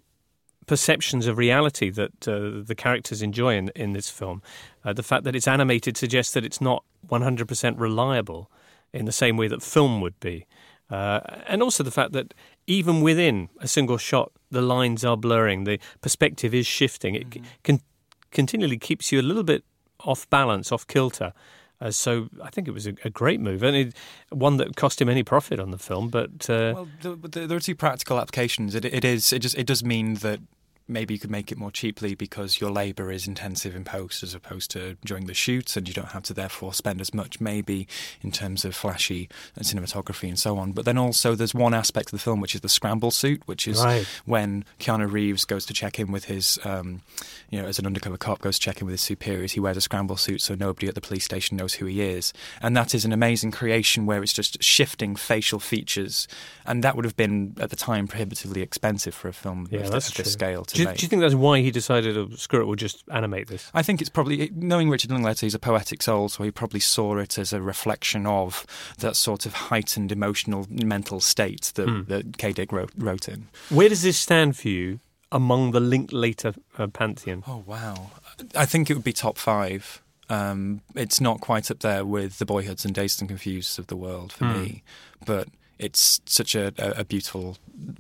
perceptions 0.69 1.25
of 1.25 1.39
reality 1.39 1.89
that 1.89 2.27
uh, 2.27 2.61
the 2.63 2.75
characters 2.77 3.23
enjoy 3.23 3.55
in, 3.55 3.69
in 3.75 3.93
this 3.93 4.07
film. 4.07 4.39
Uh, 4.85 4.93
the 4.93 5.01
fact 5.01 5.23
that 5.23 5.35
it's 5.35 5.47
animated 5.47 5.97
suggests 5.97 6.31
that 6.33 6.45
it's 6.45 6.61
not 6.61 6.83
100% 7.09 7.79
reliable 7.79 8.51
in 8.93 9.05
the 9.05 9.11
same 9.11 9.35
way 9.35 9.47
that 9.47 9.63
film 9.63 9.99
would 9.99 10.19
be. 10.19 10.45
Uh, 10.91 11.21
and 11.47 11.63
also 11.63 11.81
the 11.81 11.89
fact 11.89 12.11
that 12.11 12.35
even 12.67 13.01
within 13.01 13.49
a 13.59 13.67
single 13.67 13.97
shot, 13.97 14.31
the 14.51 14.61
lines 14.61 15.03
are 15.03 15.17
blurring, 15.17 15.63
the 15.63 15.79
perspective 16.01 16.53
is 16.53 16.67
shifting. 16.67 17.15
It 17.15 17.27
mm-hmm. 17.31 17.43
can, 17.63 17.81
continually 18.29 18.77
keeps 18.77 19.11
you 19.11 19.19
a 19.19 19.23
little 19.23 19.43
bit 19.43 19.63
off 20.01 20.29
balance, 20.29 20.71
off 20.71 20.85
kilter. 20.85 21.33
Uh, 21.81 21.89
so 21.89 22.29
I 22.43 22.51
think 22.51 22.67
it 22.67 22.75
was 22.75 22.85
a, 22.85 22.93
a 23.03 23.09
great 23.09 23.39
move, 23.39 23.63
and 23.63 23.75
it, 23.75 23.95
one 24.29 24.57
that 24.57 24.75
cost 24.75 25.01
him 25.01 25.09
any 25.09 25.23
profit 25.23 25.59
on 25.59 25.71
the 25.71 25.79
film. 25.79 26.09
But 26.09 26.47
uh, 26.47 26.73
well, 26.75 26.87
the, 27.01 27.15
the, 27.15 27.47
there 27.47 27.57
are 27.57 27.61
two 27.61 27.75
practical 27.75 28.19
applications. 28.19 28.75
It, 28.75 28.85
it 28.85 29.05
is 29.05 29.31
it 29.31 29.39
just 29.39 29.57
it 29.57 29.65
does 29.65 29.83
mean 29.83 30.15
that 30.15 30.41
maybe 30.89 31.13
you 31.13 31.19
could 31.19 31.31
make 31.31 31.51
it 31.51 31.57
more 31.57 31.71
cheaply 31.71 32.15
because 32.15 32.59
your 32.59 32.71
labour 32.71 33.11
is 33.11 33.27
intensive 33.27 33.75
in 33.75 33.83
post 33.83 34.23
as 34.23 34.33
opposed 34.33 34.71
to 34.71 34.97
during 35.05 35.27
the 35.27 35.33
shoots, 35.33 35.77
and 35.77 35.87
you 35.87 35.93
don't 35.93 36.09
have 36.09 36.23
to 36.23 36.33
therefore 36.33 36.73
spend 36.73 36.99
as 36.99 37.13
much, 37.13 37.39
maybe 37.39 37.87
in 38.21 38.31
terms 38.31 38.65
of 38.65 38.75
flashy 38.75 39.29
cinematography 39.59 40.27
and 40.27 40.39
so 40.39 40.57
on. 40.57 40.71
But 40.71 40.85
then 40.85 40.97
also 40.97 41.35
there's 41.35 41.53
one 41.53 41.73
aspect 41.73 42.07
of 42.07 42.11
the 42.11 42.19
film 42.19 42.41
which 42.41 42.55
is 42.55 42.61
the 42.61 42.69
scramble 42.69 43.11
suit, 43.11 43.41
which 43.45 43.67
is 43.67 43.83
right. 43.83 44.05
when 44.25 44.65
Keanu 44.79 45.11
Reeves 45.11 45.45
goes 45.45 45.65
to 45.67 45.73
check 45.73 45.99
in 45.99 46.11
with 46.11 46.25
his, 46.25 46.59
um, 46.63 47.01
you 47.49 47.61
know, 47.61 47.67
as 47.67 47.79
an 47.79 47.85
undercover 47.85 48.17
cop 48.17 48.39
goes 48.39 48.57
to 48.57 48.61
check 48.61 48.81
in 48.81 48.87
with 48.87 48.93
his 48.93 49.01
superiors. 49.01 49.53
He 49.53 49.59
wears 49.59 49.77
a 49.77 49.81
scramble 49.81 50.17
suit 50.17 50.41
so 50.41 50.55
nobody 50.55 50.87
at 50.87 50.95
the 50.95 51.01
police 51.01 51.25
station 51.25 51.57
knows 51.57 51.75
who 51.75 51.85
he 51.85 52.01
is, 52.01 52.33
and 52.61 52.75
that 52.75 52.95
is 52.95 53.05
an 53.05 53.13
amazing 53.13 53.51
creation 53.51 54.05
where 54.05 54.23
it's 54.23 54.33
just 54.33 54.61
shifting 54.63 55.15
facial 55.15 55.59
features, 55.59 56.27
and 56.65 56.83
that 56.83 56.95
would 56.95 57.05
have 57.05 57.15
been 57.15 57.55
at 57.59 57.69
the 57.69 57.75
time 57.75 58.07
prohibitively 58.07 58.61
expensive 58.61 59.13
for 59.13 59.27
a 59.27 59.33
film 59.33 59.67
yeah, 59.69 59.81
of, 59.81 59.91
this, 59.91 60.11
this 60.11 60.33
scale 60.33 60.65
to 60.65 60.78
do, 60.85 60.93
do, 60.93 61.03
you 61.03 61.07
think 61.07 61.21
that's 61.21 61.35
why 61.35 61.61
he 61.61 61.71
decided, 61.71 62.17
oh, 62.17 62.29
screw 62.35 62.61
it, 62.61 62.65
we'll 62.65 62.75
just 62.75 63.03
animate 63.11 63.47
this? 63.47 63.69
I 63.73 63.83
think 63.83 64.01
it's 64.01 64.09
probably, 64.09 64.51
knowing 64.53 64.89
Richard 64.89 65.11
Linklater, 65.11 65.45
he's 65.45 65.55
a 65.55 65.59
poetic 65.59 66.01
soul, 66.01 66.29
so 66.29 66.43
he 66.43 66.51
probably 66.51 66.79
saw 66.79 67.17
it 67.17 67.37
as 67.37 67.53
a 67.53 67.61
reflection 67.61 68.25
of 68.25 68.65
that 68.99 69.15
sort 69.15 69.45
of 69.45 69.53
heightened 69.53 70.11
emotional 70.11 70.67
mental 70.69 71.19
state 71.19 71.71
that, 71.75 71.87
hmm. 71.87 72.03
that 72.05 72.37
K. 72.37 72.53
Dick 72.53 72.71
wrote, 72.71 72.91
wrote 72.97 73.27
in. 73.27 73.47
Where 73.69 73.89
does 73.89 74.01
this 74.01 74.17
stand 74.17 74.57
for 74.57 74.69
you 74.69 74.99
among 75.31 75.71
the 75.71 75.79
Linklater 75.79 76.53
uh, 76.77 76.87
pantheon? 76.87 77.43
Oh, 77.47 77.63
wow. 77.65 78.11
I 78.55 78.65
think 78.65 78.89
it 78.89 78.93
would 78.93 79.03
be 79.03 79.13
top 79.13 79.37
five. 79.37 80.01
Um, 80.29 80.81
it's 80.95 81.19
not 81.19 81.41
quite 81.41 81.71
up 81.71 81.79
there 81.79 82.05
with 82.05 82.37
the 82.37 82.45
Boyhoods 82.45 82.85
and 82.85 82.93
Dazed 82.93 83.21
and 83.21 83.29
Confused 83.29 83.79
of 83.79 83.87
the 83.87 83.95
world 83.95 84.31
for 84.31 84.45
hmm. 84.45 84.61
me, 84.61 84.83
but 85.25 85.47
it's 85.79 86.21
such 86.25 86.55
a, 86.55 86.73
a, 86.77 87.05
beautiful 87.05 87.57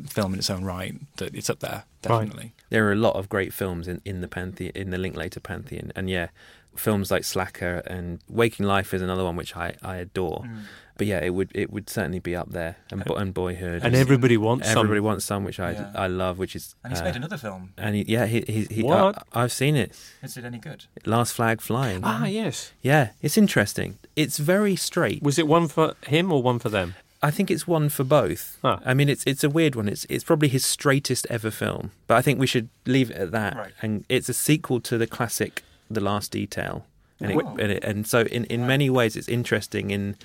film 0.07 0.33
in 0.33 0.39
its 0.39 0.49
own 0.49 0.65
right 0.65 0.95
that 1.15 1.33
it's 1.33 1.49
up 1.49 1.59
there 1.59 1.85
definitely. 2.01 2.43
Right. 2.43 2.53
There 2.69 2.87
are 2.87 2.91
a 2.91 2.97
lot 2.97 3.15
of 3.15 3.29
great 3.29 3.53
films 3.53 3.87
in, 3.87 4.01
in 4.05 4.21
the 4.21 4.27
pantheon, 4.27 4.71
in 4.75 4.89
the 4.91 4.97
Linklater 4.97 5.39
pantheon, 5.39 5.91
and 5.95 6.09
yeah, 6.09 6.27
films 6.75 7.11
like 7.11 7.23
Slacker 7.23 7.81
and 7.85 8.19
Waking 8.27 8.65
Life 8.65 8.93
is 8.93 9.01
another 9.01 9.23
one 9.23 9.35
which 9.35 9.55
I, 9.55 9.75
I 9.81 9.97
adore. 9.97 10.43
Mm. 10.45 10.61
But 10.97 11.07
yeah, 11.07 11.23
it 11.23 11.29
would 11.29 11.49
it 11.55 11.71
would 11.71 11.89
certainly 11.89 12.19
be 12.19 12.35
up 12.35 12.51
there, 12.51 12.75
and, 12.91 13.01
and 13.09 13.33
Boyhood, 13.33 13.83
and 13.85 13.95
everybody 13.95 14.35
wants 14.35 14.67
everybody 14.67 14.97
some. 14.97 15.05
wants 15.05 15.25
some, 15.25 15.43
which 15.45 15.57
I 15.57 15.71
yeah. 15.71 15.91
I 15.95 16.07
love, 16.07 16.37
which 16.37 16.57
is 16.57 16.75
and 16.83 16.91
he's 16.91 17.01
uh, 17.01 17.05
made 17.05 17.15
another 17.15 17.37
film, 17.37 17.71
and 17.77 17.95
he, 17.95 18.03
yeah, 18.05 18.25
he 18.25 18.43
he, 18.45 18.63
he 18.65 18.83
what? 18.83 19.25
I, 19.31 19.43
have 19.43 19.53
seen 19.53 19.77
it. 19.77 19.97
Is 20.21 20.35
it 20.35 20.43
any 20.43 20.57
good? 20.57 20.87
Last 21.05 21.31
Flag 21.31 21.61
Flying. 21.61 22.01
Ah, 22.03 22.25
yes. 22.25 22.73
Yeah, 22.81 23.11
it's 23.21 23.37
interesting. 23.37 23.97
It's 24.17 24.39
very 24.39 24.75
straight. 24.75 25.23
Was 25.23 25.39
it 25.39 25.47
one 25.47 25.69
for 25.69 25.95
him 26.05 26.33
or 26.33 26.43
one 26.43 26.59
for 26.59 26.67
them? 26.67 26.95
I 27.21 27.31
think 27.31 27.51
it's 27.51 27.67
one 27.67 27.89
for 27.89 28.03
both. 28.03 28.57
Huh. 28.61 28.79
I 28.85 28.93
mean, 28.93 29.09
it's 29.09 29.23
it's 29.25 29.43
a 29.43 29.49
weird 29.49 29.75
one. 29.75 29.89
It's 29.89 30.05
it's 30.09 30.23
probably 30.23 30.47
his 30.47 30.65
straightest 30.65 31.27
ever 31.29 31.51
film, 31.51 31.91
but 32.07 32.15
I 32.15 32.21
think 32.21 32.39
we 32.39 32.47
should 32.47 32.69
leave 32.85 33.11
it 33.11 33.17
at 33.17 33.31
that. 33.31 33.55
Right. 33.55 33.73
And 33.81 34.05
it's 34.07 34.29
a 34.29 34.33
sequel 34.33 34.79
to 34.81 34.97
the 34.97 35.07
classic 35.07 35.63
The 35.91 35.99
Last 35.99 36.31
Detail, 36.31 36.85
and, 37.19 37.31
it, 37.31 37.45
and, 37.45 37.71
it, 37.71 37.83
and, 37.83 38.07
so 38.07 38.21
in, 38.21 38.45
in 38.45 38.65
many 38.65 38.89
ways 38.89 39.17
it's 39.17 39.27
interesting. 39.27 39.91
In 39.91 40.15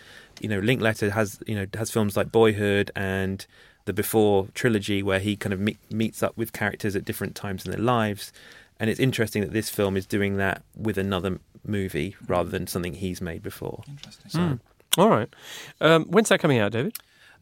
you 0.41 0.49
know, 0.49 0.61
Linklater 0.61 1.11
has 1.11 1.41
you 1.47 1.57
know 1.57 1.67
has 1.75 1.91
films 1.91 2.17
like 2.17 2.31
Boyhood 2.31 2.93
and 2.95 3.45
the 3.87 3.93
Before 3.93 4.49
trilogy 4.55 5.03
where 5.03 5.19
he 5.19 5.37
kind 5.37 5.53
of 5.53 5.61
meet, 5.61 5.79
meets 5.91 6.23
up 6.23 6.37
with 6.37 6.53
characters 6.53 6.95
at 6.95 7.05
different 7.05 7.35
times 7.35 7.65
in 7.65 7.73
their 7.73 7.81
lives, 7.81 8.33
and 8.79 8.89
it's 8.89 9.01
interesting 9.01 9.43
that 9.43 9.53
this 9.53 9.69
film 9.69 9.97
is 9.97 10.07
doing 10.07 10.37
that 10.37 10.63
with 10.77 10.97
another 10.97 11.41
movie 11.67 12.15
rather 12.29 12.51
than 12.51 12.69
something 12.69 12.95
he's 12.95 13.21
made 13.21 13.43
before. 13.43 13.83
Interesting. 13.89 14.31
So. 14.31 14.39
Mm. 14.39 14.61
All 14.97 15.11
right. 15.11 15.29
Um, 15.81 16.05
when's 16.05 16.29
that 16.29 16.41
coming 16.41 16.59
out, 16.59 16.73
David? 16.73 16.97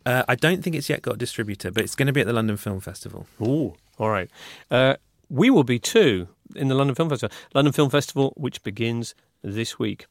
Uh, 0.05 0.25
I 0.27 0.35
don't 0.35 0.63
think 0.63 0.75
it's 0.75 0.89
yet 0.89 1.03
got 1.03 1.15
a 1.15 1.19
distributor, 1.19 1.71
but 1.71 1.85
it's 1.85 1.95
going 1.95 2.07
to 2.07 2.13
be 2.13 2.21
at 2.21 2.27
the 2.27 2.33
London 2.33 2.57
Film 2.57 2.81
Festival. 2.81 3.27
Oh, 3.41 3.77
all 3.99 4.11
right. 4.11 4.31
Uh, 4.71 4.97
we 5.29 5.51
will 5.51 5.65
be 5.65 5.79
too 5.79 6.29
in 6.57 6.69
the 6.69 6.75
London 6.75 6.95
Film 6.95 7.09
Festival. 7.09 7.37
London 7.55 7.73
Film 7.73 7.91
Festival, 7.91 8.33
which 8.37 8.63
begins 8.63 9.15
this 9.43 9.79
week. 9.79 10.07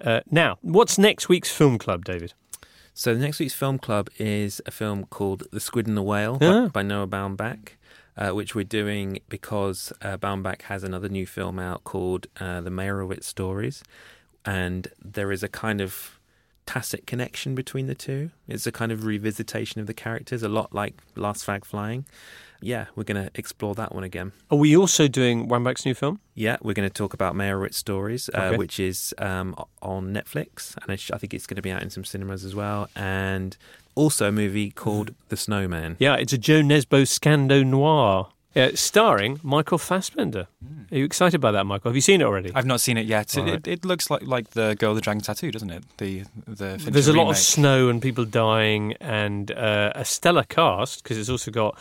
Uh, 0.00 0.20
now, 0.30 0.58
what's 0.60 0.98
next 0.98 1.28
week's 1.28 1.50
film 1.50 1.78
club, 1.78 2.04
David? 2.04 2.34
So 2.94 3.14
the 3.14 3.20
next 3.20 3.40
week's 3.40 3.54
film 3.54 3.78
club 3.78 4.08
is 4.18 4.62
a 4.64 4.70
film 4.70 5.04
called 5.04 5.44
The 5.52 5.60
Squid 5.60 5.86
and 5.86 5.96
the 5.96 6.02
Whale 6.02 6.38
ah. 6.40 6.62
by, 6.64 6.68
by, 6.68 6.82
Noah 6.82 7.06
Baumbach, 7.06 7.70
uh, 8.16 8.30
which 8.30 8.54
we're 8.54 8.64
doing 8.64 9.18
because 9.28 9.92
uh, 10.00 10.16
Baumbach 10.16 10.62
has 10.62 10.82
another 10.82 11.08
new 11.08 11.26
film 11.26 11.58
out 11.58 11.84
called 11.84 12.26
uh, 12.40 12.60
The 12.62 12.70
Meyerowitz 12.70 13.24
Stories, 13.24 13.82
and 14.44 14.88
there 15.02 15.30
is 15.30 15.42
a 15.42 15.48
kind 15.48 15.80
of 15.80 16.15
tacit 16.66 17.06
connection 17.06 17.54
between 17.54 17.86
the 17.86 17.94
two. 17.94 18.30
It's 18.48 18.66
a 18.66 18.72
kind 18.72 18.92
of 18.92 19.00
revisitation 19.00 19.78
of 19.78 19.86
the 19.86 19.94
characters, 19.94 20.42
a 20.42 20.48
lot 20.48 20.74
like 20.74 20.94
Last 21.14 21.44
Flag 21.44 21.64
Flying. 21.64 22.04
yeah, 22.60 22.86
we're 22.96 23.04
going 23.04 23.22
to 23.22 23.30
explore 23.34 23.74
that 23.76 23.94
one 23.94 24.02
again. 24.02 24.32
Are 24.50 24.58
we 24.58 24.76
also 24.76 25.06
doing 25.08 25.46
Baumbach's 25.48 25.84
new 25.84 25.94
film? 25.94 26.20
Yeah, 26.34 26.56
we're 26.62 26.72
going 26.74 26.88
to 26.88 26.92
talk 26.92 27.14
about 27.14 27.34
Meyerowitz 27.34 27.74
Stories, 27.74 28.28
uh, 28.34 28.54
which 28.54 28.80
is 28.80 29.14
um, 29.18 29.54
on 29.82 30.12
Netflix, 30.12 30.76
and 30.82 30.90
I 30.90 30.96
sh- 30.96 31.10
I 31.12 31.18
think 31.18 31.34
it's 31.34 31.46
going 31.46 31.56
to 31.56 31.62
be 31.62 31.70
out 31.70 31.82
in 31.82 31.90
some 31.90 32.04
cinemas 32.04 32.44
as 32.44 32.54
well. 32.54 32.88
And 32.96 33.56
also 33.94 34.28
a 34.28 34.32
movie 34.32 34.70
called 34.70 35.14
The 35.28 35.36
Snowman. 35.36 35.96
Yeah, 35.98 36.16
it's 36.16 36.32
a 36.32 36.38
Jo 36.38 36.60
Nesbø 36.62 37.02
Scando 37.06 37.64
noir. 37.64 38.28
Yeah, 38.56 38.70
starring 38.74 39.38
Michael 39.42 39.76
Fassbender. 39.76 40.48
Are 40.90 40.96
you 40.96 41.04
excited 41.04 41.42
by 41.42 41.52
that, 41.52 41.64
Michael? 41.64 41.90
Have 41.90 41.94
you 41.94 42.00
seen 42.00 42.22
it 42.22 42.24
already? 42.24 42.50
I've 42.54 42.64
not 42.64 42.80
seen 42.80 42.96
it 42.96 43.04
yet. 43.04 43.36
It, 43.36 43.42
right. 43.42 43.52
it, 43.52 43.68
it 43.68 43.84
looks 43.84 44.08
like 44.08 44.22
like 44.22 44.52
the 44.52 44.74
Girl 44.78 44.94
with 44.94 45.02
the 45.02 45.04
Dragon 45.04 45.20
Tattoo, 45.22 45.50
doesn't 45.52 45.68
it? 45.68 45.84
The 45.98 46.24
the 46.46 46.70
Fincher 46.78 46.90
There's 46.90 47.08
a 47.08 47.12
lot 47.12 47.28
of 47.28 47.36
snow 47.36 47.90
and 47.90 48.00
people 48.00 48.24
dying, 48.24 48.94
and 48.94 49.50
uh, 49.50 49.92
a 49.94 50.06
stellar 50.06 50.44
cast 50.44 51.02
because 51.02 51.18
it's 51.18 51.28
also 51.28 51.50
got 51.50 51.78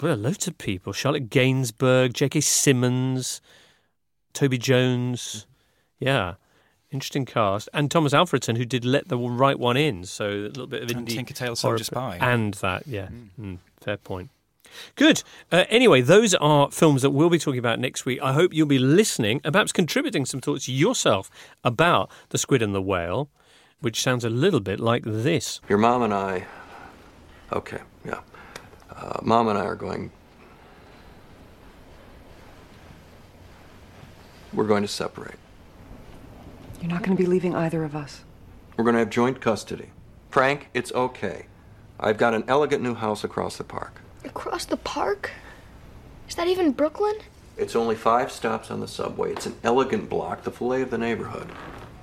well, 0.00 0.16
loads 0.16 0.48
of 0.48 0.56
people: 0.56 0.94
Charlotte 0.94 1.28
Gainsbourg, 1.28 2.14
J.K. 2.14 2.40
Simmons, 2.40 3.42
Toby 4.32 4.56
Jones. 4.56 5.46
Yeah, 5.98 6.36
interesting 6.90 7.26
cast, 7.26 7.68
and 7.74 7.90
Tomas 7.90 8.14
Alfredson, 8.14 8.56
who 8.56 8.64
did 8.64 8.86
Let 8.86 9.08
the 9.08 9.18
Right 9.18 9.58
One 9.58 9.76
In. 9.76 10.04
So 10.04 10.26
a 10.30 10.48
little 10.48 10.66
bit 10.66 10.84
of 10.84 10.90
And 10.90 11.06
indie 11.06 11.16
Tinker 11.16 11.34
Tailor 11.34 11.56
Soldier 11.56 11.84
Spy. 11.84 12.16
and 12.18 12.54
that. 12.54 12.86
Yeah, 12.86 13.08
Mm, 13.38 13.58
fair 13.82 13.98
point. 13.98 14.30
Good. 14.96 15.22
Uh, 15.50 15.64
anyway, 15.68 16.00
those 16.00 16.34
are 16.34 16.70
films 16.70 17.02
that 17.02 17.10
we'll 17.10 17.30
be 17.30 17.38
talking 17.38 17.58
about 17.58 17.78
next 17.78 18.04
week. 18.04 18.20
I 18.22 18.32
hope 18.32 18.52
you'll 18.54 18.66
be 18.66 18.78
listening 18.78 19.40
and 19.44 19.52
perhaps 19.52 19.72
contributing 19.72 20.24
some 20.26 20.40
thoughts 20.40 20.68
yourself 20.68 21.30
about 21.62 22.10
The 22.30 22.38
Squid 22.38 22.62
and 22.62 22.74
the 22.74 22.82
Whale, 22.82 23.28
which 23.80 24.02
sounds 24.02 24.24
a 24.24 24.30
little 24.30 24.60
bit 24.60 24.80
like 24.80 25.02
this. 25.04 25.60
Your 25.68 25.78
mom 25.78 26.02
and 26.02 26.14
I. 26.14 26.46
Okay, 27.52 27.80
yeah. 28.04 28.20
Uh, 28.94 29.18
mom 29.22 29.48
and 29.48 29.58
I 29.58 29.64
are 29.64 29.74
going. 29.74 30.10
We're 34.52 34.66
going 34.66 34.82
to 34.82 34.88
separate. 34.88 35.38
You're 36.80 36.90
not 36.90 37.02
going 37.02 37.16
to 37.16 37.22
be 37.22 37.28
leaving 37.28 37.54
either 37.54 37.82
of 37.82 37.96
us. 37.96 38.24
We're 38.76 38.84
going 38.84 38.94
to 38.94 39.00
have 39.00 39.10
joint 39.10 39.40
custody. 39.40 39.90
Frank, 40.30 40.68
it's 40.74 40.92
okay. 40.92 41.46
I've 41.98 42.18
got 42.18 42.34
an 42.34 42.44
elegant 42.48 42.82
new 42.82 42.94
house 42.94 43.24
across 43.24 43.56
the 43.56 43.64
park. 43.64 44.00
Across 44.24 44.66
the 44.66 44.76
park? 44.76 45.30
Is 46.28 46.34
that 46.36 46.48
even 46.48 46.72
Brooklyn? 46.72 47.16
It's 47.56 47.76
only 47.76 47.94
five 47.94 48.32
stops 48.32 48.70
on 48.70 48.80
the 48.80 48.88
subway. 48.88 49.32
It's 49.32 49.46
an 49.46 49.56
elegant 49.62 50.08
block, 50.08 50.42
the 50.42 50.50
fillet 50.50 50.82
of 50.82 50.90
the 50.90 50.98
neighborhood. 50.98 51.48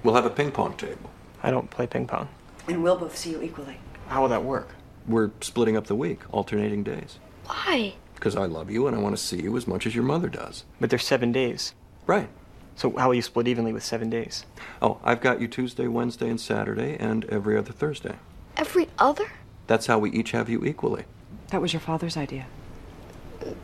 We'll 0.03 0.15
have 0.15 0.25
a 0.25 0.29
ping 0.29 0.51
pong 0.51 0.75
table. 0.77 1.09
I 1.43 1.51
don't 1.51 1.69
play 1.69 1.87
ping 1.87 2.07
pong. 2.07 2.29
And 2.67 2.83
we'll 2.83 2.95
both 2.97 3.17
see 3.17 3.31
you 3.31 3.41
equally. 3.41 3.77
How 4.07 4.21
will 4.21 4.29
that 4.29 4.43
work? 4.43 4.69
We're 5.07 5.31
splitting 5.41 5.75
up 5.75 5.87
the 5.87 5.95
week, 5.95 6.19
alternating 6.31 6.83
days. 6.83 7.17
Why? 7.45 7.95
Because 8.13 8.35
I 8.35 8.45
love 8.45 8.69
you 8.69 8.87
and 8.87 8.95
I 8.95 8.99
want 8.99 9.17
to 9.17 9.21
see 9.21 9.41
you 9.41 9.57
as 9.57 9.67
much 9.67 9.87
as 9.87 9.95
your 9.95 10.03
mother 10.03 10.29
does. 10.29 10.63
But 10.79 10.89
there's 10.91 11.05
seven 11.05 11.31
days. 11.31 11.73
Right. 12.05 12.29
So 12.75 12.95
how 12.97 13.07
will 13.07 13.15
you 13.15 13.21
split 13.21 13.47
evenly 13.47 13.73
with 13.73 13.83
seven 13.83 14.09
days? 14.09 14.45
Oh, 14.81 14.99
I've 15.03 15.21
got 15.21 15.41
you 15.41 15.47
Tuesday, 15.47 15.87
Wednesday, 15.87 16.29
and 16.29 16.39
Saturday, 16.39 16.95
and 16.97 17.25
every 17.25 17.57
other 17.57 17.73
Thursday. 17.73 18.15
Every 18.55 18.87
other? 18.99 19.25
That's 19.67 19.87
how 19.87 19.99
we 19.99 20.11
each 20.11 20.31
have 20.31 20.49
you 20.49 20.63
equally. 20.63 21.05
That 21.51 21.61
was 21.61 21.73
your 21.73 21.79
father's 21.81 22.17
idea. 22.17 22.45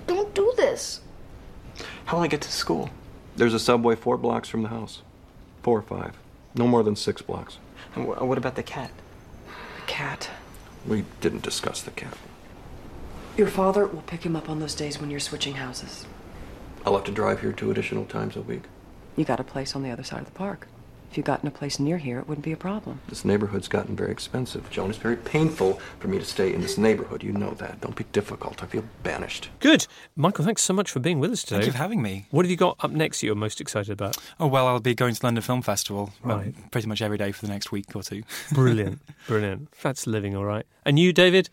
Don't 0.06 0.34
do 0.36 0.54
this. 0.58 1.02
How 2.06 2.18
will 2.18 2.24
I 2.24 2.28
get 2.28 2.42
to 2.42 2.52
school? 2.52 2.90
There's 3.36 3.54
a 3.54 3.60
subway 3.60 3.96
four 3.96 4.18
blocks 4.18 4.50
from 4.50 4.64
the 4.64 4.70
house. 4.70 5.02
Four 5.64 5.80
or 5.80 5.84
five. 5.84 6.18
No 6.56 6.68
more 6.68 6.84
than 6.84 6.96
six 6.96 7.22
blocks. 7.22 7.58
And 7.96 8.06
wh- 8.06 8.22
what 8.22 8.38
about 8.38 8.56
the 8.56 8.64
cat? 8.64 8.92
The 9.46 9.86
cat. 9.88 10.30
We 10.86 11.06
didn't 11.22 11.44
discuss 11.44 11.82
the 11.82 11.92
cat. 11.92 12.18
Your 13.38 13.48
father 13.48 13.86
will 13.86 14.02
pick 14.02 14.26
him 14.26 14.36
up 14.36 14.50
on 14.50 14.60
those 14.60 14.74
days 14.76 15.00
when 15.00 15.10
you're 15.12 15.20
switching 15.20 15.56
houses. 15.56 16.06
I'll 16.86 16.96
have 16.96 17.06
to 17.06 17.12
drive 17.12 17.42
here 17.42 17.52
two 17.54 17.70
additional 17.72 18.06
times 18.06 18.36
a 18.36 18.42
week. 18.42 18.64
You 19.16 19.26
got 19.26 19.40
a 19.40 19.44
place 19.44 19.76
on 19.76 19.84
the 19.84 19.92
other 19.92 20.04
side 20.04 20.20
of 20.22 20.26
the 20.26 20.32
park. 20.32 20.68
If 21.10 21.18
you 21.18 21.24
gotten 21.24 21.48
a 21.48 21.52
place 21.52 21.80
near 21.80 21.98
here, 21.98 22.20
it 22.20 22.28
wouldn't 22.28 22.44
be 22.46 22.52
a 22.52 22.58
problem. 22.58 23.00
This 23.08 23.24
neighborhood's 23.26 23.68
gotten 23.68 23.96
very 23.96 24.12
expensive. 24.12 24.70
Joan, 24.70 24.90
it's 24.90 25.00
very 25.00 25.16
painful 25.16 25.80
for 26.00 26.08
me 26.10 26.20
to 26.20 26.26
stay 26.26 26.54
in 26.54 26.62
this 26.62 26.78
neighborhood. 26.78 27.24
You 27.24 27.32
know 27.32 27.52
that. 27.56 27.82
Don't 27.82 27.96
be 27.96 28.04
difficult. 28.12 28.62
I 28.62 28.68
feel 28.68 28.84
banished. 29.04 29.50
Good. 29.60 29.88
Michael, 30.16 30.46
thanks 30.46 30.62
so 30.64 30.74
much 30.74 30.92
for 30.92 31.00
being 31.00 31.20
with 31.20 31.32
us 31.32 31.44
today. 31.44 31.56
Thank 31.58 31.66
you 31.68 31.72
for 31.72 31.78
having 31.78 32.02
me. 32.02 32.28
What 32.32 32.46
have 32.46 32.52
you 32.52 32.58
got 32.58 32.76
up 32.82 32.92
next 32.92 33.22
that 33.22 33.28
you're 33.28 33.36
most 33.36 33.62
excited 33.62 33.92
about? 33.92 34.18
Oh 34.40 34.48
well, 34.48 34.68
I'll 34.68 34.80
be 34.80 34.94
going 34.94 35.16
to 35.16 35.26
London 35.26 35.42
Film 35.42 35.62
Festival 35.62 36.12
well, 36.24 36.38
Right. 36.40 36.72
pretty 36.72 36.88
much 36.88 37.02
every 37.02 37.18
day 37.18 37.32
for 37.32 37.46
the 37.46 37.52
next 37.52 37.72
week 37.72 37.96
or 37.96 38.04
two. 38.04 38.24
Brilliant. 38.52 39.02
Brilliant. 39.28 39.70
That's 39.82 40.08
living 40.08 40.36
all 40.36 40.46
right. 40.46 40.66
And 40.86 41.00
you, 41.00 41.14
David? 41.14 41.50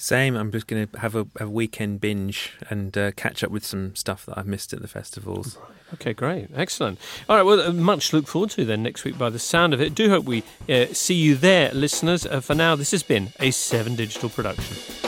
Same. 0.00 0.36
I'm 0.36 0.52
just 0.52 0.68
going 0.68 0.86
to 0.86 0.98
have 1.00 1.16
a, 1.16 1.26
a 1.40 1.48
weekend 1.48 2.00
binge 2.00 2.52
and 2.70 2.96
uh, 2.96 3.10
catch 3.12 3.42
up 3.42 3.50
with 3.50 3.64
some 3.64 3.96
stuff 3.96 4.24
that 4.26 4.38
I've 4.38 4.46
missed 4.46 4.72
at 4.72 4.80
the 4.80 4.86
festivals. 4.86 5.58
Okay, 5.94 6.12
great. 6.12 6.50
Excellent. 6.54 7.00
All 7.28 7.36
right, 7.36 7.42
well, 7.42 7.60
uh, 7.60 7.72
much 7.72 8.12
look 8.12 8.28
forward 8.28 8.50
to 8.50 8.64
then 8.64 8.84
next 8.84 9.04
week 9.04 9.18
by 9.18 9.28
the 9.28 9.40
sound 9.40 9.74
of 9.74 9.80
it. 9.80 9.96
Do 9.96 10.08
hope 10.08 10.24
we 10.24 10.44
uh, 10.68 10.86
see 10.92 11.14
you 11.14 11.34
there, 11.34 11.72
listeners. 11.72 12.24
Uh, 12.24 12.40
for 12.40 12.54
now, 12.54 12.76
this 12.76 12.92
has 12.92 13.02
been 13.02 13.32
a 13.40 13.50
Seven 13.50 13.96
Digital 13.96 14.28
production. 14.28 15.07